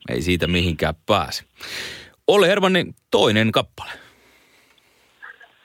Ei 0.09 0.21
siitä 0.21 0.47
mihinkään 0.47 0.93
pääse. 1.05 1.43
Ole 2.27 2.47
Hermannin 2.47 2.95
toinen 3.11 3.51
kappale. 3.51 3.91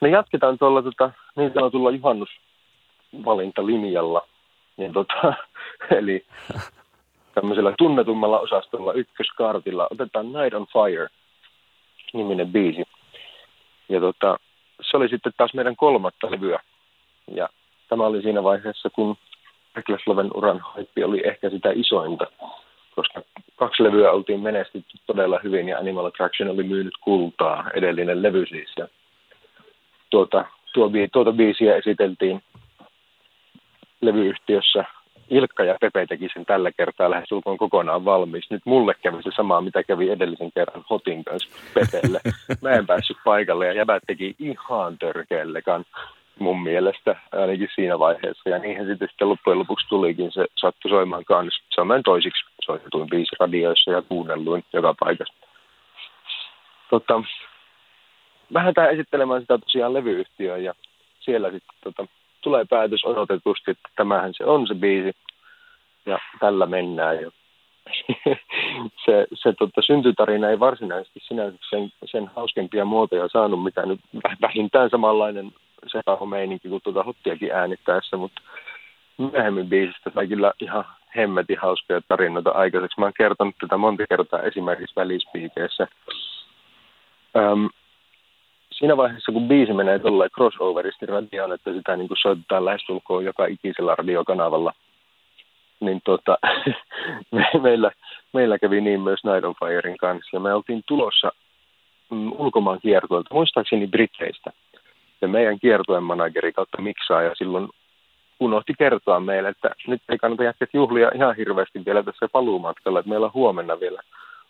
Me 0.01 0.09
jatketaan 0.09 0.57
tuolla 0.57 0.81
tota, 0.81 1.11
niin 1.35 1.51
sanotulla 1.53 1.91
juhannusvalintalinjalla. 1.91 4.27
Niin 4.77 4.93
tota, 4.93 5.33
eli 5.99 6.25
tämmöisellä 7.35 7.73
tunnetummalla 7.77 8.39
osastolla 8.39 8.93
ykköskartilla 8.93 9.87
otetaan 9.91 10.25
Night 10.25 10.53
on 10.53 10.67
Fire 10.67 11.07
niminen 12.13 12.47
biisi. 12.47 12.83
Ja 13.89 13.99
tota, 13.99 14.39
se 14.81 14.97
oli 14.97 15.09
sitten 15.09 15.33
taas 15.37 15.53
meidän 15.53 15.75
kolmatta 15.75 16.31
levyä. 16.31 16.59
Ja 17.35 17.49
tämä 17.89 18.05
oli 18.05 18.21
siinä 18.21 18.43
vaiheessa, 18.43 18.89
kun 18.89 19.17
Rekleslaven 19.75 20.31
uran 20.33 20.59
haippi 20.59 21.03
oli 21.03 21.21
ehkä 21.27 21.49
sitä 21.49 21.69
isointa, 21.75 22.25
koska 22.95 23.21
kaksi 23.55 23.83
levyä 23.83 24.11
oltiin 24.11 24.39
menestytty 24.39 24.97
todella 25.07 25.39
hyvin 25.43 25.69
ja 25.69 25.77
Animal 25.77 26.05
Attraction 26.05 26.49
oli 26.49 26.63
myynyt 26.63 26.93
kultaa, 27.01 27.69
edellinen 27.73 28.23
levy 28.23 28.45
siis. 28.45 28.69
Ja 28.77 28.87
tuota, 30.09 30.45
tuo, 30.73 30.91
tuota 31.11 31.31
biisiä 31.31 31.75
esiteltiin 31.75 32.43
levyyhtiössä 34.01 34.85
Ilkka 35.29 35.63
ja 35.63 35.77
Pepe 35.81 36.05
teki 36.05 36.27
sen 36.33 36.45
tällä 36.45 36.71
kertaa 36.71 37.09
lähes 37.09 37.31
ulkoon 37.31 37.57
kokonaan 37.57 38.05
valmis. 38.05 38.49
Nyt 38.49 38.61
mulle 38.65 38.93
kävi 39.01 39.23
se 39.23 39.29
sama, 39.35 39.61
mitä 39.61 39.83
kävi 39.83 40.09
edellisen 40.09 40.51
kerran 40.55 40.83
Hotin 40.89 41.23
kanssa 41.23 41.49
Pepelle. 41.73 42.19
Mä 42.61 42.69
en 42.69 42.87
päässyt 42.87 43.17
paikalle 43.25 43.67
ja 43.67 43.73
jäbät 43.73 44.03
teki 44.07 44.35
ihan 44.39 44.97
törkeällekan 44.97 45.85
mun 46.39 46.63
mielestä, 46.63 47.15
ainakin 47.31 47.69
siinä 47.75 47.99
vaiheessa. 47.99 48.49
Ja 48.49 48.59
niinhän 48.59 48.87
sitten, 48.87 49.07
sitten 49.07 49.29
loppujen 49.29 49.59
lopuksi 49.59 49.87
tulikin, 49.89 50.31
se 50.31 50.45
sattui 50.55 50.91
soimaan 50.91 51.25
kanssa. 51.25 51.63
Se 51.69 51.81
on 51.81 52.03
toisiksi 52.05 52.45
soitetuin 52.65 53.09
biisi 53.09 53.35
radioissa 53.39 53.91
ja 53.91 54.01
kuunnelluin 54.01 54.63
joka 54.73 54.95
paikassa. 54.99 55.33
Tota, 56.89 57.23
lähdetään 58.49 58.91
esittelemään 58.91 59.41
sitä 59.41 59.57
tosiaan 59.57 59.93
levyyhtiöön 59.93 60.63
ja 60.63 60.73
siellä 61.19 61.51
sitten 61.51 61.75
tota, 61.83 62.07
tulee 62.41 62.65
päätös 62.69 63.05
odotetusti, 63.05 63.71
että 63.71 63.89
tämähän 63.95 64.33
se 64.33 64.45
on 64.45 64.67
se 64.67 64.75
biisi 64.75 65.11
ja 66.05 66.19
tällä 66.39 66.65
mennään 66.65 67.21
jo. 67.21 67.31
se 69.05 69.27
se 69.33 69.53
tota, 69.53 69.81
syntytarina 69.81 70.49
ei 70.49 70.59
varsinaisesti 70.59 71.19
sinänsä 71.23 71.57
sen, 71.69 71.91
sen 72.05 72.27
hauskempia 72.35 72.85
muotoja 72.85 73.27
saanut, 73.27 73.63
mitä 73.63 73.85
nyt 73.85 73.99
vähintään 74.41 74.89
samanlainen 74.89 75.51
meininki 76.29 76.69
kuin 76.69 76.81
tuota 76.83 77.03
hottiakin 77.03 77.51
äänittäessä, 77.51 78.17
mutta 78.17 78.41
myöhemmin 79.17 79.67
biisistä 79.69 80.11
sai 80.13 80.27
kyllä 80.27 80.53
ihan 80.61 80.85
hemmetin 81.15 81.57
hauskoja 81.59 82.01
tarinoita 82.07 82.49
aikaiseksi. 82.49 82.99
Mä 82.99 83.05
oon 83.05 83.13
kertonut 83.17 83.55
tätä 83.61 83.77
monta 83.77 84.03
kertaa 84.09 84.41
esimerkiksi 84.41 84.95
välispiikeissä. 84.95 85.87
Öm, 87.37 87.69
siinä 88.79 88.97
vaiheessa, 88.97 89.31
kun 89.31 89.47
biisi 89.47 89.73
menee 89.73 89.99
tuolla 89.99 90.29
crossoveristi 90.29 91.05
radioon, 91.05 91.53
että 91.53 91.73
sitä 91.73 91.95
niin 91.95 92.07
kuin 92.07 92.17
soitetaan 92.21 92.65
lähestulkoon 92.65 93.25
joka 93.25 93.45
ikisellä 93.45 93.95
radiokanavalla 93.95 94.73
niin 95.79 96.01
tota, 96.05 96.37
me, 97.31 97.45
meillä, 97.61 97.91
meillä 98.33 98.59
kävi 98.59 98.81
niin 98.81 99.01
myös 99.01 99.19
Night 99.23 99.45
on 99.45 99.55
Firein 99.59 99.97
kanssa. 99.97 100.29
Ja 100.33 100.39
me 100.39 100.53
oltiin 100.53 100.81
tulossa 100.87 101.31
mm, 102.09 102.31
ulkomaan 102.31 102.79
kiertoilta, 102.81 103.33
muistaakseni 103.33 103.87
Briteistä. 103.87 104.51
Ja 105.21 105.27
meidän 105.27 105.59
kiertojen 105.59 106.03
manageri 106.03 106.53
kautta 106.53 106.81
miksaaja 106.81 107.35
silloin 107.35 107.69
unohti 108.39 108.73
kertoa 108.77 109.19
meille, 109.19 109.49
että 109.49 109.69
nyt 109.87 110.01
ei 110.09 110.17
kannata 110.17 110.43
jätkät 110.43 110.69
juhlia 110.73 111.11
ihan 111.15 111.35
hirveästi 111.35 111.85
vielä 111.85 112.03
tässä 112.03 112.27
paluumatkalla, 112.31 112.99
että 112.99 113.09
meillä 113.09 113.25
on 113.25 113.33
huomenna 113.33 113.79
vielä 113.79 114.01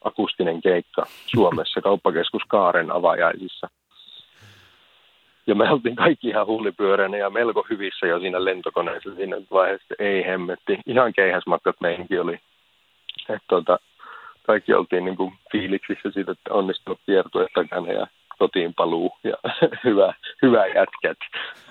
akustinen 0.03 0.61
keikka 0.61 1.05
Suomessa 1.25 1.82
kauppakeskus 1.88 2.41
Kaaren 2.47 2.91
avajaisissa. 2.91 3.69
Ja 5.50 5.56
me 5.56 5.72
oltiin 5.72 5.95
kaikki 5.95 6.28
ihan 6.28 6.45
huulipyöreänä 6.45 7.18
ja 7.18 7.30
melko 7.30 7.66
hyvissä 7.70 8.08
jo 8.08 8.20
siinä 8.20 8.45
lentokoneessa 8.45 9.16
siinä 9.16 9.38
vaiheessa. 9.52 9.95
Ei 10.00 10.26
hemmetti. 10.26 10.80
Ihan 10.86 11.14
keihäsmatkat 11.14 11.76
meihinkin 11.82 12.22
oli. 12.22 12.39
Et 13.30 13.41
tota, 13.47 13.80
kaikki 14.43 14.74
oltiin 14.74 15.06
niin 15.06 15.18
kuin 15.18 15.34
fiiliksissä 15.52 16.12
siitä, 16.12 16.32
että 16.32 16.54
onnistunut 16.54 17.00
kiertue 17.06 17.47
takana 17.54 17.91
ja 17.91 18.08
kotiin 18.39 18.74
paluu 18.74 19.12
ja 19.24 19.34
hyvä, 19.84 20.14
hyvä 20.41 20.68
jätkät. 20.68 21.18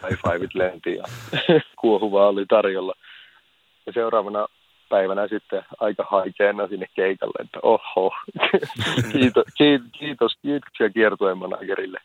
High 0.09 0.21
fiveit 0.23 0.55
lenti 0.55 0.95
ja 0.95 1.05
kuohuvaa 1.81 2.29
oli 2.29 2.47
tarjolla. 2.47 2.95
Ja 3.87 3.93
seuraavana 3.93 4.47
päivänä 4.89 5.29
sitten 5.29 5.63
aika 5.81 6.07
haikeena 6.11 6.69
sinne 6.69 6.87
keikalle, 6.95 7.45
että 7.45 7.59
oho, 7.63 8.15
kiitos, 9.13 9.45
kiitos, 9.99 10.33
kiitoksia 10.43 10.91
kiertueen 10.91 11.39
managerille. 11.39 11.99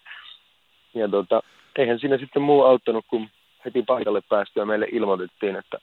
Ja 0.94 1.08
tota, 1.08 1.42
eihän 1.78 2.00
siinä 2.00 2.18
sitten 2.18 2.42
muu 2.42 2.64
auttanut, 2.64 3.06
kun 3.08 3.30
heti 3.66 3.84
paikalle 3.84 4.22
päästyä 4.30 4.66
meille 4.66 4.88
ilmoitettiin, 4.92 5.56
että 5.56 5.78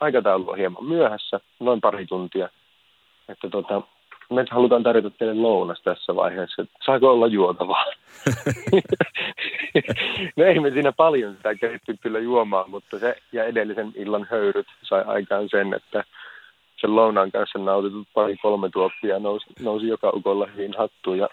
aikataulu 0.00 0.50
on 0.50 0.58
hieman 0.58 0.84
myöhässä, 0.84 1.40
noin 1.60 1.80
pari 1.80 2.06
tuntia. 2.06 2.48
Että 3.28 3.50
tota, 3.50 3.82
me 4.30 4.44
halutaan 4.50 4.82
tarjota 4.82 5.10
teille 5.10 5.34
lounas 5.34 5.80
tässä 5.84 6.16
vaiheessa, 6.16 6.62
että 6.62 6.78
saako 6.86 7.10
olla 7.10 7.26
juotavaa? 7.26 7.84
no 10.36 10.44
ei 10.44 10.60
me 10.60 10.70
siinä 10.70 10.92
paljon 10.92 11.36
sitä 11.36 11.54
keritty 11.54 11.96
kyllä 12.00 12.18
juomaan, 12.18 12.70
mutta 12.70 12.98
se 12.98 13.16
ja 13.32 13.44
edellisen 13.44 13.92
illan 13.94 14.26
höyryt 14.30 14.66
sai 14.82 15.04
aikaan 15.06 15.48
sen, 15.50 15.74
että 15.74 16.04
sen 16.80 16.96
lounaan 16.96 17.32
kanssa 17.32 17.58
nautitut 17.58 18.08
pari-kolme 18.14 18.70
tuoppia 18.70 19.18
nousi, 19.18 19.46
nousi 19.60 19.88
joka 19.88 20.10
ukolla 20.14 20.46
hyvin 20.46 20.74
hattuun. 20.78 21.18
Ja 21.18 21.28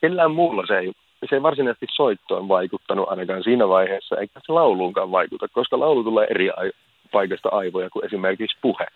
kellään 0.00 0.30
muulla 0.30 0.66
se 0.66 0.78
ei, 0.78 0.92
se 1.30 1.36
ei 1.36 1.42
varsinaisesti 1.42 1.86
soittoon 1.90 2.48
vaikuttanut 2.48 3.08
ainakaan 3.08 3.42
siinä 3.42 3.68
vaiheessa, 3.68 4.16
eikä 4.16 4.40
se 4.46 4.52
lauluunkaan 4.52 5.10
vaikuta, 5.10 5.48
koska 5.52 5.80
laulu 5.80 6.04
tulee 6.04 6.26
eri 6.30 6.50
ai- 6.50 6.72
paikasta 7.12 7.48
aivoja 7.48 7.90
kuin 7.90 8.04
esimerkiksi 8.04 8.58
puhe. 8.62 8.86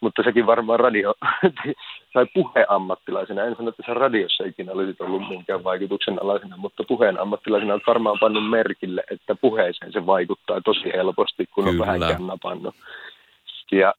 Mutta 0.00 0.22
sekin 0.22 0.46
varmaan 0.46 0.80
radio 0.80 1.14
sai 2.14 2.26
puheammattilaisena. 2.34 3.44
En 3.44 3.56
sano, 3.56 3.68
että 3.68 3.82
se 3.86 3.94
radiossa 3.94 4.44
ikinä 4.44 4.72
olisi 4.72 5.02
ollut 5.02 5.28
minkään 5.28 5.64
vaikutuksen 5.64 6.22
alaisena, 6.22 6.56
mutta 6.56 6.84
puheen 6.88 7.20
ammattilaisena 7.20 7.74
on 7.74 7.80
varmaan 7.86 8.18
pannut 8.20 8.50
merkille, 8.50 9.04
että 9.10 9.34
puheeseen 9.34 9.92
se 9.92 10.06
vaikuttaa 10.06 10.60
tosi 10.60 10.92
helposti, 10.92 11.46
kun 11.46 11.64
Kyllä. 11.64 11.82
on 11.82 11.86
vähänkään 11.86 12.26
napannut. 12.26 12.74
Ja, 13.72 13.94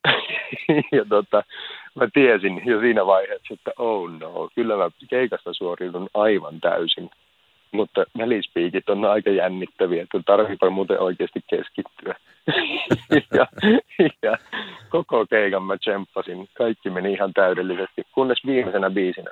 ja 0.97 1.05
tota, 1.09 1.43
mä 1.95 2.07
tiesin 2.13 2.61
jo 2.65 2.79
siinä 2.79 3.05
vaiheessa, 3.05 3.53
että 3.53 3.71
oh 3.77 4.09
no, 4.19 4.49
kyllä 4.55 4.77
mä 4.77 4.89
keikasta 5.09 5.53
suoriudun 5.53 6.09
aivan 6.13 6.59
täysin. 6.61 7.09
Mutta 7.75 8.05
välispiikit 8.17 8.89
on 8.89 9.05
aika 9.05 9.29
jännittäviä, 9.29 10.03
että 10.03 10.19
tarvitaan 10.25 10.73
muuten 10.73 10.99
oikeasti 10.99 11.39
keskittyä. 11.49 12.15
ja, 13.37 13.47
ja 14.21 14.37
koko 14.89 15.25
keikan 15.25 15.63
mä 15.63 15.77
tsemppasin. 15.77 16.47
Kaikki 16.53 16.89
meni 16.89 17.13
ihan 17.13 17.33
täydellisesti, 17.33 18.03
kunnes 18.11 18.45
viimeisenä 18.45 18.89
biisinä 18.89 19.31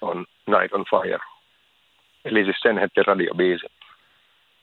on 0.00 0.26
Night 0.46 0.72
on 0.72 0.84
Fire. 0.90 1.18
Eli 2.24 2.44
siis 2.44 2.56
sen 2.62 2.78
hetken 2.78 3.06
radiobiisi. 3.06 3.66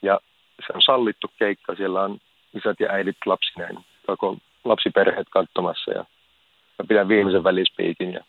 Ja 0.02 0.20
se 0.68 0.74
on 0.74 0.82
sallittu 0.82 1.28
keikka, 1.40 1.76
siellä 1.76 2.02
on 2.02 2.18
isät 2.54 2.80
ja 2.80 2.92
äidit 2.92 3.18
lapsineen 3.26 3.78
koko 4.08 4.38
lapsiperheet 4.64 5.28
katsomassa 5.30 5.92
ja 5.92 6.06
mä 6.80 6.86
pidän 6.88 7.08
viimeisen 7.08 7.44
välispiikin 7.44 8.14
ja 8.14 8.24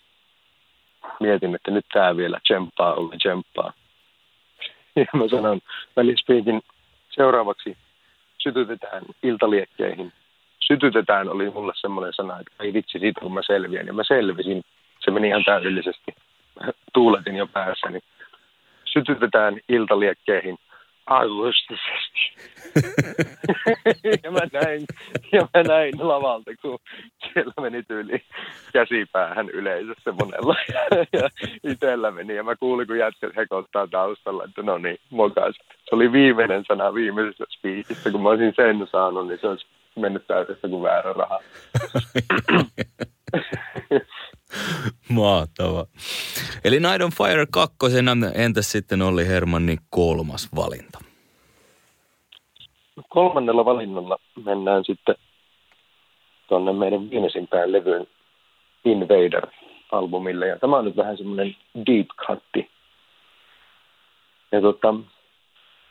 mietin, 1.21 1.55
että 1.55 1.71
nyt 1.71 1.87
tämä 1.93 2.17
vielä 2.17 2.39
tsemppaa, 2.43 2.95
oli 2.95 3.17
tsemppaa. 3.19 3.73
Ja 4.97 5.05
mä 5.15 5.29
sanon 5.29 5.61
välispiikin 5.97 6.63
seuraavaksi 7.11 7.77
sytytetään 8.39 9.03
iltaliekkeihin. 9.23 10.13
Sytytetään 10.61 11.29
oli 11.29 11.51
mulle 11.51 11.73
semmoinen 11.77 12.13
sana, 12.13 12.41
että 12.41 12.53
ei 12.61 12.73
vitsi 12.73 12.99
siitä 12.99 13.21
kun 13.21 13.35
mä 13.35 13.41
selviän. 13.47 13.87
Ja 13.87 13.93
mä 13.93 14.05
selvisin. 14.05 14.63
Se 15.05 15.11
meni 15.11 15.29
ihan 15.29 15.45
täydellisesti. 15.45 16.15
Tuuletin 16.93 17.37
jo 17.37 17.47
päässäni. 17.47 18.01
Sytytetään 18.85 19.61
iltaliekkeihin– 19.69 20.59
arvostisesti. 21.07 22.33
ja, 24.25 24.31
mä 24.31 24.41
näin, 24.53 24.85
ja 25.33 25.49
mä 25.55 25.63
näin 25.63 25.93
lavalta, 25.99 26.51
kun 26.63 26.79
siellä 27.33 27.53
meni 27.61 27.83
tyyli 27.83 28.23
käsipäähän 28.73 29.49
yleisössä 29.51 30.13
monella. 30.13 30.57
ja 31.13 31.29
itsellä 31.65 32.11
meni, 32.11 32.37
ja 32.37 32.43
mä 32.43 32.57
kuulin, 32.57 32.87
kun 32.87 32.99
jätkät 32.99 33.37
hekottaa 33.37 33.87
taustalla, 33.87 34.45
että 34.45 34.63
no 34.63 34.79
niin, 34.79 34.99
mokas. 35.11 35.57
Se 35.89 35.95
oli 35.95 36.13
viimeinen 36.13 36.65
sana 36.69 36.95
viimeisessä 36.95 37.45
spiikissä, 37.51 38.11
kun 38.11 38.23
mä 38.23 38.29
olisin 38.29 38.53
sen 38.57 38.87
saanut, 38.91 39.29
niin 39.29 39.39
se 39.41 39.49
olisi 39.49 39.67
mennyt 39.97 40.27
täydestä 40.27 40.69
kuin 40.69 40.83
väärä 40.83 41.13
raha. 41.13 41.41
Mahtava. 45.09 45.87
Eli 46.65 46.81
Night 46.81 47.03
on 47.03 47.11
Fire 47.11 47.47
kakkosena, 47.51 48.13
entäs 48.35 48.73
sitten 48.73 49.03
oli 49.03 49.29
Hermannin 49.29 49.79
kolmas 49.91 50.49
valinta? 50.57 50.99
Kolmannella 53.09 53.65
valinnalla 53.65 54.19
mennään 54.45 54.85
sitten 54.85 55.15
tuonne 56.49 56.73
meidän 56.73 57.11
viimeisimpään 57.11 57.73
levyyn 57.73 58.07
Invader-albumille. 58.85 60.47
Ja 60.47 60.59
tämä 60.59 60.77
on 60.77 60.85
nyt 60.85 60.97
vähän 60.97 61.17
semmoinen 61.17 61.57
deep 61.87 62.07
cutti. 62.27 62.71
Ja 64.53 64.61
tota, 64.61 64.95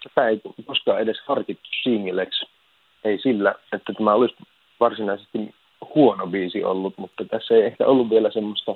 tätä 0.03 0.28
ei 0.28 0.41
koskaan 0.66 1.01
edes 1.01 1.18
harkittu 1.28 1.70
singleksi. 1.84 2.45
Ei 3.03 3.20
sillä, 3.20 3.55
että 3.74 3.93
tämä 3.93 4.14
olisi 4.14 4.36
varsinaisesti 4.80 5.55
huono 5.95 6.27
biisi 6.27 6.63
ollut, 6.63 6.97
mutta 6.97 7.25
tässä 7.25 7.53
ei 7.53 7.61
ehkä 7.61 7.86
ollut 7.86 8.09
vielä 8.09 8.32
semmoista 8.32 8.75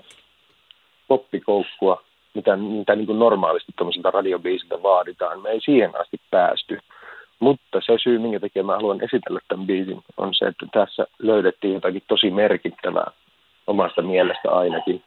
poppikoukkua, 1.07 2.03
mitä, 2.33 2.55
mitä 2.55 2.95
niin 2.95 3.05
kuin 3.05 3.19
normaalisti 3.19 3.71
tuommoiselta 3.77 4.11
radiobiisiltä 4.11 4.83
vaaditaan. 4.83 5.41
Me 5.41 5.49
ei 5.49 5.61
siihen 5.61 6.01
asti 6.01 6.21
päästy. 6.31 6.79
Mutta 7.39 7.81
se 7.85 7.93
syy, 8.03 8.19
minkä 8.19 8.39
takia 8.39 8.63
mä 8.63 8.75
haluan 8.75 9.03
esitellä 9.03 9.39
tämän 9.47 9.67
biisin, 9.67 10.03
on 10.17 10.33
se, 10.33 10.45
että 10.45 10.65
tässä 10.73 11.07
löydettiin 11.19 11.73
jotakin 11.73 12.01
tosi 12.07 12.31
merkittävää 12.31 13.11
omasta 13.67 14.01
mielestä 14.01 14.51
ainakin. 14.51 15.03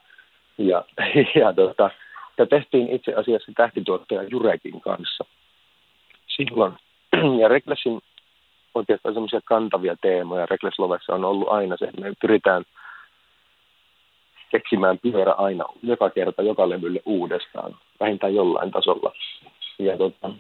Ja, 0.59 0.85
ja 1.41 1.53
tota, 1.53 1.91
tämä 2.37 2.47
tehtiin 2.47 2.89
itse 2.89 3.15
asiassa 3.15 3.53
tähtituottaja 3.57 4.23
Jurekin 4.23 4.81
kanssa 4.81 5.25
silloin. 6.27 6.73
Ja 7.41 7.49
Reklessin 7.49 8.01
oikeastaan 8.75 9.15
semmoisia 9.15 9.41
kantavia 9.45 9.97
teemoja 10.03 10.47
Reckless 10.47 10.79
Lovessa 10.79 11.15
on 11.15 11.25
ollut 11.25 11.49
aina 11.49 11.77
se, 11.77 11.85
että 11.85 12.01
me 12.01 12.13
pyritään 12.21 12.65
keksimään 14.51 14.99
pyörä 14.99 15.33
aina 15.33 15.65
joka 15.83 16.11
kerta, 16.11 16.43
joka 16.43 16.69
levylle 16.69 17.01
uudestaan, 17.05 17.77
vähintään 18.01 18.35
jollain 18.35 18.71
tasolla. 18.71 19.13
Ja 19.79 19.99
tota, 19.99 20.31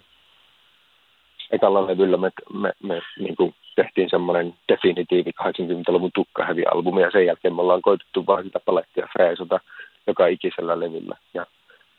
ekalla 1.50 1.86
levyllä 1.86 2.16
me, 2.16 2.30
me, 2.52 2.72
me 2.82 3.02
niin 3.18 3.36
kuin 3.36 3.54
tehtiin 3.76 4.10
semmoinen 4.10 4.54
definitiivi 4.72 5.30
80-luvun 5.42 6.10
tukkahävi-albumi, 6.14 7.02
ja 7.02 7.10
sen 7.10 7.26
jälkeen 7.26 7.54
me 7.54 7.60
ollaan 7.60 7.82
koitettu 7.82 8.26
vaan 8.26 8.44
sitä 8.44 8.60
palettia 8.60 9.08
freesota 9.12 9.60
joka 10.06 10.26
ikisellä 10.26 10.80
levyllä. 10.80 11.16
Ja 11.34 11.46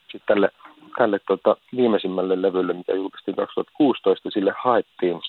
sitten 0.02 0.22
tälle, 0.28 0.50
tälle 0.98 1.20
tota, 1.28 1.56
viimeisimmälle 1.76 2.42
levylle, 2.42 2.74
mikä 2.74 2.94
julkaistiin 2.94 3.36
2016, 3.36 4.30
sille 4.30 4.54
haettiin 4.58 5.22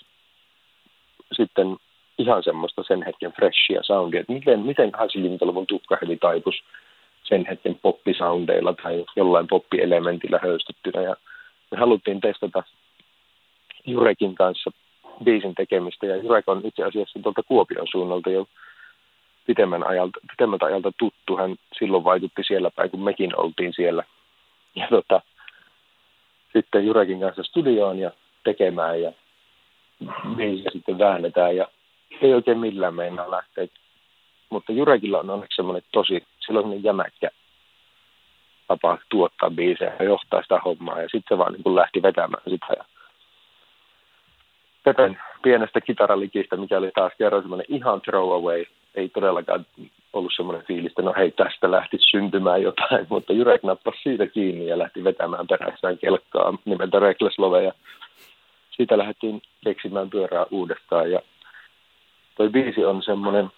sitten 1.32 1.76
ihan 2.18 2.42
semmoista 2.42 2.82
sen 2.82 3.02
hetken 3.02 3.32
freshia 3.32 3.82
soundia, 3.82 4.20
että 4.20 4.32
miten, 4.32 4.60
miten 4.60 4.92
80-luvun 4.94 5.66
tukkaheli 5.66 6.16
taipus 6.16 6.54
sen 7.24 7.46
hetken 7.46 7.78
poppisoundeilla 7.82 8.72
tai 8.72 9.04
jollain 9.16 9.46
poppielementillä 9.46 10.40
höystettynä. 10.42 11.02
Ja 11.02 11.16
me 11.70 11.78
haluttiin 11.78 12.20
testata 12.20 12.62
Jurekin 13.86 14.34
kanssa 14.34 14.70
biisin 15.24 15.54
tekemistä, 15.54 16.06
ja 16.06 16.16
Jurek 16.16 16.48
on 16.48 16.60
itse 16.64 16.84
asiassa 16.84 17.18
tuolta 17.22 17.42
Kuopion 17.42 17.86
suunnalta 17.90 18.30
jo 18.30 18.46
pitemmän 19.46 19.86
ajalta, 19.86 20.20
pitemmältä 20.30 20.66
ajalta 20.66 20.92
tuttu. 20.98 21.36
Hän 21.36 21.56
silloin 21.78 22.04
vaikutti 22.04 22.42
siellä 22.46 22.70
päin, 22.70 22.90
kun 22.90 23.04
mekin 23.04 23.40
oltiin 23.40 23.72
siellä. 23.72 24.04
Ja 24.74 24.86
tota, 24.90 25.20
sitten 26.52 26.86
Jurekin 26.86 27.20
kanssa 27.20 27.42
studioon 27.42 27.98
ja 27.98 28.10
tekemään, 28.44 29.02
ja 29.02 29.12
biisiä 30.36 30.70
sitten 30.72 30.98
väännetään 30.98 31.57
ja 31.57 31.68
ei 32.22 32.34
oikein 32.34 32.59
millään 32.59 32.94
meinaa 32.94 33.30
lähteä 33.30 33.66
mutta 34.51 34.72
Jurekilla 34.72 35.18
on 35.20 35.30
onneksi 35.30 35.57
semmoinen 35.57 35.82
tosi, 35.92 36.26
sillä 36.46 36.61
on 36.61 36.82
jämäkkä 36.82 37.30
tapa 38.68 38.98
tuottaa 39.09 39.51
biisejä 39.51 39.92
ja 39.98 40.05
johtaa 40.05 40.42
sitä 40.42 40.61
hommaa. 40.64 41.03
Ja 41.03 41.09
sitten 41.09 41.36
se 41.36 41.38
vaan 41.38 41.53
niin 41.53 41.76
lähti 41.76 42.03
vetämään 42.03 42.42
sitä. 42.48 42.66
Ja 42.76 42.84
Pepen 44.84 45.18
pienestä 45.42 45.80
kitaralikistä, 45.80 46.57
mikä 46.57 46.78
oli 46.78 46.90
taas 46.94 47.12
kerran 47.18 47.42
semmoinen 47.42 47.66
ihan 47.68 48.01
throwaway. 48.01 48.64
Ei 48.94 49.09
todellakaan 49.09 49.66
ollut 50.12 50.32
semmoinen 50.36 50.66
fiilis, 50.66 50.90
että 50.92 51.03
no 51.03 51.14
hei, 51.16 51.30
tästä 51.30 51.70
lähti 51.70 51.96
syntymään 52.11 52.62
jotain, 52.62 53.07
mutta 53.11 53.32
Jurek 53.32 53.62
nappasi 53.62 53.98
siitä 54.03 54.26
kiinni 54.26 54.66
ja 54.66 54.78
lähti 54.78 55.05
vetämään 55.05 55.46
perässään 55.46 55.98
kelkkaa 55.98 56.55
nimeltä 56.64 56.98
Reckless 56.98 57.38
Love. 57.38 57.62
Ja 57.62 57.72
siitä 58.80 58.98
lähdettiin 58.98 59.42
keksimään 59.64 60.10
pyörää 60.10 60.46
uudestaan. 60.50 61.10
Ja 61.10 61.20
toi 62.36 62.48
biisi 62.48 62.84
on 62.84 63.02
semmoinen, 63.02 63.50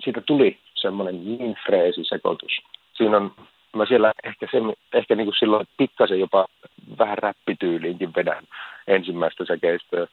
siitä 0.00 0.20
tuli 0.20 0.58
semmoinen 0.74 1.24
niin 1.24 1.56
freesi 1.66 2.04
sekoitus. 2.04 2.52
Siinä 2.92 3.16
on 3.16 3.34
mä 3.76 3.86
siellä 3.86 4.12
ehkä, 4.24 4.46
se, 4.50 4.58
ehkä 4.92 5.14
niin 5.14 5.26
kuin 5.26 5.34
silloin 5.38 5.66
pikkasen 5.76 6.20
jopa 6.20 6.46
vähän 6.98 7.18
räppityyliinkin 7.18 8.14
vedän 8.16 8.44
ensimmäistä 8.86 9.44
säkeistöä. 9.44 10.06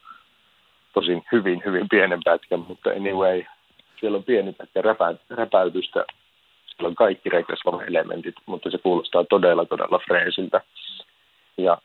Tosin 0.93 1.23
hyvin, 1.31 1.61
hyvin 1.65 1.89
pienen 1.89 2.19
pätkän, 2.23 2.65
mutta 2.67 2.89
anyway, 2.89 3.43
siellä 3.99 4.17
on 4.17 4.23
pieni 4.23 4.53
pätkä 4.53 4.81
räpä, 4.81 5.13
räpäytystä. 5.29 6.05
Siellä 6.65 6.87
on 6.87 6.95
kaikki 6.95 7.29
elementit, 7.87 8.35
mutta 8.45 8.71
se 8.71 8.77
kuulostaa 8.77 9.23
todella, 9.29 9.65
todella 9.65 9.99
freesiltä. 10.07 10.61
Ja 11.57 11.77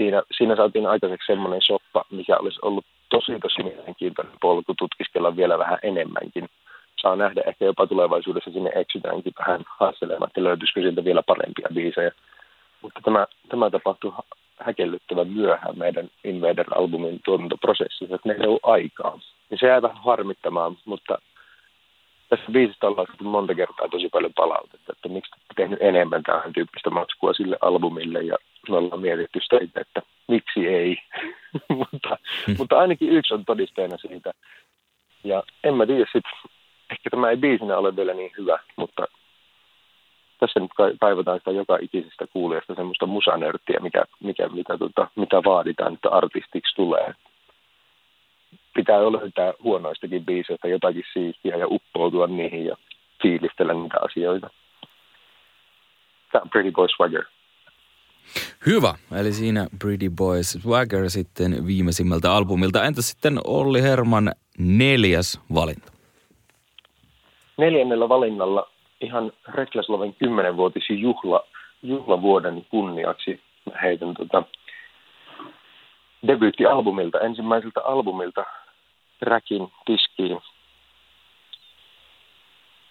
siinä, 0.00 0.22
siinä 0.36 0.56
saatiin 0.56 0.86
aikaiseksi 0.86 1.32
semmoinen 1.32 1.62
soppa, 1.62 2.04
mikä 2.10 2.36
olisi 2.36 2.58
ollut 2.62 2.84
tosi, 3.08 3.38
tosi 3.40 3.62
mielenkiintoinen 3.62 4.34
polku 4.40 4.74
tutkiskella 4.78 5.36
vielä 5.36 5.58
vähän 5.58 5.78
enemmänkin 5.82 6.48
saa 7.02 7.16
nähdä 7.16 7.42
ehkä 7.46 7.64
jopa 7.64 7.86
tulevaisuudessa 7.86 8.50
sinne 8.50 8.70
eksytäänkin 8.74 9.32
vähän 9.38 9.64
haastelemaan, 9.78 10.28
että 10.28 10.44
löytyisikö 10.44 10.80
sieltä 10.80 11.04
vielä 11.04 11.22
parempia 11.22 11.68
biisejä. 11.74 12.10
Mutta 12.82 13.00
tämä, 13.04 13.26
tämä 13.48 13.70
tapahtui 13.70 14.12
häkellyttävän 14.60 15.28
myöhään 15.28 15.78
meidän 15.78 16.10
Invader-albumin 16.24 17.20
tuotantoprosessissa, 17.24 18.14
että 18.14 18.28
meillä 18.28 18.44
ei 18.44 18.48
ollut 18.48 18.64
aikaa. 18.64 19.18
Ja 19.50 19.56
se 19.60 19.66
jää 19.66 19.82
vähän 19.82 20.02
harmittamaan, 20.04 20.76
mutta 20.84 21.18
tässä 22.30 22.52
biisistä 22.52 22.86
ollaan 22.86 23.06
monta 23.22 23.54
kertaa 23.54 23.88
tosi 23.88 24.08
paljon 24.08 24.32
palautetta, 24.36 24.92
että 24.92 25.08
miksi 25.08 25.30
tehnyt 25.56 25.78
enemmän 25.82 26.22
tähän 26.22 26.52
tyyppistä 26.52 26.90
matskua 26.90 27.32
sille 27.32 27.56
albumille 27.60 28.22
ja 28.22 28.36
me 28.68 28.76
ollaan 28.76 29.00
mietitty 29.00 29.40
sitä, 29.40 29.80
että 29.80 30.02
miksi 30.28 30.66
ei. 30.68 30.96
mutta, 31.78 32.18
hmm. 32.46 32.54
mutta 32.58 32.78
ainakin 32.78 33.10
yksi 33.10 33.34
on 33.34 33.44
todisteena 33.44 33.96
siitä. 33.96 34.32
Ja 35.24 35.42
en 35.64 35.74
mä 35.74 35.86
tiedä 35.86 36.04
sitten, 36.04 36.32
ehkä 36.90 37.10
tämä 37.10 37.30
ei 37.30 37.36
biisinä 37.36 37.78
ole 37.78 37.96
vielä 37.96 38.14
niin 38.14 38.32
hyvä, 38.38 38.58
mutta 38.76 39.06
tässä 40.40 40.60
nyt 40.60 40.70
kaivataan 41.00 41.38
sitä 41.38 41.50
joka 41.50 41.78
ikisestä 41.80 42.26
kuulijasta 42.32 42.74
semmoista 42.74 43.06
musanörttiä, 43.06 43.80
mikä, 43.80 44.04
mikä, 44.20 44.48
mitä, 44.48 44.78
tota, 44.78 45.08
mitä 45.16 45.36
vaaditaan, 45.44 45.94
että 45.94 46.08
artistiksi 46.08 46.76
tulee. 46.76 47.14
Pitää 48.80 49.12
löytää 49.12 49.52
huonoistakin 49.62 50.24
biiseistä 50.24 50.68
jotakin 50.68 51.04
siistiä 51.12 51.56
ja 51.56 51.66
uppoutua 51.68 52.26
niihin 52.26 52.64
ja 52.64 52.76
fiilistellä 53.22 53.74
niitä 53.74 53.96
asioita. 54.04 54.50
Tämä 56.32 56.42
on 56.42 56.50
Pretty 56.50 56.72
Boy 56.72 56.88
Swagger. 56.96 57.24
Hyvä, 58.66 58.94
eli 59.20 59.32
siinä 59.32 59.66
Pretty 59.82 60.10
Boys 60.16 60.52
Swagger 60.52 61.10
sitten 61.10 61.66
viimeisimmältä 61.66 62.32
albumilta. 62.32 62.84
Entä 62.84 63.02
sitten 63.02 63.38
Olli 63.44 63.82
Herman 63.82 64.32
neljäs 64.58 65.40
valinta? 65.54 65.92
neljännellä 67.60 68.08
valinnalla 68.08 68.70
ihan 69.00 69.32
Reklasloven 69.48 70.14
kymmenenvuotisen 70.14 70.98
juhla, 70.98 71.46
juhlavuoden 71.82 72.66
kunniaksi 72.70 73.40
heitän 73.82 74.14
tota 74.14 74.42
debyyttialbumilta, 76.26 77.20
ensimmäiseltä 77.20 77.80
albumilta 77.84 78.44
Räkin 79.22 79.72
tiskiin. 79.84 80.40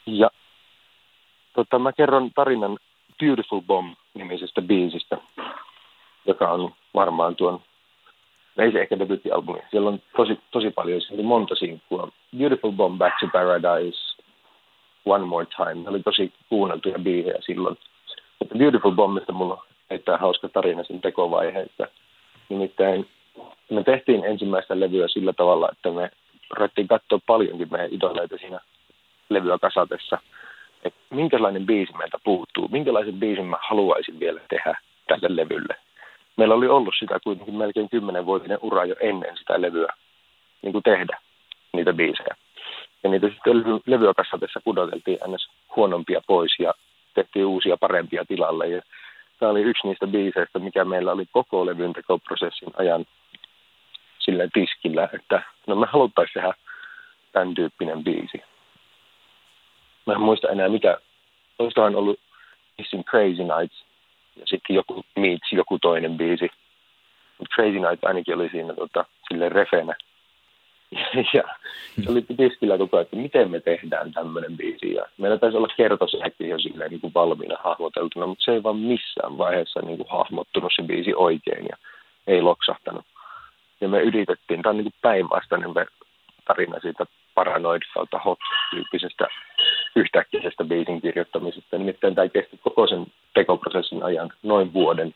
Ja 0.06 0.30
tota, 1.54 1.80
mä 1.80 1.94
kerron 1.94 2.32
tarinan 2.36 2.78
Beautiful 3.20 3.62
Bomb-nimisestä 3.62 4.62
biisistä, 4.62 5.18
joka 6.26 6.52
on 6.52 6.74
varmaan 6.94 7.36
tuon, 7.36 7.62
no 8.56 8.64
ei 8.64 8.72
se 8.72 8.82
ehkä 8.82 9.00
debyyttialbumi, 9.00 9.60
siellä 9.72 9.90
on 9.90 10.00
tosi, 10.18 10.40
tosi 10.52 10.72
paljon, 10.72 11.02
siellä 11.02 11.20
oli 11.20 11.28
monta 11.28 11.56
sinkkua. 11.56 12.12
Beautiful 12.38 12.72
Bomb, 12.72 12.98
Back 12.98 13.20
to 13.20 13.28
Paradise, 13.34 14.00
One 15.06 15.26
More 15.26 15.46
Time. 15.46 15.84
Ne 15.84 15.90
oli 15.90 16.04
tosi 16.04 16.34
kuunneltuja 16.50 17.00
biisejä 17.00 17.38
silloin. 17.46 17.78
Mutta 18.40 18.56
Beautiful 18.58 18.92
Bombista 18.92 19.34
mulla 19.34 19.64
on 19.90 20.20
hauska 20.20 20.50
tarina 20.50 20.84
sen 20.84 21.02
tekovaiheessa. 21.02 21.88
Nimittäin 22.50 23.08
me 23.70 23.84
tehtiin 23.84 24.24
ensimmäistä 24.26 24.80
levyä 24.80 25.08
sillä 25.08 25.34
tavalla, 25.34 25.70
että 25.72 25.92
me 25.92 26.12
ruvettiin 26.50 26.88
katsoa 26.88 27.20
paljonkin 27.28 27.68
meidän 27.72 27.94
idoleita 27.94 28.38
siinä 28.38 28.60
levyä 29.30 29.58
kasatessa, 29.58 30.18
että 30.84 31.00
minkälainen 31.10 31.66
biisi 31.66 31.98
meiltä 31.98 32.18
puuttuu, 32.24 32.68
minkälaisen 32.68 33.20
biisin 33.20 33.46
mä 33.46 33.58
haluaisin 33.70 34.20
vielä 34.20 34.42
tehdä 34.50 34.80
tälle 35.08 35.36
levylle. 35.36 35.76
Meillä 36.38 36.56
oli 36.56 36.68
ollut 36.68 36.94
sitä 37.00 37.20
kuitenkin 37.24 37.56
melkein 37.56 37.90
kymmenenvuotinen 37.90 38.60
ura 38.62 38.86
jo 38.86 38.96
ennen 39.00 39.38
sitä 39.38 39.62
levyä 39.62 39.94
niin 40.62 40.72
kuin 40.72 40.84
tehdä 40.84 41.18
niitä 41.74 41.94
biisejä. 41.94 42.36
Ja 43.04 43.10
niitä 43.10 43.28
sitten 43.28 43.64
levyä 43.86 44.14
kasvatessa 44.14 44.62
pudoteltiin 44.64 45.18
ns. 45.28 45.50
huonompia 45.76 46.22
pois 46.28 46.52
ja 46.60 46.74
tehtiin 47.14 47.46
uusia 47.46 47.78
parempia 47.78 48.26
tilalle. 48.28 48.68
Ja 48.68 48.82
tämä 49.40 49.52
oli 49.52 49.62
yksi 49.62 49.88
niistä 49.88 50.08
biiseistä, 50.08 50.60
mikä 50.60 50.86
meillä 50.86 51.12
oli 51.12 51.26
koko 51.32 51.66
levyn 51.66 51.94
tekoprosessin 51.94 52.70
ajan 52.78 53.06
sillä 54.30 54.48
tiskillä, 54.54 55.10
että 55.14 55.44
no 55.68 55.76
me 55.76 55.88
haluttaisiin 55.90 56.34
tehdä 56.34 56.54
tämän 57.32 57.54
tyyppinen 57.54 58.04
biisi. 58.04 58.42
Mä 60.06 60.14
en 60.14 60.22
muista 60.22 60.50
enää 60.50 60.70
mikä, 60.70 60.98
olisikohan 61.60 61.96
ollut 61.96 62.20
Missing 62.78 63.04
Crazy 63.04 63.44
Nights 63.44 63.86
ja 64.36 64.44
sitten 64.46 64.76
joku 64.76 65.04
Meets, 65.16 65.52
joku 65.52 65.80
toinen 65.80 66.18
biisi. 66.18 66.50
Mutta 67.38 67.56
Crazy 67.56 67.80
Nights 67.80 68.04
ainakin 68.04 68.36
oli 68.36 68.50
siinä 68.50 68.74
tota, 68.74 69.06
sille 69.28 69.50
refenä 69.50 69.96
ja 71.34 71.44
se 72.04 72.12
oli 72.12 72.22
tiskillä 72.38 72.78
koko 72.78 73.00
että 73.00 73.16
miten 73.16 73.52
me 73.52 73.60
tehdään 73.60 74.12
tämmöinen 74.12 74.58
biisi. 74.58 74.94
Ja 74.94 75.06
meillä 75.18 75.38
taisi 75.38 75.58
olla 75.58 75.74
kertosäkki 75.78 76.50
jo 76.50 76.60
silleen 76.60 76.92
niin 76.92 77.02
kuin 77.02 77.14
valmiina 77.14 77.58
hahmoteltuna, 77.64 78.28
mutta 78.28 78.44
se 78.44 78.52
ei 78.52 78.64
vaan 78.64 78.78
missään 78.78 79.38
vaiheessa 79.38 79.80
niin 79.82 79.98
kuin 79.98 80.10
hahmottunut 80.10 80.72
se 80.76 80.84
biisi 80.84 81.14
oikein 81.16 81.66
ja 81.70 81.78
ei 82.28 82.42
loksahtanut. 82.42 83.06
Ja 83.82 83.88
me 83.88 84.02
yritettiin, 84.02 84.62
tämä 84.62 84.72
on 84.72 84.78
niin 84.78 84.94
päinvastainen 85.02 85.70
tarina 86.48 86.80
siitä 86.80 87.06
paranoid 87.36 87.82
kautta 87.94 88.20
hot-tyyppisestä 88.26 89.28
yhtäkkisestä 89.96 90.64
biisin 90.64 91.02
kirjoittamisesta. 91.02 91.78
Nimittäin 91.78 92.16
tämä 92.16 92.28
kesti 92.28 92.60
koko 92.64 92.88
sen 92.88 93.06
tekoprosessin 93.34 94.04
ajan 94.04 94.30
noin 94.44 94.74
vuoden. 94.74 95.14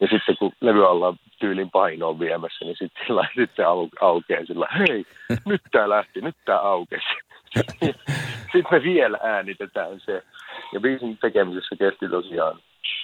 Ja 0.00 0.08
sitten 0.10 0.36
kun 0.38 0.52
levy 0.60 0.86
ollaan 0.86 1.16
tyylin 1.38 1.70
painoon 1.70 2.20
viemässä, 2.20 2.64
niin 2.64 2.76
sitten 2.78 3.06
sillä 3.06 3.28
sitten 3.38 3.66
au, 3.66 3.88
aukeaa 4.00 4.46
sillä 4.46 4.68
hei, 4.78 5.04
nyt 5.44 5.62
tämä 5.70 5.88
lähti, 5.88 6.20
nyt 6.20 6.36
tämä 6.44 6.58
aukesi. 6.58 7.14
sitten 8.52 8.70
me 8.70 8.82
vielä 8.82 9.18
äänitetään 9.22 10.00
se. 10.00 10.22
Ja 10.72 10.80
biisin 10.80 11.18
tekemisessä 11.18 11.76
kesti 11.76 12.08
tosiaan 12.08 12.60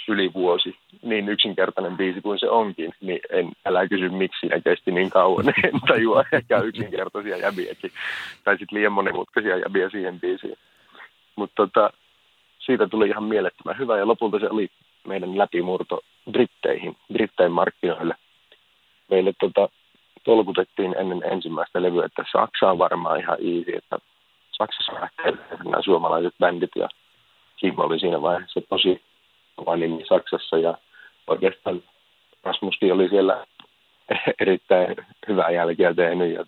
yli 0.08 0.34
vuosi. 0.34 0.76
Niin 1.02 1.28
yksinkertainen 1.28 1.96
biisi 1.96 2.20
kuin 2.20 2.38
se 2.38 2.50
onkin, 2.50 2.92
niin 3.00 3.20
en, 3.30 3.52
älä 3.64 3.88
kysy 3.88 4.08
miksi 4.08 4.40
siinä 4.40 4.60
kesti 4.60 4.90
niin 4.90 5.10
kauan. 5.10 5.44
En 5.64 5.80
tajua 5.88 6.24
ehkä 6.32 6.58
yksinkertaisia 6.58 7.36
jäbiäkin. 7.36 7.90
Tai 8.44 8.58
sitten 8.58 8.78
liian 8.78 8.92
monimutkaisia 8.92 9.56
jäbiä 9.56 9.90
siihen 9.90 10.20
biisiin. 10.20 10.56
Mutta 11.36 11.54
tota, 11.56 11.90
siitä 12.58 12.88
tuli 12.88 13.08
ihan 13.08 13.24
mielettömän 13.24 13.78
hyvä 13.78 13.98
ja 13.98 14.06
lopulta 14.06 14.38
se 14.38 14.48
oli 14.50 14.68
meidän 15.06 15.38
läpimurto 15.38 16.00
Britteihin, 16.30 16.96
Brittein 17.12 17.52
markkinoille. 17.52 18.14
Meille 19.10 19.32
tota, 19.40 19.68
tolkutettiin 20.24 20.94
ennen 20.98 21.22
ensimmäistä 21.32 21.82
levyä, 21.82 22.06
että 22.06 22.24
Saksa 22.32 22.70
on 22.70 22.78
varmaan 22.78 23.20
ihan 23.20 23.38
easy, 23.40 23.76
että 23.76 23.98
Saksassa 24.50 24.94
lähtee 24.94 25.32
nämä 25.64 25.82
suomalaiset 25.82 26.34
bändit 26.38 26.70
ja 26.76 26.88
Kim 27.56 27.78
oli 27.78 27.98
siinä 27.98 28.22
vaiheessa 28.22 28.60
tosi 28.68 29.02
kova 29.56 29.76
nimi 29.76 30.04
Saksassa 30.08 30.58
ja 30.58 30.78
oikeastaan 31.26 31.82
Rasmuskin 32.44 32.92
oli 32.92 33.08
siellä 33.08 33.46
erittäin 34.40 34.96
hyvää 35.28 35.50
jälkeä 35.50 35.94
tehnyt 35.94 36.34
ja 36.34 36.44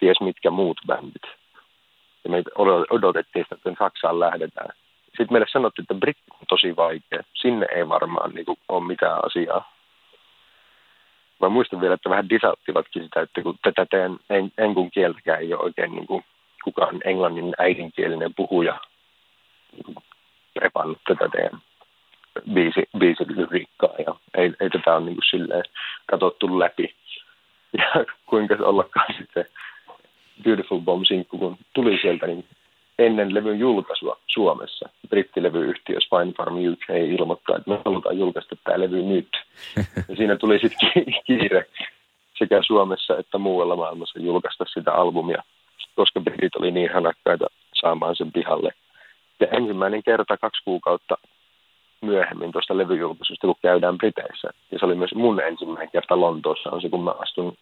ties 0.00 0.20
mitkä 0.20 0.50
muut 0.50 0.80
bändit. 0.86 1.22
Ja 2.24 2.30
me 2.30 2.42
odotettiin 2.90 3.44
sitä, 3.44 3.54
että 3.54 3.74
Saksaan 3.78 4.20
lähdetään. 4.20 4.68
Sitten 5.04 5.32
meille 5.32 5.46
sanottiin, 5.52 5.84
että 5.84 5.94
britti 5.94 6.22
on 6.30 6.46
tosi 6.48 6.76
vaikea. 6.76 7.22
Sinne 7.34 7.66
ei 7.74 7.88
varmaan 7.88 8.30
niin 8.30 8.46
kuin, 8.46 8.58
ole 8.68 8.86
mitään 8.86 9.24
asiaa. 9.24 9.72
Mä 11.40 11.48
muistan 11.48 11.80
vielä, 11.80 11.94
että 11.94 12.10
vähän 12.10 12.28
disauttivatkin 12.28 13.02
sitä, 13.02 13.20
että 13.20 13.42
kun 13.42 13.58
tätä 13.62 13.86
teidän 13.90 14.18
en, 14.30 14.52
enkun 14.58 14.90
kieltäkään 14.90 15.40
ei 15.40 15.54
ole 15.54 15.62
oikein 15.62 15.92
niin 15.92 16.06
kuin, 16.06 16.24
kukaan 16.64 17.00
englannin 17.04 17.54
äidinkielinen 17.58 18.34
puhuja 18.34 18.80
prepannut 20.54 20.98
tätä 21.08 21.28
teidän 21.28 21.60
biisi, 22.54 22.82
biisilyriikkaa 22.98 23.94
ja 24.06 24.14
ei, 24.34 24.52
ei 24.60 24.70
tätä 24.70 24.96
ole 24.96 25.04
niin 25.04 25.14
kuin 25.14 25.30
silleen 25.30 25.64
katsottu 26.06 26.58
läpi. 26.58 26.94
Ja 27.78 28.04
kuinka 28.30 28.56
se 28.56 28.62
ollakaan 28.62 29.14
sitten 29.18 29.46
Beautiful 30.44 30.80
Bomb-sinkku, 30.80 31.38
kun 31.38 31.56
tuli 31.74 31.98
sieltä, 32.02 32.26
niin 32.26 32.44
ennen 32.98 33.34
levyn 33.34 33.58
julkaisua 33.58 34.18
Suomessa 34.26 34.88
brittilevyyhtiö 35.08 36.00
Spine 36.00 36.32
Farm 36.36 36.54
UK 36.54 36.84
ilmoittaa, 37.18 37.56
että 37.56 37.70
me 37.70 37.78
halutaan 37.84 38.18
julkaista 38.18 38.56
tämä 38.64 38.80
levy 38.80 39.02
nyt. 39.02 39.28
Ja 40.08 40.16
siinä 40.16 40.36
tuli 40.36 40.58
sitten 40.58 41.04
kiire 41.26 41.66
sekä 42.38 42.62
Suomessa 42.66 43.18
että 43.18 43.38
muualla 43.38 43.76
maailmassa 43.76 44.18
julkaista 44.18 44.64
sitä 44.74 44.92
albumia, 44.92 45.42
koska 45.94 46.20
britit 46.20 46.56
oli 46.56 46.70
niin 46.70 46.92
hanakkaita 46.92 47.46
saamaan 47.80 48.16
sen 48.16 48.32
pihalle. 48.32 48.70
Ja 49.40 49.46
ensimmäinen 49.46 50.02
kerta 50.02 50.36
kaksi 50.36 50.64
kuukautta 50.64 51.18
myöhemmin 52.02 52.52
tuosta 52.52 52.76
levyjulkaisusta, 52.76 53.46
kun 53.46 53.56
käydään 53.62 53.98
Briteissä. 53.98 54.50
Ja 54.72 54.78
se 54.78 54.86
oli 54.86 54.94
myös 54.94 55.14
mun 55.14 55.40
ensimmäinen 55.40 55.90
kerta 55.90 56.20
Lontoossa, 56.20 56.70
on 56.70 56.82
se 56.82 56.88
kun 56.88 57.04
mä 57.04 57.10
astun 57.10 57.56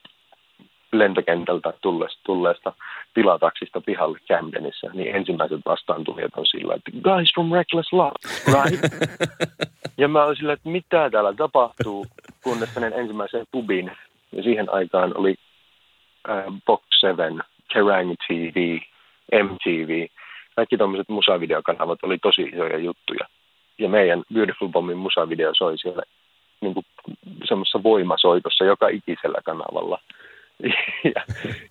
lentokentältä 0.92 1.72
tulleesta, 1.80 2.20
tulleesta 2.26 2.72
tilataksista 3.14 3.80
pihalle 3.80 4.18
Camdenissä, 4.28 4.90
niin 4.94 5.16
ensimmäiset 5.16 5.60
vastaan 5.66 6.04
tulijat 6.04 6.32
on 6.36 6.46
sillä, 6.46 6.74
että 6.74 6.90
guys 7.02 7.32
from 7.34 7.52
Reckless 7.52 7.92
Love, 7.92 8.14
right? 8.46 8.80
ja 9.98 10.08
mä 10.08 10.24
olin 10.24 10.36
sillä, 10.36 10.52
että 10.52 10.68
mitä 10.68 11.10
täällä 11.10 11.34
tapahtuu, 11.34 12.06
kunnes 12.44 12.74
menen 12.74 12.92
ensimmäiseen 12.92 13.46
pubin. 13.52 13.92
Ja 14.32 14.42
siihen 14.42 14.74
aikaan 14.74 15.16
oli 15.16 15.34
äh, 16.30 16.44
Box 16.66 16.82
7, 17.00 17.42
Kerrang 17.72 18.14
TV, 18.28 18.78
MTV. 19.44 20.06
Kaikki 20.56 20.76
tuommoiset 20.76 21.08
musavideokanavat 21.08 21.98
oli 22.02 22.18
tosi 22.18 22.42
isoja 22.42 22.78
juttuja. 22.78 23.26
Ja 23.78 23.88
meidän 23.88 24.22
Beautiful 24.34 24.68
Bombin 24.68 24.98
musavideo 24.98 25.52
soi 25.54 25.78
siellä 25.78 26.02
niin 26.60 26.74
kuin 26.74 26.86
semmoisessa 27.44 27.82
voimasoitossa 27.82 28.64
joka 28.64 28.88
ikisellä 28.88 29.38
kanavalla– 29.44 29.98
ja, 31.14 31.22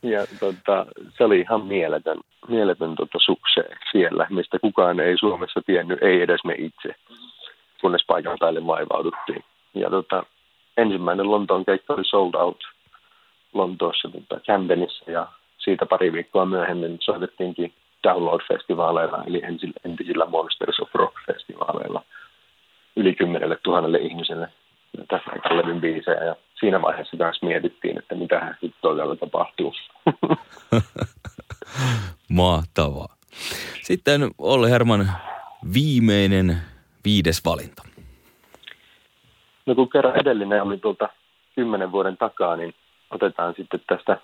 ja 0.04 0.28
tota, 0.40 0.86
se 1.18 1.24
oli 1.24 1.40
ihan 1.40 1.66
mieletön, 1.66 2.18
mieletön 2.48 2.96
tota, 2.96 3.20
sukseen 3.20 3.78
siellä, 3.92 4.28
mistä 4.30 4.60
kukaan 4.60 5.00
ei 5.00 5.18
Suomessa 5.18 5.62
tiennyt, 5.66 6.04
ei 6.04 6.22
edes 6.22 6.44
me 6.46 6.56
itse, 6.58 6.96
kunnes 7.82 8.06
paikan 8.08 8.38
päälle 8.40 8.68
vaivauduttiin. 8.68 9.44
Ja 9.74 9.90
tota, 9.90 10.24
ensimmäinen 10.78 11.32
Lontoon 11.32 11.66
keikka 11.66 11.94
oli 11.94 12.06
sold 12.06 12.34
out 12.34 12.60
Lontoossa 13.54 14.10
tota, 14.10 14.40
Camdenissa 14.40 15.12
ja 15.12 15.28
siitä 15.58 15.86
pari 15.86 16.14
viikkoa 16.14 16.46
myöhemmin 16.46 16.98
soitettiinkin 17.02 17.74
Download-festivaaleilla, 18.08 19.24
eli 19.28 19.42
entisillä 19.86 20.26
Monsters 20.26 20.80
of 20.80 20.90
Rock-festivaaleilla 20.94 22.02
yli 22.96 23.16
kymmenelle 23.16 23.58
tuhannelle 23.64 23.98
ihmiselle 23.98 24.50
tässä 25.08 25.32
levyn 25.58 25.82
biisejä 25.82 26.24
ja 26.24 26.36
siinä 26.60 26.82
vaiheessa 26.82 27.18
taas 27.18 27.42
mietittiin, 27.42 27.98
että 27.98 28.16
mitä 28.16 28.56
nyt 28.62 28.76
todella 28.82 29.16
tapahtuu. 29.16 29.74
Mahtavaa. 32.30 33.16
Sitten 33.82 34.22
Olli 34.38 34.70
Herman 34.70 35.12
viimeinen 35.74 36.58
viides 37.06 37.46
valinta. 37.46 37.84
No 39.66 39.76
kun 39.76 39.90
kerran 39.90 40.20
edellinen 40.22 40.64
oli 40.64 40.78
tuolta 40.78 41.10
kymmenen 41.56 41.92
vuoden 41.92 42.18
takaa, 42.18 42.56
niin 42.56 42.74
otetaan 43.12 43.54
sitten 43.58 43.80
tästä 43.88 44.18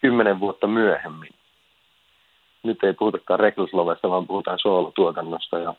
kymmenen 0.00 0.40
vuotta 0.40 0.66
myöhemmin. 0.66 1.34
Nyt 2.66 2.84
ei 2.84 2.92
puhutakaan 2.92 3.40
Reckless 3.40 3.74
Lovesta, 3.74 4.10
vaan 4.10 4.26
puhutaan 4.26 4.58
soolotuotannosta 4.62 5.58
ja 5.58 5.74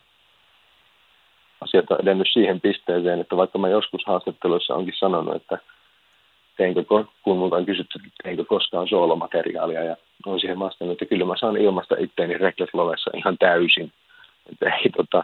asiat 1.62 1.92
on 1.92 2.02
edennyt 2.02 2.28
siihen 2.34 2.62
pisteeseen, 2.62 3.20
että 3.20 3.38
vaikka 3.38 3.58
mä 3.58 3.70
joskus 3.70 4.06
haastatteluissa 4.06 4.76
onkin 4.76 4.94
sanonut, 4.98 5.36
että 5.36 5.58
teinkö, 6.58 6.84
kun 7.24 7.38
multa 7.38 7.56
on 7.56 7.66
kysytty, 7.66 8.00
että 8.00 8.24
teinkö 8.24 8.46
koskaan 8.46 8.88
soolomateriaalia, 8.88 9.84
ja 9.84 9.96
olen 10.26 10.40
siihen 10.40 10.60
vastannut, 10.60 10.94
että 10.94 11.06
kyllä 11.06 11.26
mä 11.26 11.34
saan 11.40 11.58
ilmasta 11.58 11.96
itteeni 12.00 12.38
Reckless 12.38 12.72
ihan 13.14 13.38
täysin. 13.38 13.92
Että 14.52 14.76
ei, 14.76 14.90
tota, 14.90 15.24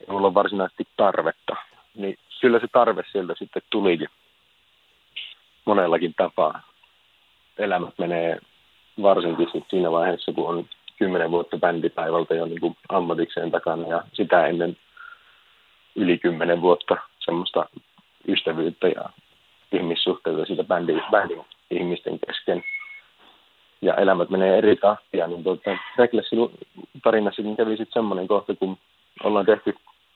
ei 0.00 0.06
mulla 0.08 0.26
ole 0.26 0.34
varsinaisesti 0.34 0.84
tarvetta. 0.96 1.56
Niin 1.94 2.18
kyllä 2.40 2.60
se 2.60 2.66
tarve 2.72 3.02
sieltä 3.12 3.34
sitten 3.38 3.62
tulikin 3.70 4.08
monellakin 5.64 6.14
tapaa. 6.16 6.62
Elämät 7.58 7.94
menee 7.98 8.38
varsinkin 9.02 9.48
siinä 9.70 9.90
vaiheessa, 9.90 10.32
kun 10.32 10.48
on 10.48 10.64
kymmenen 10.98 11.30
vuotta 11.30 11.58
bändipäivältä 11.58 12.34
jo 12.34 12.46
niin 12.46 12.60
kuin 12.60 12.76
ammatikseen 12.88 13.50
takana 13.50 13.88
ja 13.88 14.02
sitä 14.12 14.46
ennen 14.46 14.76
yli 15.96 16.18
kymmenen 16.18 16.62
vuotta 16.62 16.96
semmoista 17.18 17.66
ystävyyttä 18.28 18.88
ja 18.88 19.08
ihmissuhteita 19.72 20.44
siitä 20.44 20.64
bändin, 20.64 21.02
bändin 21.10 21.44
ihmisten 21.70 22.18
kesken. 22.26 22.64
Ja 23.82 23.94
elämät 23.94 24.30
menee 24.30 24.58
eri 24.58 24.76
tahtia, 24.76 25.26
niin 25.26 25.44
tuota, 25.44 25.78
Recklessin 25.96 26.38
tarinassa 27.02 27.42
kävi 27.56 27.70
sitten 27.70 27.92
semmoinen 27.92 28.28
kohta, 28.28 28.54
kun 28.54 28.78
ollaan 29.24 29.46
tehty 29.46 29.74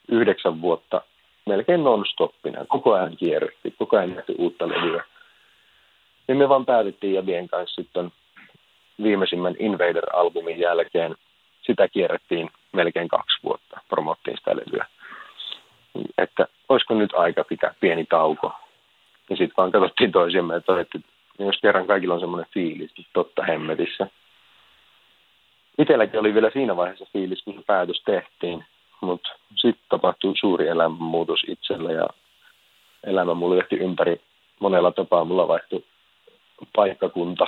yhdeksän 0.08 0.60
vuotta 0.60 1.02
melkein 1.46 1.84
non-stoppina. 1.84 2.64
Koko 2.68 2.94
ajan 2.94 3.16
kierrettiin, 3.16 3.74
koko 3.78 3.96
ajan 3.96 4.14
nähty 4.14 4.34
uutta 4.38 4.68
levyä. 4.68 5.04
Niin 6.28 6.38
me 6.38 6.48
vaan 6.48 6.66
päätettiin 6.66 7.14
Jabien 7.14 7.48
kanssa 7.48 7.82
sitten 7.82 8.12
viimeisimmän 9.02 9.54
Invader-albumin 9.58 10.58
jälkeen. 10.58 11.14
Sitä 11.62 11.88
kierrettiin 11.88 12.50
melkein 12.72 13.08
kaksi 13.08 13.38
vuotta, 13.44 13.80
promottiin 13.88 14.36
sitä 14.36 14.56
levyä 14.56 14.86
että 16.18 16.46
olisiko 16.68 16.94
nyt 16.94 17.14
aika 17.14 17.44
pitää 17.44 17.74
pieni 17.80 18.04
tauko. 18.04 18.52
Ja 19.30 19.36
sitten 19.36 19.54
vaan 19.56 19.72
katsottiin 19.72 20.12
toisiamme 20.12 20.54
ja 20.54 20.60
todettiin, 20.60 21.04
että 21.04 21.44
jos 21.44 21.60
kerran 21.62 21.86
kaikilla 21.86 22.14
on 22.14 22.20
semmoinen 22.20 22.50
fiilis, 22.54 22.90
että 22.90 23.10
totta 23.12 23.42
hemmetissä. 23.42 24.06
Itselläkin 25.78 26.20
oli 26.20 26.34
vielä 26.34 26.50
siinä 26.50 26.76
vaiheessa 26.76 27.06
fiilis, 27.12 27.42
kun 27.42 27.64
päätös 27.66 28.02
tehtiin, 28.04 28.64
mutta 29.00 29.28
sitten 29.56 29.84
tapahtui 29.88 30.36
suuri 30.36 30.68
elämänmuutos 30.68 31.40
itsellä 31.48 31.92
ja 31.92 32.06
elämä 33.04 33.32
johti 33.56 33.76
ympäri 33.76 34.20
monella 34.60 34.92
tapaa. 34.92 35.24
Mulla 35.24 35.48
vaihtui 35.48 35.84
paikkakunta, 36.76 37.46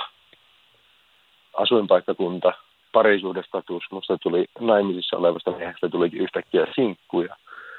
asuinpaikkakunta, 1.53 2.53
parisuudestatus. 2.91 3.83
Musta 3.91 4.17
tuli 4.17 4.45
naimisissa 4.59 5.17
olevasta 5.17 5.51
miehestä 5.51 5.89
tulikin 5.89 6.21
yhtäkkiä 6.21 6.67
sinkkuja 6.75 7.35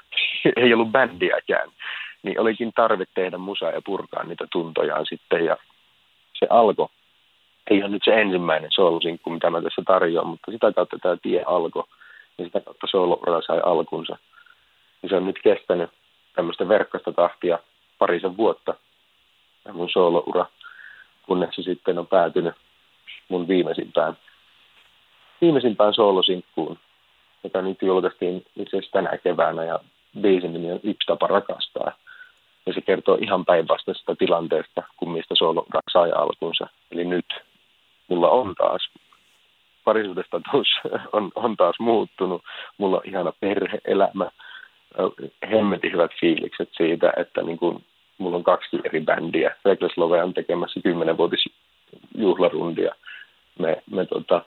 ei 0.55 0.73
ollut 0.73 0.91
bändiäkään, 0.91 1.69
niin 2.23 2.39
olikin 2.39 2.71
tarve 2.75 3.05
tehdä 3.13 3.37
musaa 3.37 3.71
ja 3.71 3.81
purkaa 3.85 4.23
niitä 4.23 4.47
tuntojaan 4.51 5.05
sitten. 5.09 5.45
Ja 5.45 5.57
se 6.39 6.47
alkoi, 6.49 6.87
ei 7.69 7.83
ole 7.83 7.89
nyt 7.89 8.01
se 8.05 8.21
ensimmäinen 8.21 8.71
soulusinkku, 8.71 9.29
mitä 9.29 9.49
mä 9.49 9.61
tässä 9.61 9.81
tarjoan, 9.85 10.27
mutta 10.27 10.51
sitä 10.51 10.71
kautta 10.71 10.97
tämä 11.01 11.17
tie 11.21 11.43
alkoi 11.47 11.83
ja 12.37 12.45
sitä 12.45 12.61
kautta 12.61 12.87
sooloura 12.87 13.41
sai 13.41 13.61
alkunsa. 13.65 14.17
Ja 15.03 15.09
se 15.09 15.15
on 15.15 15.25
nyt 15.25 15.39
kestänyt 15.43 15.89
tämmöistä 16.35 16.67
verkkoista 16.67 17.11
tahtia 17.11 17.59
parisen 17.97 18.37
vuotta, 18.37 18.73
mun 19.73 19.89
sooloura, 19.89 20.45
kunnes 21.25 21.55
se 21.55 21.61
sitten 21.61 21.99
on 21.99 22.07
päätynyt 22.07 22.55
mun 23.29 23.47
viimeisimpään, 23.47 24.17
viimeisimpään 25.41 25.93
soolosinkkuun, 25.93 26.79
joka 27.43 27.61
nyt 27.61 27.81
julkaistiin 27.81 28.45
itse 28.55 28.77
asiassa 28.77 28.91
tänä 28.91 29.17
keväänä 29.17 29.63
ja 29.63 29.79
biisin 30.21 30.53
nimi 30.53 30.71
on 30.71 30.79
Yksi 30.83 31.07
tapa 31.07 31.27
rakastaa. 31.27 31.91
Ja 32.65 32.73
se 32.73 32.81
kertoo 32.81 33.17
ihan 33.21 33.45
päinvastaisesta 33.45 34.15
tilanteesta, 34.15 34.83
kuin 34.97 35.09
mistä 35.09 35.35
solo 35.37 35.65
sai 35.93 36.11
alkunsa. 36.11 36.67
Eli 36.91 37.05
nyt 37.05 37.25
mulla 38.07 38.29
on 38.29 38.55
taas 38.55 38.89
parisuudesta 39.85 40.41
on, 41.13 41.31
on 41.35 41.57
taas 41.57 41.75
muuttunut. 41.79 42.41
Mulla 42.77 42.97
on 42.97 43.03
ihana 43.05 43.33
perhe-elämä, 43.39 44.31
hemmetin 45.51 45.91
hyvät 45.91 46.11
fiilikset 46.19 46.69
siitä, 46.77 47.13
että 47.17 47.41
niin 47.41 47.57
kun, 47.57 47.83
mulla 48.17 48.37
on 48.37 48.43
kaksi 48.43 48.79
eri 48.83 49.01
bändiä. 49.01 49.55
Reckless 49.65 49.97
Love 49.97 50.23
on 50.23 50.33
tekemässä 50.33 50.79
kymmenenvuotis 50.83 51.45
juhlarundia. 52.17 52.95
Me, 53.59 53.83
me 53.91 54.05
tota, 54.05 54.41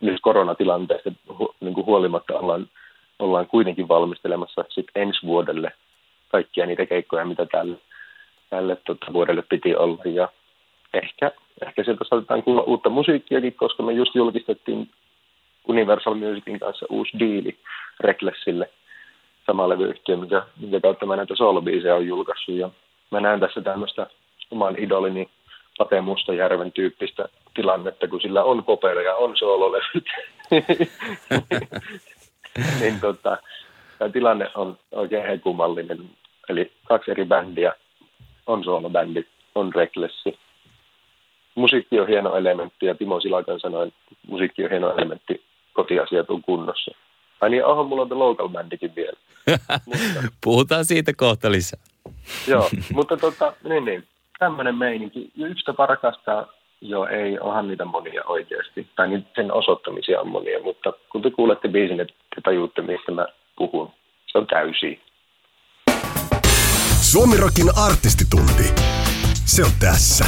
nyt 0.00 0.20
koronatilanteesta 0.20 1.12
niin 1.60 1.74
kuin 1.74 1.86
huolimatta 1.86 2.38
ollaan 2.38 2.68
ollaan 3.18 3.46
kuitenkin 3.46 3.88
valmistelemassa 3.88 4.64
sit 4.68 4.86
ensi 4.94 5.26
vuodelle 5.26 5.72
kaikkia 6.28 6.66
niitä 6.66 6.86
keikkoja, 6.86 7.24
mitä 7.24 7.46
tälle, 7.46 7.76
tälle 8.50 8.76
tota, 8.76 9.12
vuodelle 9.12 9.42
piti 9.42 9.76
olla. 9.76 10.02
Ja 10.04 10.28
ehkä, 10.94 11.32
ehkä 11.66 11.84
sieltä 11.84 12.04
saatetaan 12.08 12.42
kuulla 12.42 12.62
uutta 12.62 12.88
musiikkiakin, 12.88 13.54
koska 13.54 13.82
me 13.82 13.92
just 13.92 14.14
julkistettiin 14.14 14.90
Universal 15.68 16.14
Musicin 16.14 16.60
kanssa 16.60 16.86
uusi 16.88 17.18
diili 17.18 17.56
Recklessille, 18.00 18.70
sama 19.46 19.68
levyyhtiö, 19.68 20.16
mikä, 20.16 20.42
mikä 20.60 20.80
kautta 20.80 21.06
mä 21.06 21.16
näitä 21.16 21.36
soolobiisejä 21.36 21.94
on 21.94 22.06
julkaissut. 22.06 22.54
Ja 22.54 22.70
mä 23.10 23.20
näen 23.20 23.40
tässä 23.40 23.60
tämmöistä 23.60 24.06
oman 24.50 24.74
idolini 24.78 25.28
Pate 25.78 26.00
Mustajärven 26.00 26.72
tyyppistä 26.72 27.28
tilannetta, 27.56 28.08
kun 28.08 28.20
sillä 28.20 28.44
on 28.44 28.64
kopero 28.64 29.00
ja 29.00 29.14
on 29.14 29.36
soololevyt. 29.36 30.04
niin 32.80 33.00
tota, 33.00 33.38
tämä 33.98 34.08
tilanne 34.08 34.50
on 34.54 34.78
oikein 34.92 35.26
hekumallinen. 35.26 36.10
Eli 36.48 36.72
kaksi 36.84 37.10
eri 37.10 37.24
bändiä, 37.24 37.72
on 38.46 38.64
soolobändi, 38.64 39.24
on 39.54 39.74
Recklessi. 39.74 40.38
Musiikki 41.54 42.00
on 42.00 42.08
hieno 42.08 42.36
elementti 42.36 42.86
ja 42.86 42.94
Timo 42.94 43.20
Silakan 43.20 43.60
sanoi, 43.60 43.88
että 43.88 44.00
musiikki 44.26 44.64
on 44.64 44.70
hieno 44.70 44.96
elementti, 44.96 45.42
kotiasiat 45.72 46.30
on 46.30 46.42
kunnossa. 46.42 46.90
Ai 47.40 47.50
niin, 47.50 47.64
onhan 47.64 47.86
mulla 47.86 48.02
on 48.02 48.08
the 48.08 48.14
local 48.14 48.48
bandikin 48.48 48.94
vielä. 48.96 49.16
mutta, 49.86 50.22
Puhutaan 50.44 50.84
siitä 50.84 51.12
kohta 51.16 51.50
lisää. 51.50 51.80
joo, 52.46 52.70
mutta 52.92 53.16
tota, 53.16 53.52
niin 53.68 53.84
niin, 53.84 54.04
tämmöinen 54.38 54.74
meininki. 54.74 55.30
Yksi 55.36 55.64
tapa 55.64 55.86
rakastaa, 55.86 56.46
joo 56.88 57.06
ei, 57.06 57.38
onhan 57.38 57.68
niitä 57.68 57.84
monia 57.84 58.22
oikeasti. 58.26 58.86
Tai 58.96 59.08
niin, 59.08 59.26
sen 59.34 59.52
osoittamisia 59.52 60.20
on 60.20 60.28
monia, 60.28 60.62
mutta 60.62 60.92
kun 61.12 61.22
te 61.22 61.30
kuulette 61.30 61.68
biisin, 61.68 62.00
että 62.00 62.14
te 62.34 62.40
tajuutte, 62.40 62.82
mistä 62.82 63.12
mä 63.12 63.26
puhun. 63.56 63.90
Se 64.32 64.38
on 64.38 64.46
täysi. 64.46 65.00
Suomirokin 67.00 67.70
artistitunti. 67.76 68.74
Se 69.44 69.62
on 69.64 69.70
tässä. 69.80 70.24